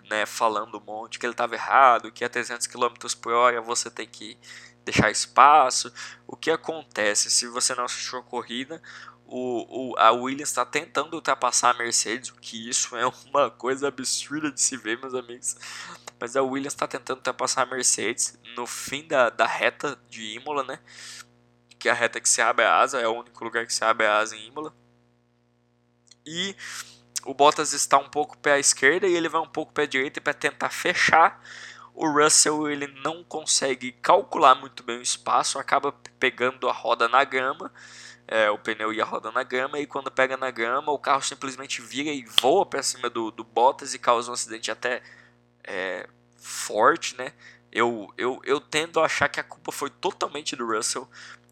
né, 0.09 0.25
falando 0.25 0.77
um 0.77 0.81
monte 0.81 1.19
que 1.19 1.25
ele 1.25 1.33
estava 1.33 1.53
errado, 1.53 2.13
que 2.13 2.23
a 2.23 2.29
300 2.29 2.65
km 2.67 2.93
por 3.21 3.33
hora 3.33 3.61
você 3.61 3.91
tem 3.91 4.07
que 4.07 4.37
deixar 4.85 5.11
espaço. 5.11 5.91
O 6.25 6.37
que 6.37 6.49
acontece 6.49 7.29
se 7.29 7.45
você 7.45 7.75
não 7.75 7.83
assistiu 7.83 8.19
a 8.19 8.23
corrida? 8.23 8.81
O, 9.35 9.93
o, 9.93 9.97
a 9.97 10.11
Williams 10.11 10.49
está 10.49 10.63
tentando 10.63 11.15
ultrapassar 11.15 11.71
a 11.71 11.73
Mercedes, 11.73 12.29
o 12.29 12.35
que 12.35 12.69
isso 12.69 12.95
é 12.95 13.03
uma 13.25 13.49
coisa 13.49 13.87
absurda 13.87 14.51
de 14.51 14.61
se 14.61 14.77
ver, 14.77 14.99
meus 14.99 15.15
amigos. 15.15 15.57
Mas 16.19 16.35
a 16.35 16.43
Williams 16.43 16.73
está 16.73 16.87
tentando 16.87 17.17
ultrapassar 17.17 17.63
a 17.63 17.65
Mercedes 17.65 18.37
no 18.55 18.67
fim 18.67 19.07
da, 19.07 19.31
da 19.31 19.47
reta 19.47 19.99
de 20.07 20.35
Imola, 20.35 20.63
né? 20.63 20.77
Que 21.79 21.89
é 21.89 21.91
a 21.91 21.95
reta 21.95 22.21
que 22.21 22.29
se 22.29 22.43
abre 22.43 22.63
a 22.63 22.77
asa, 22.77 23.01
é 23.01 23.07
o 23.07 23.21
único 23.21 23.43
lugar 23.43 23.65
que 23.65 23.73
se 23.73 23.83
abre 23.83 24.05
a 24.05 24.19
asa 24.19 24.35
em 24.35 24.49
Imola. 24.49 24.71
E 26.23 26.55
o 27.25 27.33
Bottas 27.33 27.73
está 27.73 27.97
um 27.97 28.09
pouco 28.09 28.37
pé 28.37 28.53
à 28.53 28.59
esquerda 28.59 29.07
e 29.07 29.15
ele 29.15 29.29
vai 29.29 29.41
um 29.41 29.49
pouco 29.49 29.73
pé 29.73 29.81
à 29.81 29.87
direita 29.87 30.21
para 30.21 30.35
tentar 30.35 30.69
fechar. 30.69 31.41
O 31.95 32.07
Russell 32.07 32.69
ele 32.69 32.85
não 33.03 33.23
consegue 33.23 33.93
calcular 33.93 34.53
muito 34.53 34.83
bem 34.83 34.99
o 34.99 35.01
espaço, 35.01 35.57
acaba 35.57 35.91
pegando 36.19 36.69
a 36.69 36.71
roda 36.71 37.09
na 37.09 37.23
grama, 37.23 37.73
é, 38.27 38.49
o 38.49 38.57
pneu 38.57 38.93
e 38.93 39.01
a 39.01 39.05
roda 39.05 39.31
na 39.31 39.43
grama, 39.43 39.79
e 39.79 39.85
quando 39.85 40.09
pega 40.09 40.37
na 40.37 40.49
grama, 40.49 40.91
o 40.91 40.99
carro 40.99 41.21
simplesmente 41.21 41.81
vira 41.81 42.09
e 42.09 42.23
voa 42.23 42.65
para 42.65 42.81
cima 42.81 43.09
do, 43.09 43.31
do 43.31 43.43
Bottas 43.43 43.93
e 43.93 43.99
causa 43.99 44.31
um 44.31 44.33
acidente 44.33 44.71
até 44.71 45.01
é, 45.63 46.07
forte, 46.37 47.15
né? 47.17 47.33
Eu, 47.71 48.13
eu, 48.17 48.39
eu 48.45 48.61
tendo 48.61 48.99
a 48.99 49.05
achar 49.05 49.27
que 49.27 49.39
a 49.39 49.43
culpa 49.43 49.71
foi 49.71 49.89
totalmente 49.89 50.55
do 50.55 50.65
Russell. 50.65 51.09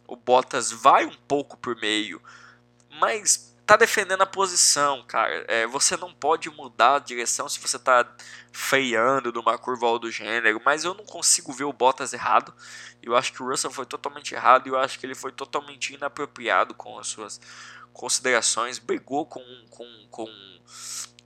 O 0.07 0.15
Bottas 0.15 0.71
vai 0.71 1.05
um 1.05 1.15
pouco 1.27 1.57
por 1.57 1.75
meio, 1.75 2.21
mas 2.99 3.50
tá 3.65 3.77
defendendo 3.77 4.21
a 4.21 4.25
posição, 4.25 5.03
cara. 5.07 5.45
É, 5.47 5.65
você 5.67 5.95
não 5.95 6.13
pode 6.13 6.49
mudar 6.49 6.95
a 6.95 6.99
direção 6.99 7.47
se 7.47 7.59
você 7.59 7.79
tá 7.79 8.05
freando 8.51 9.31
numa 9.31 9.57
curva 9.57 9.87
ou 9.87 9.99
do 9.99 10.11
gênero, 10.11 10.61
mas 10.65 10.83
eu 10.83 10.93
não 10.93 11.05
consigo 11.05 11.53
ver 11.53 11.63
o 11.63 11.73
Bottas 11.73 12.13
errado. 12.13 12.53
Eu 13.01 13.15
acho 13.15 13.31
que 13.31 13.41
o 13.41 13.47
Russell 13.47 13.71
foi 13.71 13.85
totalmente 13.85 14.33
errado 14.33 14.67
e 14.67 14.69
eu 14.69 14.77
acho 14.77 14.99
que 14.99 15.05
ele 15.05 15.15
foi 15.15 15.31
totalmente 15.31 15.93
inapropriado 15.93 16.73
com 16.73 16.99
as 16.99 17.07
suas 17.07 17.39
considerações. 17.93 18.79
Brigou 18.79 19.25
com, 19.25 19.43
com, 19.69 20.07
com 20.09 20.27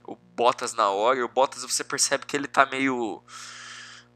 o 0.06 0.16
Bottas 0.16 0.72
na 0.74 0.90
hora 0.90 1.24
o 1.24 1.28
Bottas 1.28 1.62
você 1.62 1.82
percebe 1.82 2.26
que 2.26 2.36
ele 2.36 2.46
tá 2.46 2.64
meio. 2.66 3.22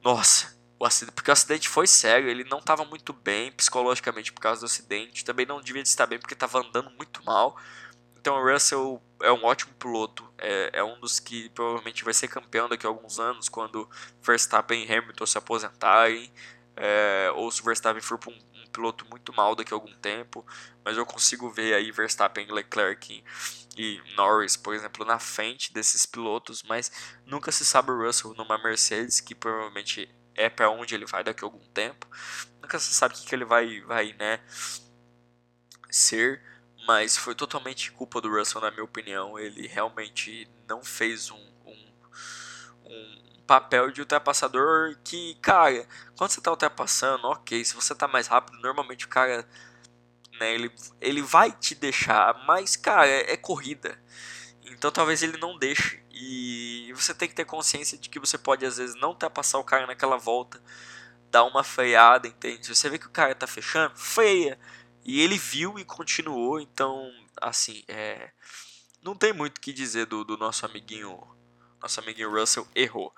Nossa, 0.02 0.56
o 0.78 0.87
acidente, 0.87 1.14
porque 1.14 1.30
o 1.30 1.33
acidente 1.33 1.68
foi 1.68 1.87
sério, 1.87 2.28
ele 2.28 2.44
não 2.44 2.59
estava 2.59 2.85
muito 2.85 3.12
bem 3.12 3.52
psicologicamente 3.52 4.33
por 4.33 4.40
causa 4.40 4.61
do 4.61 4.66
acidente, 4.66 5.24
também 5.24 5.44
não 5.44 5.61
devia 5.61 5.83
estar 5.83 6.06
bem 6.06 6.18
porque 6.18 6.33
estava 6.33 6.61
andando 6.61 6.90
muito 6.92 7.22
mal. 7.24 7.56
Então 8.20 8.37
o 8.37 8.52
Russell 8.52 9.02
é 9.22 9.33
um 9.33 9.44
ótimo 9.44 9.72
piloto, 9.74 10.30
é, 10.37 10.70
é, 10.74 10.85
um 10.85 11.00
dos 11.00 11.18
que 11.18 11.48
provavelmente 11.50 12.04
vai 12.04 12.12
ser 12.12 12.28
campeão 12.28 12.68
daqui 12.68 12.87
a 12.87 12.88
alguns 12.90 13.18
anos, 13.18 13.48
quando 13.48 13.88
Verstappen 14.22 14.85
e 14.85 14.92
Hamilton 14.94 15.24
se 15.24 15.38
aposentarem, 15.38 16.30
é, 16.76 17.30
ou 17.35 17.50
se 17.50 17.62
Verstappen 17.62 18.02
for 18.02 18.20
um, 18.28 18.33
um, 18.33 18.66
piloto 18.70 19.06
muito 19.09 19.33
mal 19.33 19.54
daqui 19.54 19.72
a 19.72 19.76
algum 19.76 19.92
tempo, 19.94 20.44
mas 20.85 20.98
eu 20.98 21.06
consigo 21.06 21.48
ver 21.48 21.72
aí 21.74 21.90
Verstappen, 21.90 22.46
Leclerc 22.52 23.24
e 23.76 24.02
Norris, 24.14 24.54
por 24.54 24.74
exemplo, 24.74 25.04
na 25.06 25.18
frente 25.18 25.72
desses 25.72 26.04
pilotos, 26.04 26.62
mas 26.62 26.92
nunca 27.24 27.50
se 27.50 27.64
sabe 27.64 27.90
o 27.90 28.04
Russell 28.04 28.35
numa 28.35 28.59
Mercedes, 28.59 29.20
que 29.20 29.35
provavelmente 29.35 30.14
é 30.35 30.50
para 30.50 30.70
onde 30.70 30.94
ele 30.94 31.06
vai 31.06 31.24
daqui 31.24 31.42
a 31.42 31.46
algum 31.46 31.66
tempo, 31.72 32.06
nunca 32.61 32.78
se 32.78 32.92
sabe 32.92 33.14
o 33.14 33.16
que, 33.16 33.26
que 33.26 33.35
ele 33.35 33.46
vai, 33.46 33.80
vai 33.80 34.12
né, 34.12 34.40
ser, 35.90 36.50
mas 36.87 37.16
foi 37.16 37.35
totalmente 37.35 37.93
culpa 37.93 38.21
do 38.21 38.31
Russell, 38.31 38.61
na 38.61 38.71
minha 38.71 38.85
opinião. 38.85 39.38
Ele 39.38 39.66
realmente 39.66 40.49
não 40.69 40.83
fez 40.83 41.31
um, 41.31 41.51
um, 41.66 41.93
um 42.87 43.43
papel 43.47 43.90
de 43.90 44.01
ultrapassador 44.01 44.97
que, 45.05 45.35
cara, 45.37 45.87
quando 46.16 46.31
você 46.31 46.40
tá 46.40 46.51
ultrapassando, 46.51 47.27
ok, 47.27 47.64
se 47.64 47.75
você 47.75 47.95
tá 47.95 48.07
mais 48.09 48.27
rápido, 48.27 48.59
normalmente 48.61 49.07
o 49.07 49.09
cara, 49.09 49.47
né, 50.38 50.55
ele, 50.55 50.73
ele 51.01 51.23
vai 51.23 51.53
te 51.53 51.75
deixar, 51.75 52.45
mas, 52.47 52.77
cara, 52.77 53.09
é, 53.09 53.33
é 53.33 53.37
corrida. 53.37 53.99
Então 54.64 54.90
talvez 54.90 55.23
ele 55.23 55.37
não 55.38 55.59
deixe. 55.59 56.03
E 56.12 56.93
você 56.95 57.14
tem 57.14 57.29
que 57.29 57.35
ter 57.35 57.45
consciência 57.45 57.97
de 57.97 58.09
que 58.09 58.19
você 58.19 58.37
pode, 58.37 58.64
às 58.64 58.77
vezes, 58.77 58.95
não 58.97 59.11
ultrapassar 59.11 59.59
o 59.59 59.64
cara 59.64 59.87
naquela 59.87 60.16
volta, 60.16 60.61
dar 61.31 61.45
uma 61.45 61.64
freada, 61.64 62.29
entende? 62.29 62.66
Se 62.66 62.75
você 62.75 62.88
vê 62.90 62.99
que 62.99 63.07
o 63.07 63.11
cara 63.11 63.35
tá 63.35 63.47
fechando, 63.47 63.97
freia 63.97 64.59
e 65.11 65.20
ele 65.20 65.37
viu 65.37 65.77
e 65.77 65.85
continuou, 65.85 66.61
então, 66.61 67.11
assim, 67.42 67.83
é, 67.88 68.31
não 69.03 69.16
tem 69.16 69.33
muito 69.33 69.59
o 69.59 69.61
que 69.61 69.73
dizer 69.73 70.07
do, 70.07 70.23
do 70.23 70.37
nosso 70.37 70.64
amiguinho, 70.64 71.20
nosso 71.83 71.99
amiguinho 71.99 72.31
Russell 72.31 72.64
errou. 72.77 73.12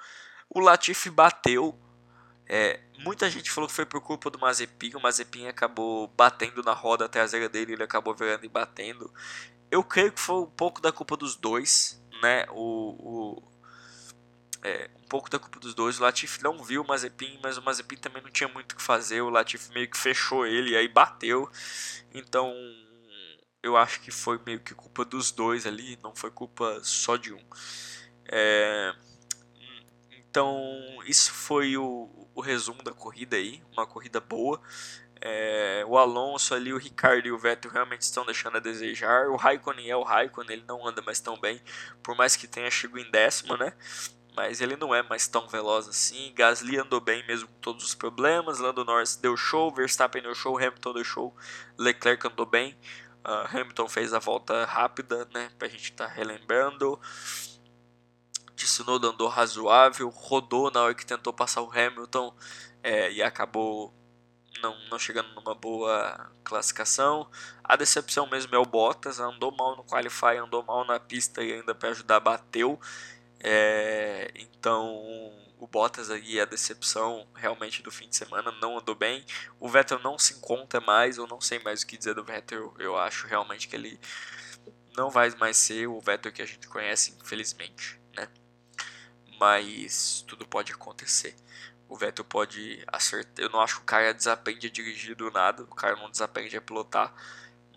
O 0.49 0.59
Latifi 0.59 1.11
bateu, 1.11 1.79
é, 2.49 2.81
muita 2.99 3.29
gente 3.29 3.51
falou 3.51 3.69
que 3.69 3.75
foi 3.75 3.85
por 3.85 4.01
culpa 4.01 4.31
do 4.31 4.39
Mazepin, 4.39 4.95
o 4.95 5.03
Mazepin 5.03 5.49
acabou 5.49 6.09
batendo 6.09 6.63
na 6.63 6.73
roda 6.73 7.11
traseira 7.11 7.47
dele, 7.47 7.75
ele 7.75 7.83
acabou 7.83 8.15
virando 8.15 8.47
e 8.47 8.49
batendo. 8.49 9.13
Eu 9.71 9.85
creio 9.85 10.13
que 10.13 10.21
foi 10.21 10.37
um 10.37 10.51
pouco 10.51 10.81
da 10.81 10.91
culpa 10.91 11.15
dos 11.15 11.37
dois, 11.37 12.03
né? 12.23 12.47
O, 12.53 13.37
o 13.37 13.52
é, 14.63 14.89
um 14.97 15.09
pouco 15.09 15.29
da 15.29 15.39
culpa 15.39 15.59
dos 15.59 15.75
dois. 15.75 15.99
O 15.99 16.03
Latifi 16.03 16.43
não 16.43 16.63
viu 16.63 16.83
o 16.83 16.87
Mazepin, 16.87 17.39
mas 17.43 17.59
o 17.59 17.63
Mazepin 17.63 17.97
também 17.97 18.23
não 18.23 18.31
tinha 18.31 18.49
muito 18.49 18.73
o 18.73 18.77
que 18.77 18.83
fazer. 18.83 19.21
O 19.21 19.31
Latifi 19.31 19.73
meio 19.73 19.91
que 19.91 19.99
fechou 19.99 20.47
ele 20.47 20.71
e 20.71 20.77
aí 20.77 20.89
bateu. 20.89 21.51
Então 22.15 22.55
eu 23.63 23.77
acho 23.77 24.01
que 24.01 24.11
foi 24.11 24.41
meio 24.45 24.61
que 24.61 24.75
culpa 24.75 25.05
dos 25.05 25.31
dois 25.31 25.67
ali, 25.67 25.99
não 26.03 26.15
foi 26.15 26.31
culpa 26.31 26.81
só 26.83 27.17
de 27.17 27.33
um. 27.33 27.45
É, 28.27 28.95
então 30.11 30.59
isso 31.07 31.33
foi 31.33 31.77
o, 31.77 32.29
o 32.35 32.41
resumo 32.41 32.83
da 32.83 32.93
corrida 32.93 33.37
aí, 33.37 33.63
uma 33.73 33.87
corrida 33.87 34.21
boa. 34.21 34.61
É, 35.25 35.85
o 35.87 35.97
Alonso 35.97 36.53
ali, 36.53 36.73
o 36.73 36.79
Ricardo 36.79 37.27
e 37.29 37.31
o 37.31 37.39
Vettel 37.39 37.71
realmente 37.71 38.03
estão 38.03 38.27
deixando 38.27 38.57
a 38.57 38.61
desejar. 38.61 39.29
O 39.29 39.37
Raikkonen 39.37 39.89
é 39.89 39.97
o 39.97 40.03
Raikkonen, 40.03 40.55
ele 40.57 40.65
não 40.67 40.85
anda 40.85 41.01
mais 41.01 41.21
tão 41.21 41.39
bem, 41.39 41.61
por 42.03 42.17
mais 42.17 42.35
que 42.35 42.49
tenha 42.49 42.69
chegado 42.71 42.99
em 42.99 43.09
décimo, 43.09 43.57
né? 43.57 43.73
Mas 44.35 44.61
ele 44.61 44.77
não 44.77 44.95
é 44.95 45.03
mais 45.03 45.29
tão 45.29 45.47
veloz 45.47 45.89
assim. 45.89 46.33
Gasly 46.35 46.79
andou 46.79 47.01
bem 47.01 47.27
mesmo 47.27 47.49
com 47.49 47.61
todos 47.61 47.85
os 47.85 47.95
problemas. 47.95 48.59
Lando 48.59 48.85
Norris 48.85 49.17
deu 49.17 49.37
show, 49.37 49.73
Verstappen 49.73 50.23
deu 50.23 50.35
show, 50.35 50.57
Hamilton 50.57 50.93
deu 50.95 51.05
show, 51.05 51.37
Leclerc 51.79 52.27
andou 52.27 52.47
bem. 52.47 52.77
Uh, 53.25 53.47
Hamilton 53.57 53.89
fez 53.89 54.15
a 54.15 54.19
volta 54.19 54.65
rápida, 54.65 55.29
né? 55.33 55.51
Pra 55.59 55.69
gente 55.69 55.85
estar 55.85 56.09
tá 56.09 56.13
relembrando. 56.13 56.99
Tsunoda 58.57 59.09
andou 59.09 59.29
razoável, 59.29 60.09
rodou 60.09 60.71
na 60.71 60.83
hora 60.83 60.95
que 60.95 61.05
tentou 61.05 61.33
passar 61.33 61.63
o 61.63 61.71
Hamilton 61.71 62.35
é, 62.83 63.13
e 63.13 63.23
acabou 63.23 63.93
não, 64.63 64.77
não 64.91 64.99
chegando 64.99 65.35
numa 65.35 65.55
boa 65.55 66.31
classificação. 66.45 67.29
A 67.63 67.77
decepção 67.77 68.29
mesmo 68.29 68.55
é 68.55 68.59
o 68.59 68.65
Bottas, 68.65 69.19
andou 69.19 69.51
mal 69.53 69.77
no 69.77 69.85
Qualify, 69.85 70.37
andou 70.39 70.63
mal 70.63 70.85
na 70.85 71.01
pista 71.01 71.43
e 71.43 71.53
ainda 71.53 71.75
para 71.75 71.91
ajudar 71.91 72.21
bateu. 72.21 72.79
É, 73.43 74.31
então 74.37 74.87
o 75.59 75.67
Bottas 75.67 76.11
aí 76.11 76.41
a 76.41 76.45
decepção 76.45 77.27
realmente 77.35 77.83
do 77.83 77.91
fim 77.91 78.09
de 78.09 78.17
semana 78.17 78.53
não 78.61 78.79
andou 78.79 78.95
bem. 78.95 79.25
O 79.61 79.69
Vettel 79.69 79.99
não 80.01 80.19
se 80.19 80.35
encontra 80.35 80.81
mais, 80.81 81.17
eu 81.17 81.27
não 81.27 81.41
sei 81.41 81.59
mais 81.61 81.83
o 81.83 81.87
que 81.87 81.97
dizer 81.97 82.15
do 82.15 82.25
Vettel. 82.25 82.75
Eu 82.79 82.97
acho 82.97 83.27
realmente 83.27 83.69
que 83.69 83.77
ele 83.77 83.99
não 84.97 85.09
vai 85.11 85.31
mais 85.37 85.57
ser 85.57 85.87
o 85.87 86.01
Vettel 86.01 86.33
que 86.33 86.43
a 86.43 86.47
gente 86.47 86.69
conhece, 86.69 87.17
infelizmente, 87.21 88.01
né? 88.17 88.29
Mas 89.39 90.25
tudo 90.27 90.47
pode 90.47 90.73
acontecer. 90.73 91.35
O 91.89 91.97
Vettel 91.97 92.25
pode 92.25 92.83
acertar. 92.89 93.45
Eu 93.45 93.51
não 93.51 93.61
acho 93.61 93.77
que 93.77 93.83
o 93.83 93.87
cara 93.87 94.13
desaprende 94.13 94.67
a 94.67 94.71
dirigir 94.71 95.15
do 95.15 95.31
nada. 95.31 95.63
O 95.65 95.75
cara 95.75 95.95
não 95.97 96.11
desaprende 96.11 96.57
a 96.57 96.61
pilotar. 96.61 97.15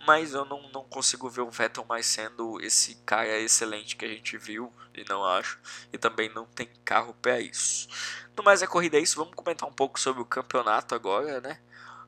Mas 0.06 0.34
eu 0.34 0.46
não, 0.46 0.70
não 0.72 0.84
consigo 0.84 1.30
ver 1.30 1.42
o 1.42 1.50
Vettel 1.50 1.86
mais 1.86 2.06
sendo 2.06 2.60
esse 2.62 2.96
cara 3.06 3.40
excelente 3.40 3.96
que 3.96 4.06
a 4.06 4.08
gente 4.08 4.38
viu. 4.38 4.72
E 4.94 5.04
não 5.10 5.26
acho. 5.26 5.60
E 5.92 5.98
também 5.98 6.30
não 6.34 6.46
tem 6.46 6.70
carro 6.84 7.14
para 7.22 7.40
isso. 7.40 7.88
No 8.36 8.44
mais, 8.44 8.62
a 8.64 8.68
corrida 8.68 8.98
é 8.98 9.02
isso. 9.02 9.18
Vamos 9.18 9.34
comentar 9.34 9.68
um 9.68 9.74
pouco 9.74 10.00
sobre 10.00 10.22
o 10.22 10.26
campeonato 10.26 10.96
agora, 10.96 11.42
né? 11.42 11.60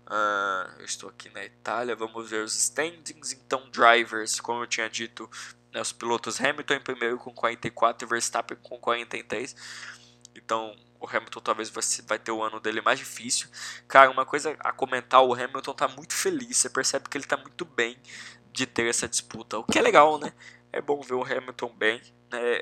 Uh, 0.06 0.80
eu 0.80 0.86
estou 0.86 1.10
aqui 1.10 1.30
na 1.30 1.44
Itália. 1.44 1.96
Vamos 1.96 2.30
ver 2.30 2.44
os 2.44 2.56
standings. 2.56 3.34
Então, 3.34 3.70
drivers, 3.70 4.40
como 4.40 4.64
eu 4.64 4.68
tinha 4.68 4.90
dito, 4.90 5.30
né, 5.74 5.82
os 5.82 5.92
pilotos 5.92 6.40
Hamilton 6.40 6.76
em 6.76 6.82
primeiro 6.82 7.18
com 7.18 7.34
44 7.34 8.06
e 8.06 8.10
Verstappen 8.10 8.58
com 8.62 8.80
43. 8.80 9.56
Então, 10.38 10.76
o 11.00 11.08
Hamilton 11.08 11.40
talvez 11.40 11.72
vai 12.06 12.20
ter 12.20 12.32
o 12.32 12.44
ano 12.44 12.60
dele 12.60 12.82
mais 12.82 13.00
difícil. 13.00 13.50
Cara, 13.88 14.10
uma 14.10 14.26
coisa 14.26 14.56
a 14.60 14.72
comentar, 14.72 15.24
o 15.24 15.34
Hamilton 15.34 15.74
tá 15.74 15.88
muito 15.88 16.14
feliz, 16.14 16.58
você 16.58 16.70
percebe 16.70 17.10
que 17.10 17.18
ele 17.18 17.26
tá 17.26 17.38
muito 17.38 17.66
bem 17.66 17.98
de 18.52 18.66
ter 18.66 18.88
essa 18.88 19.08
disputa, 19.08 19.60
o 19.60 19.64
que 19.64 19.78
é 19.78 19.82
legal, 19.82 20.20
né? 20.20 20.34
É 20.72 20.82
bom 20.82 21.02
ver 21.02 21.14
o 21.14 21.24
Hamilton 21.24 21.74
bem, 21.76 22.02
né? 22.32 22.62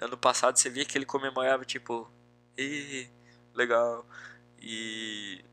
ano 0.00 0.16
passado 0.16 0.56
você 0.56 0.70
via 0.70 0.84
que 0.84 0.96
ele 0.96 1.04
comemorava 1.04 1.64
tipo, 1.64 2.10
e 2.56 3.08
legal, 3.54 4.06
e 4.60 5.44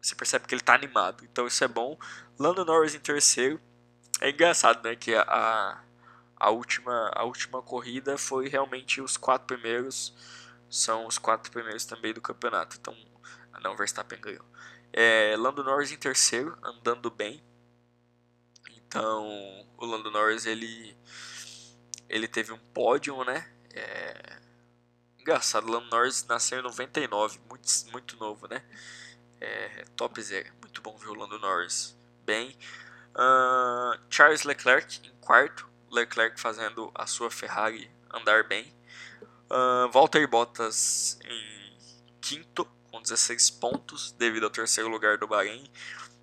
você 0.00 0.14
percebe 0.14 0.46
que 0.46 0.54
ele 0.54 0.62
tá 0.62 0.74
animado, 0.74 1.24
então 1.24 1.46
isso 1.46 1.62
é 1.64 1.68
bom. 1.68 1.98
Lando 2.38 2.64
Norris 2.64 2.94
em 2.94 3.00
terceiro, 3.00 3.60
é 4.20 4.30
engraçado, 4.30 4.82
né, 4.82 4.96
que 4.96 5.14
a, 5.14 5.22
a 5.22 5.80
última 6.40 7.10
a 7.14 7.24
última 7.24 7.60
corrida 7.62 8.16
foi 8.16 8.48
realmente 8.48 9.00
os 9.00 9.16
quatro 9.16 9.46
primeiros 9.46 10.14
são 10.70 11.06
os 11.06 11.18
quatro 11.18 11.50
primeiros 11.50 11.84
também 11.84 12.12
do 12.12 12.20
campeonato. 12.20 12.76
Então, 12.78 12.96
não, 13.62 13.76
Verstappen 13.76 14.20
ganhou. 14.20 14.44
É, 14.92 15.34
Lando 15.36 15.64
Norris 15.64 15.92
em 15.92 15.96
terceiro, 15.96 16.56
andando 16.62 17.10
bem. 17.10 17.42
Então, 18.70 19.26
o 19.76 19.86
Lando 19.86 20.10
Norris 20.10 20.46
ele 20.46 20.96
ele 22.08 22.26
teve 22.26 22.52
um 22.52 22.58
pódio, 22.72 23.22
né? 23.24 23.50
É, 23.74 24.40
engraçado, 25.18 25.70
Lando 25.70 25.90
Norris 25.90 26.24
nasceu 26.26 26.60
em 26.60 26.62
99, 26.62 27.38
muito, 27.48 27.68
muito 27.92 28.16
novo, 28.16 28.46
né? 28.48 28.64
É, 29.40 29.84
top 29.94 30.20
zero, 30.22 30.50
muito 30.60 30.80
bom 30.80 30.96
ver 30.96 31.08
o 31.08 31.14
Lando 31.14 31.38
Norris 31.38 31.96
bem. 32.24 32.56
Uh, 33.14 33.98
Charles 34.08 34.44
Leclerc 34.44 35.06
em 35.06 35.12
quarto, 35.20 35.67
Leclerc 35.90 36.40
fazendo 36.40 36.90
a 36.94 37.06
sua 37.06 37.30
Ferrari 37.30 37.90
andar 38.12 38.44
bem. 38.44 38.72
Uh, 39.50 39.90
Valtteri 39.90 40.26
Bottas 40.26 41.18
em 41.24 41.68
quinto, 42.20 42.64
com 42.90 43.00
16 43.00 43.50
pontos, 43.50 44.12
devido 44.12 44.44
ao 44.44 44.50
terceiro 44.50 44.88
lugar 44.88 45.18
do 45.18 45.26
Bahrein. 45.26 45.70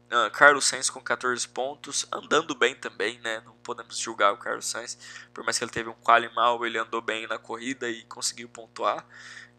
Uh, 0.06 0.30
Carlos 0.32 0.66
Sainz 0.66 0.90
com 0.90 1.02
14 1.02 1.48
pontos, 1.48 2.06
andando 2.12 2.54
bem 2.54 2.76
também, 2.76 3.20
né? 3.22 3.42
Não 3.44 3.54
podemos 3.58 3.98
julgar 3.98 4.34
o 4.34 4.38
Carlos 4.38 4.68
Sainz, 4.68 4.98
por 5.34 5.44
mais 5.44 5.58
que 5.58 5.64
ele 5.64 5.72
teve 5.72 5.90
um 5.90 5.96
quali 5.96 6.30
mal, 6.36 6.64
ele 6.66 6.78
andou 6.78 7.02
bem 7.02 7.26
na 7.28 7.40
corrida 7.40 7.90
e 7.90 8.04
conseguiu 8.04 8.48
pontuar. 8.48 9.06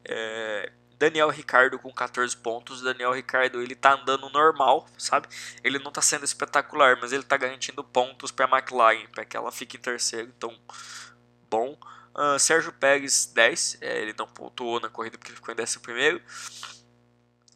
É, 0.04 0.72
Daniel 0.98 1.28
Ricardo 1.28 1.78
com 1.78 1.92
14 1.92 2.36
pontos. 2.36 2.82
Daniel 2.82 3.12
Ricardo 3.12 3.62
ele 3.62 3.74
tá 3.74 3.94
andando 3.94 4.28
normal, 4.30 4.86
sabe? 4.98 5.28
Ele 5.62 5.78
não 5.78 5.92
tá 5.92 6.00
sendo 6.00 6.24
espetacular, 6.24 6.98
mas 7.00 7.12
ele 7.12 7.22
tá 7.22 7.36
garantindo 7.36 7.84
pontos 7.84 8.30
para 8.30 8.46
a 8.46 8.58
McLaren, 8.58 9.06
para 9.08 9.24
que 9.24 9.36
ela 9.36 9.52
fique 9.52 9.76
em 9.76 9.80
terceiro. 9.80 10.32
Então, 10.36 10.58
bom. 11.50 11.78
Uh, 12.14 12.38
Sérgio 12.38 12.72
Pérez, 12.72 13.26
10. 13.26 13.78
É, 13.82 14.00
ele 14.00 14.14
não 14.18 14.26
pontuou 14.26 14.80
na 14.80 14.88
corrida 14.88 15.18
porque 15.18 15.32
ele 15.32 15.36
ficou 15.36 15.54
em 15.54 15.60
11. 15.60 16.22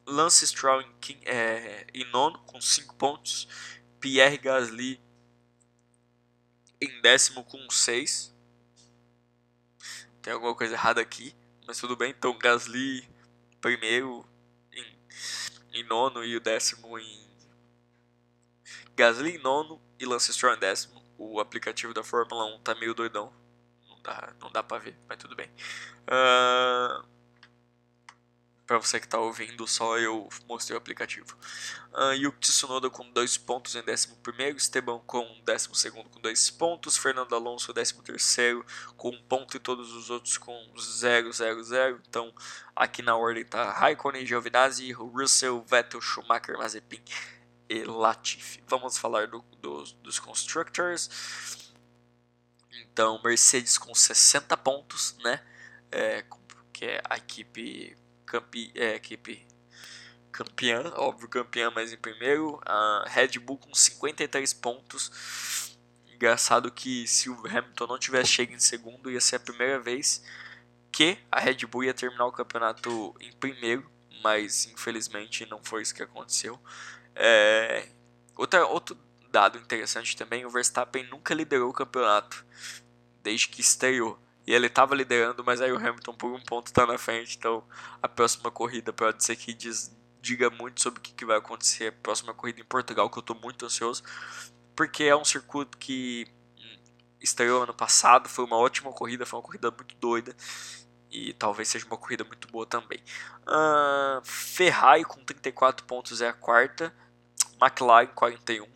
Lance 0.07 0.47
Stroll 0.47 0.83
em, 0.83 1.19
é, 1.25 1.87
em 1.95 2.05
nono, 2.11 2.39
com 2.41 2.61
5 2.61 2.95
pontos. 2.97 3.49
Pierre 4.01 4.39
Gasly 4.39 5.01
em 6.81 7.01
décimo 7.01 7.45
com 7.45 7.71
6. 7.71 8.35
Tem 10.21 10.33
alguma 10.33 10.55
coisa 10.55 10.75
errada 10.75 11.01
aqui, 11.01 11.35
mas 11.67 11.79
tudo 11.79 11.97
bem. 11.97 12.11
Então, 12.11 12.37
Gasly 12.39 13.09
primeiro 13.61 14.27
em, 14.73 14.99
em 15.73 15.85
nono 15.85 16.25
e 16.25 16.37
o 16.37 16.41
décimo 16.41 16.99
em. 16.99 17.31
Gasly 18.97 19.37
em 19.37 19.39
nono 19.39 19.81
e 19.99 20.05
Lance 20.05 20.33
Stroll 20.33 20.55
em 20.55 20.59
décimo. 20.59 21.01
O 21.17 21.41
aplicativo 21.41 21.93
da 21.95 22.03
Fórmula 22.03 22.45
1 22.57 22.61
tá 22.61 22.75
meio 22.75 22.95
doidão 22.95 23.33
dá, 24.03 24.33
não 24.41 24.51
dá 24.51 24.63
pra 24.63 24.79
ver, 24.79 24.97
mas 25.09 25.19
tudo 25.19 25.37
bem. 25.37 25.49
Uh, 26.09 27.07
para 28.71 28.79
você 28.79 29.01
que 29.01 29.07
está 29.07 29.19
ouvindo, 29.19 29.67
só 29.67 29.99
eu 29.99 30.29
mostrei 30.47 30.77
o 30.77 30.79
aplicativo. 30.79 31.37
Uh, 31.93 32.13
Yuki 32.13 32.39
Tsunoda 32.39 32.89
com 32.89 33.11
2 33.11 33.37
pontos 33.37 33.75
em 33.75 33.81
11, 33.81 34.17
Esteban 34.57 35.01
com 35.01 35.27
12 35.45 35.91
com 35.91 36.21
2 36.21 36.51
pontos, 36.51 36.97
Fernando 36.97 37.35
Alonso 37.35 37.75
13 37.75 37.95
com 38.97 39.09
1 39.09 39.13
um 39.13 39.23
ponto 39.23 39.57
e 39.57 39.59
todos 39.59 39.93
os 39.93 40.09
outros 40.09 40.39
com 40.39 40.55
0, 40.79 41.33
0, 41.33 41.65
0. 41.65 42.01
Então 42.09 42.33
aqui 42.77 43.03
na 43.03 43.17
ordem 43.17 43.43
está 43.43 43.73
Raikkonen, 43.73 44.25
Giovinazzi, 44.25 44.93
Russell, 44.93 45.65
Vettel, 45.65 46.01
Schumacher, 46.01 46.57
Mazepin 46.57 47.03
e 47.69 47.83
Latifi. 47.83 48.63
Vamos 48.69 48.97
falar 48.97 49.27
do, 49.27 49.45
do, 49.61 49.83
dos 50.01 50.21
Constructors. 50.21 51.73
Então, 52.85 53.21
Mercedes 53.25 53.77
com 53.77 53.93
60 53.93 54.57
pontos, 54.59 55.17
né? 55.25 55.43
É, 55.91 56.25
que 56.73 56.85
é 56.85 57.03
a 57.11 57.17
equipe, 57.17 57.97
é, 58.75 58.95
equipe 58.95 59.47
campeã, 60.31 60.93
óbvio 60.97 61.29
campeã, 61.29 61.71
mas 61.75 61.93
em 61.93 61.97
primeiro. 61.97 62.61
A 62.65 63.05
Red 63.09 63.39
Bull 63.39 63.59
com 63.59 63.75
53 63.75 64.53
pontos. 64.55 65.77
Engraçado 66.09 66.71
que 66.71 67.07
se 67.07 67.31
o 67.31 67.47
Hamilton 67.47 67.87
não 67.87 67.99
tivesse 67.99 68.31
chegado 68.31 68.57
em 68.57 68.61
segundo, 68.61 69.11
ia 69.11 69.21
ser 69.21 69.37
a 69.37 69.41
primeira 69.41 69.79
vez 69.81 70.23
que 70.93 71.19
a 71.31 71.41
Red 71.41 71.67
Bull 71.67 71.85
ia 71.85 71.95
terminar 71.95 72.27
o 72.27 72.33
campeonato 72.33 73.15
em 73.21 73.33
primeiro, 73.33 73.91
mas 74.23 74.67
infelizmente 74.67 75.47
não 75.47 75.63
foi 75.63 75.83
isso 75.83 75.95
que 75.95 76.03
aconteceu. 76.03 76.61
É, 77.15 77.89
outra, 78.37 78.67
outro 78.67 78.99
dado 79.31 79.59
interessante 79.59 80.17
também, 80.17 80.45
o 80.45 80.51
Verstappen 80.51 81.05
nunca 81.09 81.33
liderou 81.33 81.71
o 81.71 81.75
campeonato 81.75 82.45
desde 83.23 83.49
que 83.49 83.61
estreou. 83.61 84.19
E 84.51 84.53
ele 84.53 84.67
estava 84.67 84.97
liderando, 84.97 85.45
mas 85.45 85.61
aí 85.61 85.71
o 85.71 85.77
Hamilton 85.77 86.13
por 86.13 86.33
um 86.33 86.41
ponto 86.41 86.67
está 86.67 86.85
na 86.85 86.99
frente. 86.99 87.37
Então 87.39 87.63
a 88.03 88.09
próxima 88.09 88.51
corrida 88.51 88.93
pode 88.93 89.23
ser 89.23 89.37
que 89.37 89.55
diz, 89.55 89.97
diga 90.21 90.51
muito 90.51 90.83
sobre 90.83 90.99
o 90.99 91.03
que, 91.03 91.13
que 91.13 91.25
vai 91.25 91.39
acontecer. 91.39 91.87
A 91.87 91.93
próxima 91.93 92.35
corrida 92.35 92.61
em 92.61 92.65
Portugal, 92.65 93.09
que 93.09 93.17
eu 93.17 93.21
estou 93.21 93.37
muito 93.37 93.65
ansioso. 93.65 94.03
Porque 94.75 95.05
é 95.05 95.15
um 95.15 95.25
circuito 95.25 95.79
que 95.79 96.27
hum, 96.59 96.79
estreou 97.21 97.63
ano 97.63 97.73
passado, 97.73 98.29
foi 98.29 98.45
uma 98.45 98.57
ótima 98.57 98.93
corrida, 98.93 99.25
foi 99.25 99.39
uma 99.39 99.45
corrida 99.45 99.71
muito 99.71 99.95
doida. 100.01 100.35
E 101.09 101.33
talvez 101.35 101.69
seja 101.69 101.87
uma 101.87 101.97
corrida 101.97 102.25
muito 102.25 102.49
boa 102.49 102.67
também. 102.67 102.99
Uh, 103.43 104.21
Ferrari 104.25 105.05
com 105.05 105.25
34 105.25 105.87
pontos 105.87 106.21
é 106.21 106.29
a 106.29 106.33
quarta. 106.33 106.93
McLaren 107.63 108.09
41. 108.17 108.67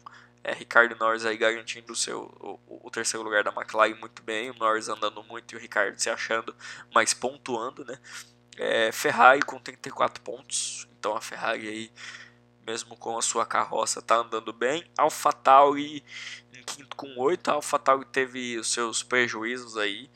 É, 0.45 0.53
Ricardo 0.53 0.95
Norris 0.97 1.25
aí 1.25 1.39
garantindo 1.39 1.95
o, 1.95 1.97
seu, 1.97 2.25
o, 2.39 2.87
o, 2.87 2.91
terceiro 2.91 3.25
lugar 3.25 3.43
da 3.43 3.51
McLaren 3.51 3.95
muito 3.95 4.23
bem, 4.23 4.51
o 4.51 4.55
Norris 4.55 4.91
andando 4.91 5.25
muito 5.25 5.55
e 5.55 5.57
o 5.57 5.59
Ricardo 5.59 5.99
se 5.99 6.11
achando, 6.11 6.55
mas 6.95 7.15
pontuando, 7.15 7.83
né? 7.83 7.99
É, 8.59 8.93
Ferrari 8.93 9.41
com 9.41 9.59
34 9.59 10.23
pontos, 10.23 10.87
então 10.99 11.17
a 11.17 11.21
Ferrari 11.21 11.67
aí 11.67 11.93
mesmo 12.67 12.97
com 12.97 13.17
a 13.19 13.23
sua 13.23 13.45
carroça, 13.45 14.03
tá 14.03 14.17
andando 14.17 14.53
bem. 14.53 14.85
AlphaTauri 14.97 16.05
em 16.53 16.63
quinto 16.63 16.97
com 16.97 17.15
8, 17.19 17.51
a 17.51 17.55
AlphaTauri 17.55 18.07
teve 18.07 18.59
os 18.59 18.73
seus 18.73 19.03
prejuízos 19.03 19.77
aí, 19.77 20.11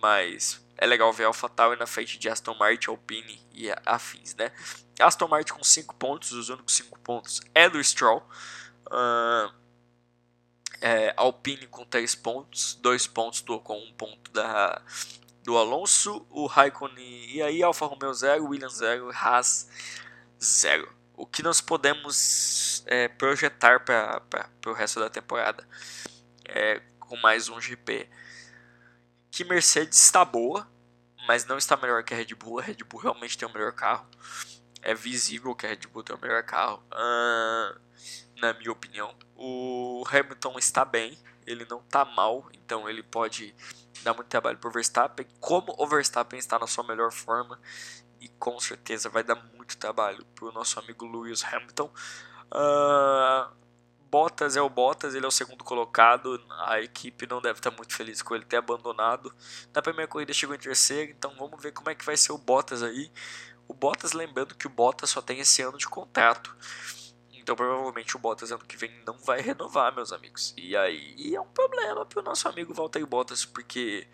mas 0.00 0.64
é 0.76 0.86
legal 0.86 1.12
ver 1.12 1.24
a 1.24 1.26
AlphaTauri 1.28 1.78
na 1.78 1.86
frente 1.86 2.18
de 2.18 2.28
Aston 2.28 2.54
Martin, 2.54 2.90
Alpine 2.90 3.40
e 3.52 3.68
afins, 3.84 4.34
né? 4.34 4.52
Aston 5.00 5.28
Martin 5.28 5.54
com 5.54 5.64
5 5.64 5.94
pontos, 5.96 6.32
os 6.32 6.48
únicos 6.48 6.74
5 6.74 6.98
pontos 7.00 7.40
é 7.54 7.68
do 7.68 7.82
Stroll. 7.82 8.22
Uh, 8.86 9.52
é, 10.80 11.14
Alpine 11.16 11.66
com 11.66 11.84
3 11.84 12.14
pontos, 12.14 12.74
2 12.76 13.06
pontos 13.06 13.40
do 13.40 13.58
com 13.60 13.78
1 13.78 13.88
um 13.88 13.92
ponto 13.94 14.30
da, 14.30 14.82
do 15.42 15.56
Alonso, 15.56 16.26
o 16.28 16.46
Raikkonen 16.46 17.30
e 17.30 17.42
aí 17.42 17.62
Alfa 17.62 17.86
Romeo 17.86 18.12
0, 18.12 18.44
Williams 18.44 18.74
0, 18.74 19.10
Haas 19.10 19.68
0. 20.42 20.92
O 21.14 21.26
que 21.26 21.42
nós 21.42 21.60
podemos 21.60 22.84
é, 22.86 23.08
projetar 23.08 23.80
para 23.80 24.22
o 24.66 24.72
resto 24.72 25.00
da 25.00 25.08
temporada 25.08 25.66
é, 26.44 26.82
com 27.00 27.16
mais 27.16 27.48
um 27.48 27.60
GP? 27.60 28.08
Que 29.30 29.44
Mercedes 29.44 29.98
está 29.98 30.24
boa, 30.24 30.70
mas 31.26 31.46
não 31.46 31.56
está 31.56 31.76
melhor 31.76 32.04
que 32.04 32.12
a 32.12 32.16
Red 32.16 32.34
Bull. 32.34 32.58
A 32.58 32.62
Red 32.62 32.78
Bull 32.88 33.00
realmente 33.00 33.38
tem 33.38 33.48
o 33.48 33.52
melhor 33.52 33.72
carro. 33.72 34.06
É 34.82 34.94
visível 34.94 35.54
que 35.54 35.66
a 35.66 35.70
Red 35.70 35.86
Bull 35.90 36.02
tem 36.02 36.14
o 36.14 36.20
melhor 36.20 36.42
carro, 36.42 36.82
uh, 36.92 37.80
na 38.36 38.52
minha 38.54 38.72
opinião. 38.72 39.14
O 39.34 40.04
Hamilton 40.10 40.58
está 40.58 40.84
bem, 40.84 41.18
ele 41.46 41.66
não 41.68 41.78
está 41.80 42.04
mal, 42.04 42.48
então 42.52 42.88
ele 42.88 43.02
pode 43.02 43.54
dar 44.02 44.14
muito 44.14 44.28
trabalho 44.28 44.58
para 44.58 44.68
o 44.68 44.72
Verstappen. 44.72 45.26
Como 45.40 45.74
o 45.78 45.86
Verstappen 45.86 46.38
está 46.38 46.58
na 46.58 46.66
sua 46.66 46.84
melhor 46.84 47.12
forma, 47.12 47.58
e 48.20 48.28
com 48.28 48.58
certeza 48.58 49.08
vai 49.08 49.22
dar 49.22 49.36
muito 49.54 49.76
trabalho 49.76 50.24
para 50.34 50.46
o 50.46 50.52
nosso 50.52 50.78
amigo 50.78 51.06
Lewis 51.06 51.44
Hamilton. 51.44 51.90
Uh, 52.46 53.54
Bottas 54.10 54.56
é 54.56 54.62
o 54.62 54.68
Bottas, 54.70 55.14
ele 55.14 55.24
é 55.24 55.28
o 55.28 55.32
segundo 55.32 55.62
colocado. 55.64 56.42
A 56.66 56.80
equipe 56.80 57.26
não 57.26 57.40
deve 57.40 57.58
estar 57.58 57.70
muito 57.70 57.94
feliz 57.94 58.22
com 58.22 58.34
ele 58.34 58.44
ter 58.44 58.56
abandonado. 58.56 59.34
Na 59.74 59.82
primeira 59.82 60.08
corrida 60.10 60.32
chegou 60.32 60.54
em 60.54 60.58
terceiro, 60.58 61.12
então 61.12 61.34
vamos 61.36 61.60
ver 61.62 61.72
como 61.72 61.90
é 61.90 61.94
que 61.94 62.04
vai 62.04 62.16
ser 62.16 62.32
o 62.32 62.38
Bottas 62.38 62.82
aí. 62.82 63.10
O 63.68 63.74
Bottas, 63.74 64.12
lembrando 64.12 64.54
que 64.54 64.66
o 64.66 64.70
Bottas 64.70 65.10
só 65.10 65.20
tem 65.20 65.40
esse 65.40 65.60
ano 65.60 65.76
de 65.76 65.88
contrato. 65.88 66.56
Então 67.46 67.54
provavelmente 67.54 68.16
o 68.16 68.18
Bottas 68.18 68.50
ano 68.50 68.64
que 68.64 68.76
vem 68.76 68.90
não 69.06 69.16
vai 69.18 69.38
renovar, 69.40 69.94
meus 69.94 70.10
amigos. 70.10 70.52
E 70.56 70.76
aí 70.76 71.32
é 71.32 71.40
um 71.40 71.46
problema 71.46 72.04
para 72.04 72.18
o 72.18 72.22
nosso 72.24 72.48
amigo 72.48 72.74
Valtteri 72.74 73.06
Bottas, 73.06 73.44
porque 73.44 74.04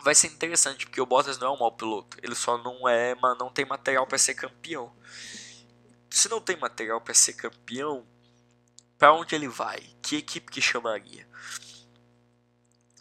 vai 0.00 0.14
ser 0.14 0.28
interessante, 0.28 0.86
porque 0.86 1.00
o 1.00 1.06
Bottas 1.06 1.38
não 1.40 1.48
é 1.48 1.50
um 1.50 1.58
mau 1.58 1.72
piloto. 1.72 2.18
Ele 2.22 2.36
só 2.36 2.56
não 2.56 2.88
é, 2.88 3.16
não 3.36 3.50
tem 3.50 3.64
material 3.64 4.06
para 4.06 4.16
ser 4.16 4.34
campeão. 4.34 4.94
Se 6.08 6.28
não 6.28 6.40
tem 6.40 6.56
material 6.56 7.00
para 7.00 7.14
ser 7.14 7.32
campeão, 7.32 8.06
para 8.96 9.12
onde 9.12 9.34
ele 9.34 9.48
vai? 9.48 9.80
Que 10.00 10.18
equipe 10.18 10.48
que 10.48 10.62
chamaria? 10.62 11.28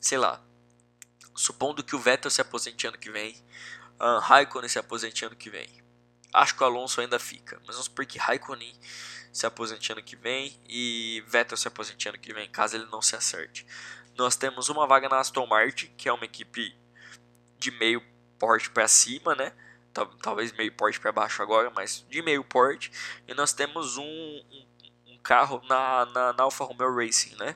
Sei 0.01 0.17
lá. 0.17 0.43
Supondo 1.35 1.83
que 1.83 1.95
o 1.95 1.99
Vettel 1.99 2.31
se 2.31 2.41
aposente 2.41 2.87
ano 2.87 2.97
que 2.97 3.11
vem, 3.11 3.35
uh, 3.99 4.17
Raikkonen 4.21 4.67
se 4.67 4.79
aposente 4.79 5.23
ano 5.23 5.35
que 5.35 5.51
vem. 5.51 5.84
Acho 6.35 6.55
que 6.55 6.63
o 6.63 6.65
Alonso 6.65 7.01
ainda 7.01 7.17
fica, 7.17 7.57
mas 7.65 7.75
vamos 7.75 7.85
supor 7.85 8.05
que 8.05 8.17
Raikkonen 8.17 8.73
se 9.31 9.45
aposente 9.45 9.91
ano 9.91 10.01
que 10.01 10.15
vem 10.15 10.57
e 10.67 11.23
Vettel 11.27 11.57
se 11.57 11.67
aposente 11.67 12.07
ano 12.07 12.17
que 12.17 12.33
vem, 12.33 12.49
caso 12.49 12.75
ele 12.75 12.85
não 12.85 13.01
se 13.01 13.15
acerte. 13.15 13.65
Nós 14.17 14.35
temos 14.35 14.69
uma 14.69 14.87
vaga 14.87 15.09
na 15.09 15.19
Aston 15.19 15.45
Martin, 15.45 15.87
que 15.97 16.07
é 16.07 16.13
uma 16.13 16.25
equipe 16.25 16.73
de 17.57 17.71
meio 17.71 18.01
porte 18.39 18.69
para 18.69 18.87
cima, 18.87 19.35
né? 19.35 19.51
Talvez 20.21 20.51
meio 20.53 20.71
porte 20.73 20.99
para 20.99 21.11
baixo 21.11 21.41
agora, 21.41 21.69
mas 21.69 22.05
de 22.09 22.21
meio 22.21 22.43
porte. 22.43 22.91
E 23.27 23.33
nós 23.33 23.53
temos 23.53 23.97
um, 23.97 24.41
um 25.07 25.17
carro 25.23 25.61
na, 25.67 26.05
na, 26.07 26.33
na 26.33 26.43
Alfa 26.43 26.63
Romeo 26.63 26.95
Racing, 26.95 27.35
né? 27.35 27.55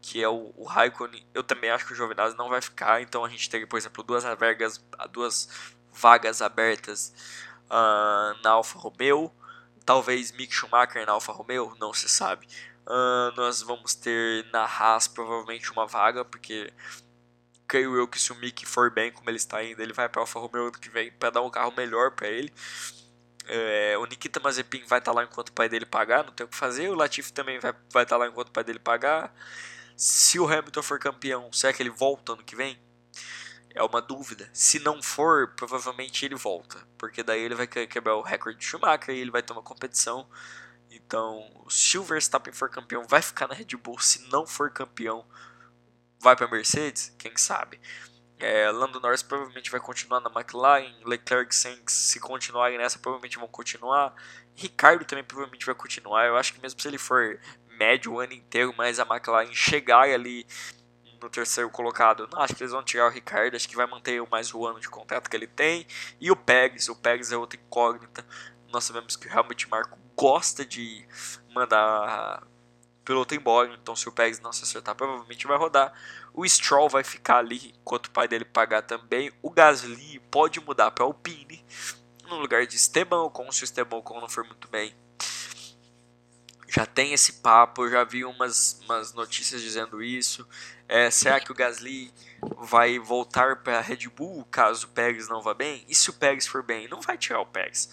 Que 0.00 0.22
é 0.22 0.28
o, 0.28 0.52
o 0.56 0.64
Raikkonen. 0.64 1.26
Eu 1.34 1.42
também 1.42 1.70
acho 1.70 1.86
que 1.86 1.92
o 1.92 1.96
Giovinazzi 1.96 2.36
não 2.36 2.48
vai 2.48 2.60
ficar, 2.60 3.00
então 3.00 3.24
a 3.24 3.28
gente 3.28 3.50
tem, 3.50 3.66
por 3.66 3.76
exemplo, 3.76 4.04
duas 4.04 4.22
vagas, 4.22 4.84
duas 5.10 5.48
vagas 5.92 6.42
abertas 6.42 7.12
uh, 7.70 8.42
na 8.42 8.50
Alfa 8.50 8.78
Romeo. 8.78 9.32
Talvez 9.84 10.32
Mick 10.32 10.52
Schumacher 10.52 11.06
na 11.06 11.12
Alfa 11.12 11.32
Romeo, 11.32 11.76
não 11.78 11.92
se 11.92 12.08
sabe. 12.08 12.46
Uh, 12.86 13.34
nós 13.36 13.62
vamos 13.62 13.94
ter 13.94 14.46
na 14.52 14.64
Haas 14.64 15.06
provavelmente 15.06 15.70
uma 15.70 15.86
vaga, 15.86 16.24
porque 16.24 16.72
creio 17.66 17.96
eu 17.96 18.06
que 18.06 18.20
se 18.20 18.32
o 18.32 18.36
Mick 18.36 18.64
for 18.66 18.90
bem 18.90 19.12
como 19.12 19.28
ele 19.28 19.36
está 19.36 19.62
indo, 19.62 19.80
ele 19.80 19.92
vai 19.92 20.08
para 20.08 20.22
Alfa 20.22 20.38
Romeo 20.38 20.68
ano 20.68 20.72
que 20.72 20.88
vem 20.88 21.10
para 21.12 21.30
dar 21.30 21.42
um 21.42 21.50
carro 21.50 21.72
melhor 21.76 22.12
para 22.12 22.28
ele. 22.28 22.52
É, 23.48 23.96
o 23.98 24.04
Nikita 24.06 24.40
Mazepin 24.40 24.84
vai 24.86 24.98
estar 24.98 25.12
tá 25.12 25.16
lá 25.16 25.24
enquanto 25.24 25.50
o 25.50 25.52
pai 25.52 25.68
dele 25.68 25.86
pagar, 25.86 26.24
não 26.24 26.32
tem 26.32 26.44
o 26.44 26.48
que 26.48 26.56
fazer. 26.56 26.88
O 26.88 26.94
Latifi 26.94 27.32
também 27.32 27.58
vai, 27.58 27.72
vai 27.92 28.02
estar 28.02 28.16
tá 28.16 28.24
lá 28.24 28.28
enquanto 28.28 28.48
o 28.48 28.52
pai 28.52 28.64
dele 28.64 28.78
pagar. 28.78 29.32
Se 29.96 30.38
o 30.38 30.46
Hamilton 30.46 30.82
for 30.82 30.98
campeão, 30.98 31.52
será 31.52 31.72
que 31.72 31.82
ele 31.82 31.90
volta 31.90 32.32
ano 32.32 32.44
que 32.44 32.56
vem? 32.56 32.78
É 33.76 33.82
uma 33.82 34.00
dúvida. 34.00 34.48
Se 34.54 34.78
não 34.78 35.02
for, 35.02 35.48
provavelmente 35.48 36.24
ele 36.24 36.34
volta. 36.34 36.78
Porque 36.96 37.22
daí 37.22 37.42
ele 37.42 37.54
vai 37.54 37.66
quebrar 37.66 38.16
o 38.16 38.22
recorde 38.22 38.58
de 38.58 38.64
Schumacher 38.64 39.14
e 39.14 39.18
ele 39.18 39.30
vai 39.30 39.42
ter 39.42 39.52
uma 39.52 39.62
competição. 39.62 40.26
Então, 40.90 41.46
se 41.68 41.98
o 41.98 42.02
Verstappen 42.02 42.54
for 42.54 42.70
campeão, 42.70 43.06
vai 43.06 43.20
ficar 43.20 43.46
na 43.46 43.54
Red 43.54 43.76
Bull. 43.76 43.98
Se 43.98 44.26
não 44.30 44.46
for 44.46 44.70
campeão, 44.70 45.26
vai 46.18 46.34
para 46.34 46.48
Mercedes? 46.48 47.14
Quem 47.18 47.36
sabe? 47.36 47.78
É, 48.38 48.70
Lando 48.70 48.98
Norris 48.98 49.22
provavelmente 49.22 49.70
vai 49.70 49.80
continuar 49.80 50.20
na 50.20 50.30
McLaren, 50.30 50.94
Leclerc 51.04 51.54
Sainz, 51.54 51.92
se 51.92 52.18
continuarem 52.18 52.78
nessa, 52.78 52.98
provavelmente 52.98 53.38
vão 53.38 53.48
continuar. 53.48 54.14
Ricardo 54.54 55.04
também 55.04 55.24
provavelmente 55.24 55.66
vai 55.66 55.74
continuar. 55.74 56.26
Eu 56.26 56.38
acho 56.38 56.54
que 56.54 56.62
mesmo 56.62 56.80
se 56.80 56.88
ele 56.88 56.98
for 56.98 57.38
médio 57.78 58.14
o 58.14 58.20
ano 58.20 58.32
inteiro, 58.32 58.74
mas 58.74 58.98
a 58.98 59.02
McLaren 59.02 59.52
chegar 59.52 60.08
ali 60.08 60.46
no 61.20 61.30
terceiro 61.30 61.70
colocado, 61.70 62.28
não 62.32 62.40
acho 62.40 62.54
que 62.54 62.62
eles 62.62 62.72
vão 62.72 62.82
tirar 62.82 63.06
o 63.06 63.10
Ricardo, 63.10 63.54
acho 63.54 63.68
que 63.68 63.76
vai 63.76 63.86
manter 63.86 64.22
mais 64.30 64.52
o 64.54 64.66
ano 64.66 64.80
de 64.80 64.88
contrato 64.88 65.28
que 65.28 65.36
ele 65.36 65.46
tem. 65.46 65.86
E 66.20 66.30
o 66.30 66.36
Pérez, 66.36 66.88
o 66.88 66.96
Pérez 66.96 67.32
é 67.32 67.36
outra 67.36 67.58
incógnita. 67.58 68.26
Nós 68.68 68.84
sabemos 68.84 69.16
que 69.16 69.28
o 69.28 69.32
Helmut 69.32 69.68
Marko 69.68 69.98
gosta 70.16 70.64
de 70.64 71.06
mandar 71.54 72.42
piloto 73.04 73.34
embora, 73.34 73.72
então 73.80 73.94
se 73.94 74.08
o 74.08 74.12
Pérez 74.12 74.40
não 74.40 74.52
se 74.52 74.64
acertar, 74.64 74.94
provavelmente 74.94 75.46
vai 75.46 75.56
rodar. 75.56 75.92
O 76.34 76.46
Stroll 76.46 76.88
vai 76.88 77.04
ficar 77.04 77.38
ali 77.38 77.74
enquanto 77.80 78.06
o 78.06 78.10
pai 78.10 78.26
dele 78.26 78.44
pagar 78.44 78.82
também. 78.82 79.32
O 79.40 79.50
Gasly 79.50 80.18
pode 80.30 80.60
mudar 80.60 80.90
para 80.90 81.04
Alpine 81.04 81.64
no 82.28 82.36
lugar 82.36 82.66
de 82.66 82.76
Esteban 82.76 83.22
Ocon, 83.22 83.50
se 83.52 83.62
o 83.62 83.64
Esteban 83.64 83.98
Ocon 83.98 84.20
não 84.20 84.28
for 84.28 84.44
muito 84.44 84.68
bem. 84.68 84.94
Já 86.76 86.84
tem 86.84 87.14
esse 87.14 87.32
papo, 87.40 87.88
já 87.88 88.04
vi 88.04 88.22
umas, 88.22 88.78
umas 88.84 89.14
notícias 89.14 89.62
dizendo 89.62 90.02
isso. 90.02 90.46
É, 90.86 91.10
será 91.10 91.40
que 91.40 91.50
o 91.50 91.54
Gasly 91.54 92.12
vai 92.58 92.98
voltar 92.98 93.62
para 93.62 93.78
a 93.78 93.80
Red 93.80 94.06
Bull 94.14 94.44
caso 94.50 94.84
o 94.84 94.90
Pérez 94.90 95.26
não 95.26 95.40
vá 95.40 95.54
bem? 95.54 95.86
E 95.88 95.94
se 95.94 96.10
o 96.10 96.12
Pérez 96.12 96.46
for 96.46 96.62
bem? 96.62 96.86
Não 96.86 97.00
vai 97.00 97.16
tirar 97.16 97.40
o 97.40 97.46
Pérez. 97.46 97.88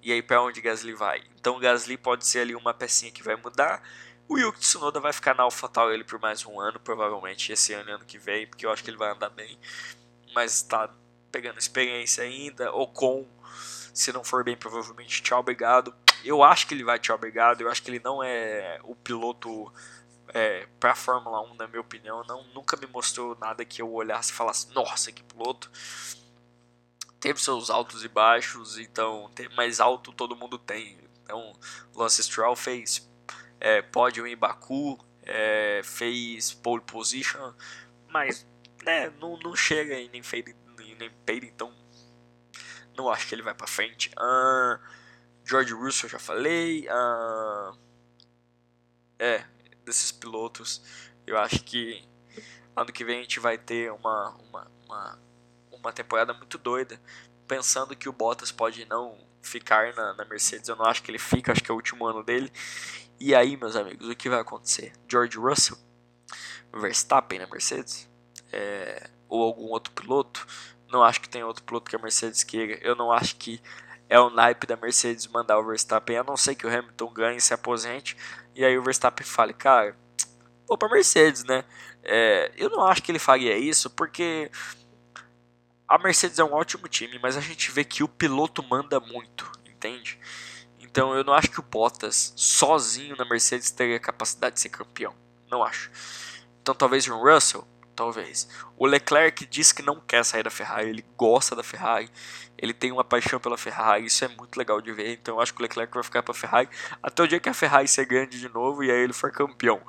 E 0.00 0.12
aí 0.12 0.22
para 0.22 0.40
onde 0.40 0.60
o 0.60 0.62
Gasly 0.62 0.94
vai? 0.94 1.20
Então 1.34 1.56
o 1.56 1.58
Gasly 1.58 1.96
pode 1.96 2.24
ser 2.28 2.38
ali 2.38 2.54
uma 2.54 2.72
pecinha 2.72 3.10
que 3.10 3.24
vai 3.24 3.34
mudar. 3.34 3.82
O 4.28 4.38
Yuki 4.38 4.60
Tsunoda 4.60 5.00
vai 5.00 5.12
ficar 5.12 5.34
na 5.34 5.42
AlphaTauri 5.42 5.94
ele 5.94 6.04
por 6.04 6.20
mais 6.20 6.46
um 6.46 6.60
ano, 6.60 6.78
provavelmente 6.78 7.50
esse 7.50 7.72
ano 7.72 7.90
e 7.90 7.92
ano 7.92 8.04
que 8.04 8.18
vem, 8.18 8.46
porque 8.46 8.64
eu 8.64 8.70
acho 8.70 8.84
que 8.84 8.90
ele 8.90 8.96
vai 8.96 9.10
andar 9.10 9.30
bem. 9.30 9.58
Mas 10.32 10.54
está 10.54 10.88
pegando 11.32 11.58
experiência 11.58 12.22
ainda. 12.22 12.70
Ou 12.70 12.86
com, 12.86 13.26
se 13.92 14.12
não 14.12 14.22
for 14.22 14.44
bem, 14.44 14.56
provavelmente 14.56 15.24
tchau, 15.24 15.40
obrigado. 15.40 15.92
Eu 16.24 16.42
acho 16.42 16.66
que 16.66 16.74
ele 16.74 16.84
vai 16.84 16.98
tchau, 16.98 17.16
obrigado. 17.16 17.60
Eu 17.60 17.70
acho 17.70 17.82
que 17.82 17.90
ele 17.90 18.00
não 18.02 18.22
é 18.22 18.80
o 18.84 18.94
piloto 18.94 19.72
é, 20.28 20.66
para 20.78 20.94
Fórmula 20.94 21.40
1, 21.52 21.54
na 21.54 21.66
minha 21.66 21.80
opinião. 21.80 22.24
Não, 22.26 22.44
nunca 22.54 22.76
me 22.76 22.86
mostrou 22.86 23.36
nada 23.40 23.64
que 23.64 23.80
eu 23.80 23.92
olhasse 23.92 24.32
e 24.32 24.34
falasse, 24.34 24.72
nossa, 24.74 25.12
que 25.12 25.22
piloto. 25.22 25.70
Teve 27.20 27.40
seus 27.40 27.68
altos 27.68 28.04
e 28.04 28.08
baixos, 28.08 28.78
então 28.78 29.30
mais 29.56 29.80
alto 29.80 30.12
todo 30.12 30.36
mundo 30.36 30.58
tem. 30.58 30.98
Então, 31.22 31.52
Lance 31.94 32.22
Stroll 32.22 32.54
fez 32.54 33.08
é, 33.60 33.82
pódio 33.82 34.26
em 34.26 34.36
Baku, 34.36 34.98
é, 35.22 35.80
fez 35.84 36.54
pole 36.54 36.82
position, 36.82 37.52
mas 38.08 38.46
né, 38.84 39.10
não, 39.20 39.36
não 39.40 39.54
chega 39.54 39.94
em 39.94 40.08
nem 40.08 40.22
feio 40.22 40.44
nem 40.98 41.10
peito, 41.24 41.46
então 41.46 41.72
não 42.96 43.08
acho 43.08 43.28
que 43.28 43.34
ele 43.34 43.42
vai 43.42 43.54
para 43.54 43.66
frente. 43.66 44.10
Uh, 44.18 44.78
George 45.48 45.72
Russell 45.72 46.08
já 46.08 46.18
falei. 46.18 46.86
Uh, 46.88 47.78
é, 49.18 49.44
desses 49.84 50.12
pilotos, 50.12 50.82
eu 51.26 51.38
acho 51.38 51.64
que 51.64 52.06
ano 52.76 52.92
que 52.92 53.04
vem 53.04 53.18
a 53.18 53.22
gente 53.22 53.40
vai 53.40 53.58
ter 53.58 53.90
uma, 53.90 54.30
uma, 54.36 54.70
uma, 54.84 55.18
uma 55.72 55.92
temporada 55.92 56.32
muito 56.32 56.58
doida, 56.58 57.00
pensando 57.46 57.96
que 57.96 58.08
o 58.08 58.12
Bottas 58.12 58.52
pode 58.52 58.84
não 58.84 59.18
ficar 59.42 59.94
na, 59.94 60.14
na 60.14 60.24
Mercedes, 60.24 60.68
eu 60.68 60.76
não 60.76 60.84
acho 60.84 61.02
que 61.02 61.10
ele 61.10 61.18
fica, 61.18 61.50
acho 61.50 61.62
que 61.62 61.70
é 61.70 61.74
o 61.74 61.76
último 61.76 62.06
ano 62.06 62.22
dele. 62.22 62.52
E 63.18 63.34
aí, 63.34 63.56
meus 63.56 63.74
amigos, 63.74 64.08
o 64.08 64.14
que 64.14 64.28
vai 64.28 64.40
acontecer? 64.40 64.92
George 65.08 65.36
Russell, 65.38 65.76
Verstappen 66.72 67.38
na 67.38 67.46
Mercedes, 67.46 68.08
é, 68.52 69.10
ou 69.28 69.42
algum 69.42 69.64
outro 69.64 69.92
piloto? 69.92 70.46
Não 70.88 71.02
acho 71.02 71.20
que 71.20 71.28
tem 71.28 71.42
outro 71.42 71.64
piloto 71.64 71.90
que 71.90 71.96
a 71.96 71.98
Mercedes 71.98 72.44
queira. 72.44 72.78
Eu 72.80 72.94
não 72.94 73.10
acho 73.10 73.36
que 73.36 73.60
é 74.08 74.18
o 74.18 74.30
naipe 74.30 74.66
da 74.66 74.76
Mercedes 74.76 75.26
mandar 75.26 75.58
o 75.58 75.66
Verstappen, 75.66 76.16
a 76.16 76.24
não 76.24 76.36
ser 76.36 76.54
que 76.54 76.66
o 76.66 76.70
Hamilton 76.70 77.12
ganhe 77.12 77.36
e 77.38 77.40
se 77.40 77.52
aposente, 77.52 78.16
e 78.54 78.64
aí 78.64 78.76
o 78.78 78.82
Verstappen 78.82 79.26
fale, 79.26 79.52
cara, 79.52 79.96
vou 80.66 80.78
pra 80.78 80.88
Mercedes, 80.88 81.44
né? 81.44 81.64
É, 82.02 82.52
eu 82.56 82.70
não 82.70 82.84
acho 82.86 83.02
que 83.02 83.12
ele 83.12 83.18
faria 83.18 83.56
isso, 83.56 83.90
porque 83.90 84.50
a 85.86 85.98
Mercedes 85.98 86.38
é 86.38 86.44
um 86.44 86.52
ótimo 86.52 86.88
time, 86.88 87.18
mas 87.18 87.36
a 87.36 87.40
gente 87.40 87.70
vê 87.70 87.84
que 87.84 88.02
o 88.02 88.08
piloto 88.08 88.62
manda 88.62 89.00
muito, 89.00 89.50
entende? 89.66 90.18
Então 90.78 91.14
eu 91.14 91.22
não 91.22 91.32
acho 91.32 91.50
que 91.50 91.60
o 91.60 91.62
Bottas 91.62 92.32
sozinho 92.34 93.16
na 93.16 93.24
Mercedes 93.24 93.70
teria 93.70 94.00
capacidade 94.00 94.54
de 94.54 94.60
ser 94.60 94.70
campeão. 94.70 95.14
Não 95.50 95.62
acho. 95.62 95.90
Então 96.62 96.74
talvez 96.74 97.06
o 97.06 97.16
Russell, 97.16 97.66
talvez. 97.98 98.48
O 98.76 98.86
Leclerc 98.86 99.44
diz 99.46 99.72
que 99.72 99.82
não 99.82 100.00
quer 100.00 100.24
sair 100.24 100.44
da 100.44 100.50
Ferrari, 100.50 100.88
ele 100.88 101.04
gosta 101.16 101.56
da 101.56 101.64
Ferrari, 101.64 102.08
ele 102.56 102.72
tem 102.72 102.92
uma 102.92 103.02
paixão 103.02 103.40
pela 103.40 103.58
Ferrari, 103.58 104.06
isso 104.06 104.24
é 104.24 104.28
muito 104.28 104.56
legal 104.56 104.80
de 104.80 104.92
ver. 104.92 105.14
Então 105.14 105.34
eu 105.34 105.40
acho 105.40 105.52
que 105.52 105.60
o 105.60 105.62
Leclerc 105.62 105.92
vai 105.92 106.04
ficar 106.04 106.22
para 106.22 106.30
a 106.30 106.36
Ferrari 106.36 106.68
até 107.02 107.22
o 107.24 107.26
dia 107.26 107.40
que 107.40 107.48
a 107.48 107.54
Ferrari 107.54 107.88
ser 107.88 108.06
grande 108.06 108.38
de 108.38 108.48
novo 108.48 108.84
e 108.84 108.90
aí 108.90 108.98
ele 108.98 109.12
for 109.12 109.32
campeão. 109.32 109.82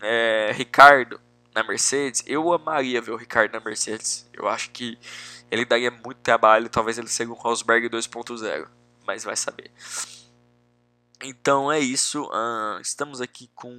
É, 0.00 0.50
Ricardo 0.54 1.20
na 1.54 1.62
Mercedes, 1.62 2.22
eu 2.26 2.52
amaria 2.52 3.02
ver 3.02 3.12
o 3.12 3.16
Ricardo 3.16 3.52
na 3.52 3.60
Mercedes. 3.60 4.26
Eu 4.32 4.48
acho 4.48 4.70
que 4.70 4.98
ele 5.50 5.66
daria 5.66 5.90
muito 5.90 6.18
trabalho, 6.22 6.70
talvez 6.70 6.96
ele 6.96 7.08
seja 7.08 7.30
um 7.30 7.34
Rosberg 7.34 7.88
2.0, 7.90 8.66
mas 9.06 9.24
vai 9.24 9.36
saber. 9.36 9.70
Então 11.22 11.70
é 11.70 11.78
isso. 11.78 12.24
Uh, 12.24 12.80
estamos 12.80 13.20
aqui 13.20 13.50
com 13.54 13.70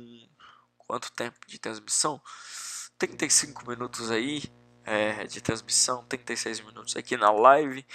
quanto 0.78 1.12
tempo 1.12 1.40
de 1.48 1.60
transmissão? 1.60 2.22
35 2.98 3.70
minutos 3.70 4.10
aí 4.10 4.44
é, 4.84 5.26
de 5.26 5.42
transmissão, 5.42 6.04
36 6.06 6.62
minutos 6.62 6.96
aqui 6.96 7.16
na 7.18 7.32
live. 7.32 7.86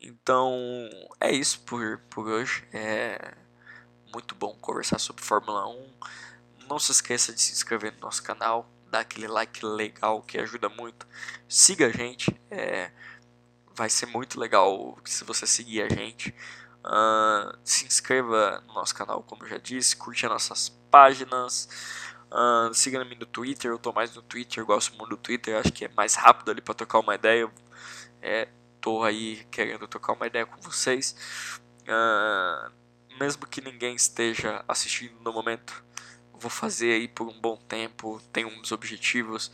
Então 0.00 0.52
é 1.20 1.32
isso 1.32 1.60
por, 1.60 1.98
por 2.10 2.28
hoje. 2.28 2.66
É 2.72 3.34
muito 4.12 4.34
bom 4.34 4.54
conversar 4.60 4.98
sobre 4.98 5.22
Fórmula 5.22 5.66
1. 5.68 5.92
Não 6.68 6.78
se 6.78 6.92
esqueça 6.92 7.32
de 7.32 7.40
se 7.40 7.52
inscrever 7.52 7.92
no 7.94 8.00
nosso 8.00 8.22
canal, 8.22 8.70
dar 8.90 9.00
aquele 9.00 9.26
like 9.26 9.64
legal 9.64 10.22
que 10.22 10.38
ajuda 10.38 10.68
muito. 10.68 11.06
Siga 11.48 11.86
a 11.86 11.90
gente, 11.90 12.38
é, 12.50 12.90
vai 13.74 13.88
ser 13.88 14.06
muito 14.06 14.38
legal 14.38 14.98
se 15.04 15.24
você 15.24 15.46
seguir 15.46 15.82
a 15.82 15.88
gente. 15.88 16.34
Uh, 16.84 17.58
se 17.64 17.86
inscreva 17.86 18.62
no 18.66 18.74
nosso 18.74 18.94
canal, 18.94 19.22
como 19.22 19.46
já 19.46 19.58
disse, 19.58 19.96
curte 19.96 20.24
as 20.26 20.32
nossas 20.32 20.68
páginas. 20.90 21.68
Uh, 22.30 22.72
Siga-me 22.74 23.14
no 23.14 23.26
Twitter, 23.26 23.70
eu 23.70 23.78
tô 23.78 23.92
mais 23.92 24.14
no 24.14 24.22
Twitter, 24.22 24.64
gosto 24.64 24.96
muito 24.96 25.10
do 25.10 25.16
Twitter, 25.16 25.56
acho 25.56 25.72
que 25.72 25.86
é 25.86 25.88
mais 25.96 26.14
rápido 26.14 26.50
ali 26.50 26.60
para 26.60 26.74
trocar 26.74 27.00
uma 27.00 27.14
ideia. 27.14 27.50
É, 28.20 28.48
tô 28.80 29.02
aí 29.02 29.44
querendo 29.50 29.86
trocar 29.88 30.12
uma 30.12 30.26
ideia 30.26 30.46
com 30.46 30.60
vocês. 30.60 31.16
Uh, 31.84 32.72
mesmo 33.18 33.46
que 33.46 33.60
ninguém 33.60 33.94
esteja 33.94 34.64
assistindo 34.68 35.18
no 35.20 35.32
momento, 35.32 35.82
vou 36.32 36.50
fazer 36.50 36.92
aí 36.92 37.08
por 37.08 37.26
um 37.28 37.40
bom 37.40 37.56
tempo, 37.56 38.20
tenho 38.32 38.48
uns 38.48 38.72
objetivos. 38.72 39.50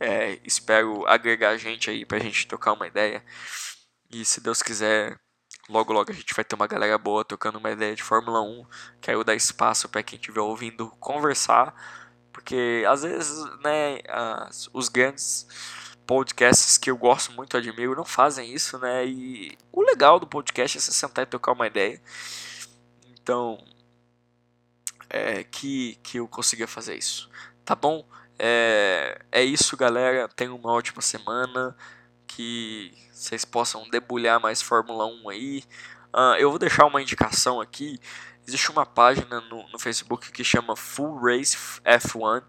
É, 0.00 0.38
espero 0.44 1.06
agregar 1.06 1.56
gente 1.56 1.90
aí 1.90 2.04
pra 2.04 2.18
gente 2.18 2.46
trocar 2.46 2.72
uma 2.72 2.86
ideia. 2.86 3.24
E 4.10 4.24
se 4.24 4.40
Deus 4.40 4.62
quiser, 4.62 5.18
Logo, 5.68 5.92
logo 5.92 6.12
a 6.12 6.14
gente 6.14 6.32
vai 6.32 6.44
ter 6.44 6.54
uma 6.54 6.66
galera 6.68 6.96
boa 6.96 7.24
tocando 7.24 7.58
uma 7.58 7.72
ideia 7.72 7.94
de 7.94 8.02
Fórmula 8.02 8.40
1. 8.40 8.64
Quero 9.00 9.24
dar 9.24 9.34
espaço 9.34 9.88
para 9.88 10.02
quem 10.02 10.16
estiver 10.16 10.40
ouvindo 10.40 10.88
conversar. 11.00 11.74
Porque 12.46 12.84
às 12.88 13.02
vezes, 13.02 13.44
né, 13.60 13.98
as, 14.08 14.70
os 14.72 14.88
grandes 14.88 15.48
podcasts 16.06 16.78
que 16.78 16.88
eu 16.88 16.96
gosto 16.96 17.32
muito, 17.32 17.56
admiro, 17.56 17.96
não 17.96 18.04
fazem 18.04 18.54
isso, 18.54 18.78
né? 18.78 19.04
E 19.04 19.58
o 19.72 19.82
legal 19.82 20.20
do 20.20 20.28
podcast 20.28 20.78
é 20.78 20.80
você 20.80 20.92
sentar 20.92 21.24
e 21.24 21.26
tocar 21.26 21.50
uma 21.50 21.66
ideia. 21.66 22.00
Então, 23.10 23.58
é 25.10 25.42
que, 25.42 25.98
que 26.04 26.18
eu 26.18 26.28
consiga 26.28 26.68
fazer 26.68 26.96
isso. 26.96 27.28
Tá 27.64 27.74
bom? 27.74 28.06
É, 28.38 29.20
é 29.32 29.42
isso, 29.42 29.76
galera. 29.76 30.28
Tenha 30.28 30.54
uma 30.54 30.70
ótima 30.70 31.02
semana 31.02 31.76
que 32.28 32.92
vocês 33.10 33.44
possam 33.44 33.90
debulhar 33.90 34.38
mais 34.38 34.62
Fórmula 34.62 35.04
1 35.04 35.30
aí. 35.30 35.64
Uh, 36.16 36.32
eu 36.38 36.48
vou 36.48 36.58
deixar 36.58 36.86
uma 36.86 37.02
indicação 37.02 37.60
aqui. 37.60 38.00
Existe 38.48 38.70
uma 38.70 38.86
página 38.86 39.38
no, 39.42 39.68
no 39.68 39.78
Facebook 39.78 40.32
que 40.32 40.42
chama 40.42 40.74
Full 40.74 41.18
Race 41.18 41.54
F1 41.84 42.42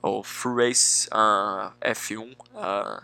ou 0.00 0.24
Full 0.24 0.56
Race 0.56 1.08
uh, 1.08 1.10
ah, 1.12 1.74
F1 1.82 2.32
uh, 2.32 2.36
ah, 2.54 3.02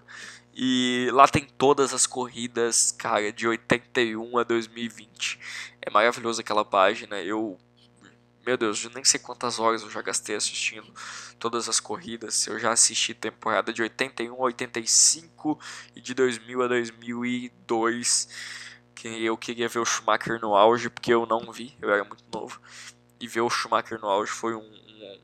e 0.54 1.10
lá 1.12 1.28
tem 1.28 1.44
todas 1.44 1.92
as 1.92 2.06
corridas, 2.06 2.90
cara, 2.90 3.30
de 3.30 3.46
81 3.46 4.38
a 4.38 4.44
2020. 4.44 5.38
É 5.82 5.90
maravilhoso 5.90 6.40
aquela 6.40 6.64
página. 6.64 7.20
Eu 7.20 7.58
meu 8.46 8.56
Deus, 8.56 8.82
eu 8.82 8.90
nem 8.94 9.04
sei 9.04 9.20
quantas 9.20 9.58
horas 9.58 9.82
eu 9.82 9.90
já 9.90 10.00
gastei 10.00 10.34
assistindo 10.34 10.90
todas 11.38 11.68
as 11.68 11.80
corridas. 11.80 12.46
Eu 12.46 12.58
já 12.58 12.72
assisti 12.72 13.12
temporada 13.12 13.74
de 13.74 13.82
81 13.82 14.32
a 14.32 14.38
85 14.38 15.60
e 15.94 16.00
de 16.00 16.14
2000 16.14 16.62
a 16.62 16.66
2002. 16.66 18.67
Que 18.98 19.24
eu 19.24 19.36
queria 19.36 19.68
ver 19.68 19.78
o 19.78 19.84
Schumacher 19.84 20.40
no 20.40 20.56
auge, 20.56 20.90
porque 20.90 21.14
eu 21.14 21.24
não 21.24 21.52
vi, 21.52 21.72
eu 21.80 21.88
era 21.88 22.02
muito 22.02 22.24
novo. 22.34 22.60
E 23.20 23.28
ver 23.28 23.42
o 23.42 23.48
Schumacher 23.48 24.00
no 24.00 24.08
auge 24.08 24.32
foi 24.32 24.56
um, 24.56 24.60
um, 24.60 25.20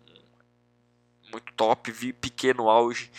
um 1.25 1.31
muito 1.33 1.53
top. 1.55 1.91
Vi 1.91 2.13
Piquet 2.13 2.55
no 2.55 2.71
auge, 2.71 3.11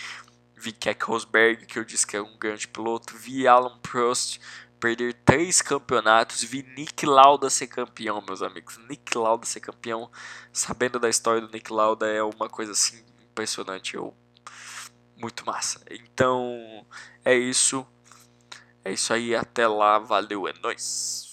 vi 0.56 0.72
Keck 0.72 1.04
Rosberg, 1.04 1.66
que 1.66 1.78
eu 1.78 1.84
disse 1.84 2.08
que 2.08 2.16
é 2.16 2.22
um 2.22 2.38
grande 2.38 2.70
piloto. 2.70 3.18
Vi 3.18 3.46
Alan 3.46 3.78
Prost 3.80 4.40
perder 4.80 5.14
três 5.26 5.62
campeonatos, 5.62 6.42
vi 6.42 6.64
Nick 6.64 7.06
Lauda 7.06 7.50
ser 7.50 7.68
campeão, 7.68 8.24
meus 8.26 8.42
amigos. 8.42 8.78
Nick 8.90 9.18
Lauda 9.18 9.46
ser 9.46 9.60
campeão, 9.60 10.10
sabendo 10.54 11.02
da 11.02 11.10
história 11.10 11.42
do 11.42 11.52
Nick 11.52 11.74
Lauda 11.74 12.08
é 12.08 12.24
uma 12.24 12.48
coisa 12.48 12.72
assim 12.72 13.04
impressionante, 13.30 13.96
eu 13.96 14.16
muito 15.18 15.46
massa. 15.46 15.82
Então, 15.92 16.86
é 17.26 17.36
isso. 17.36 17.86
É 18.86 18.92
isso 18.94 19.12
aí, 19.14 19.36
até 19.36 19.68
lá, 19.68 20.00
valeu, 20.00 20.48
é 20.48 20.54
nóis. 20.62 21.25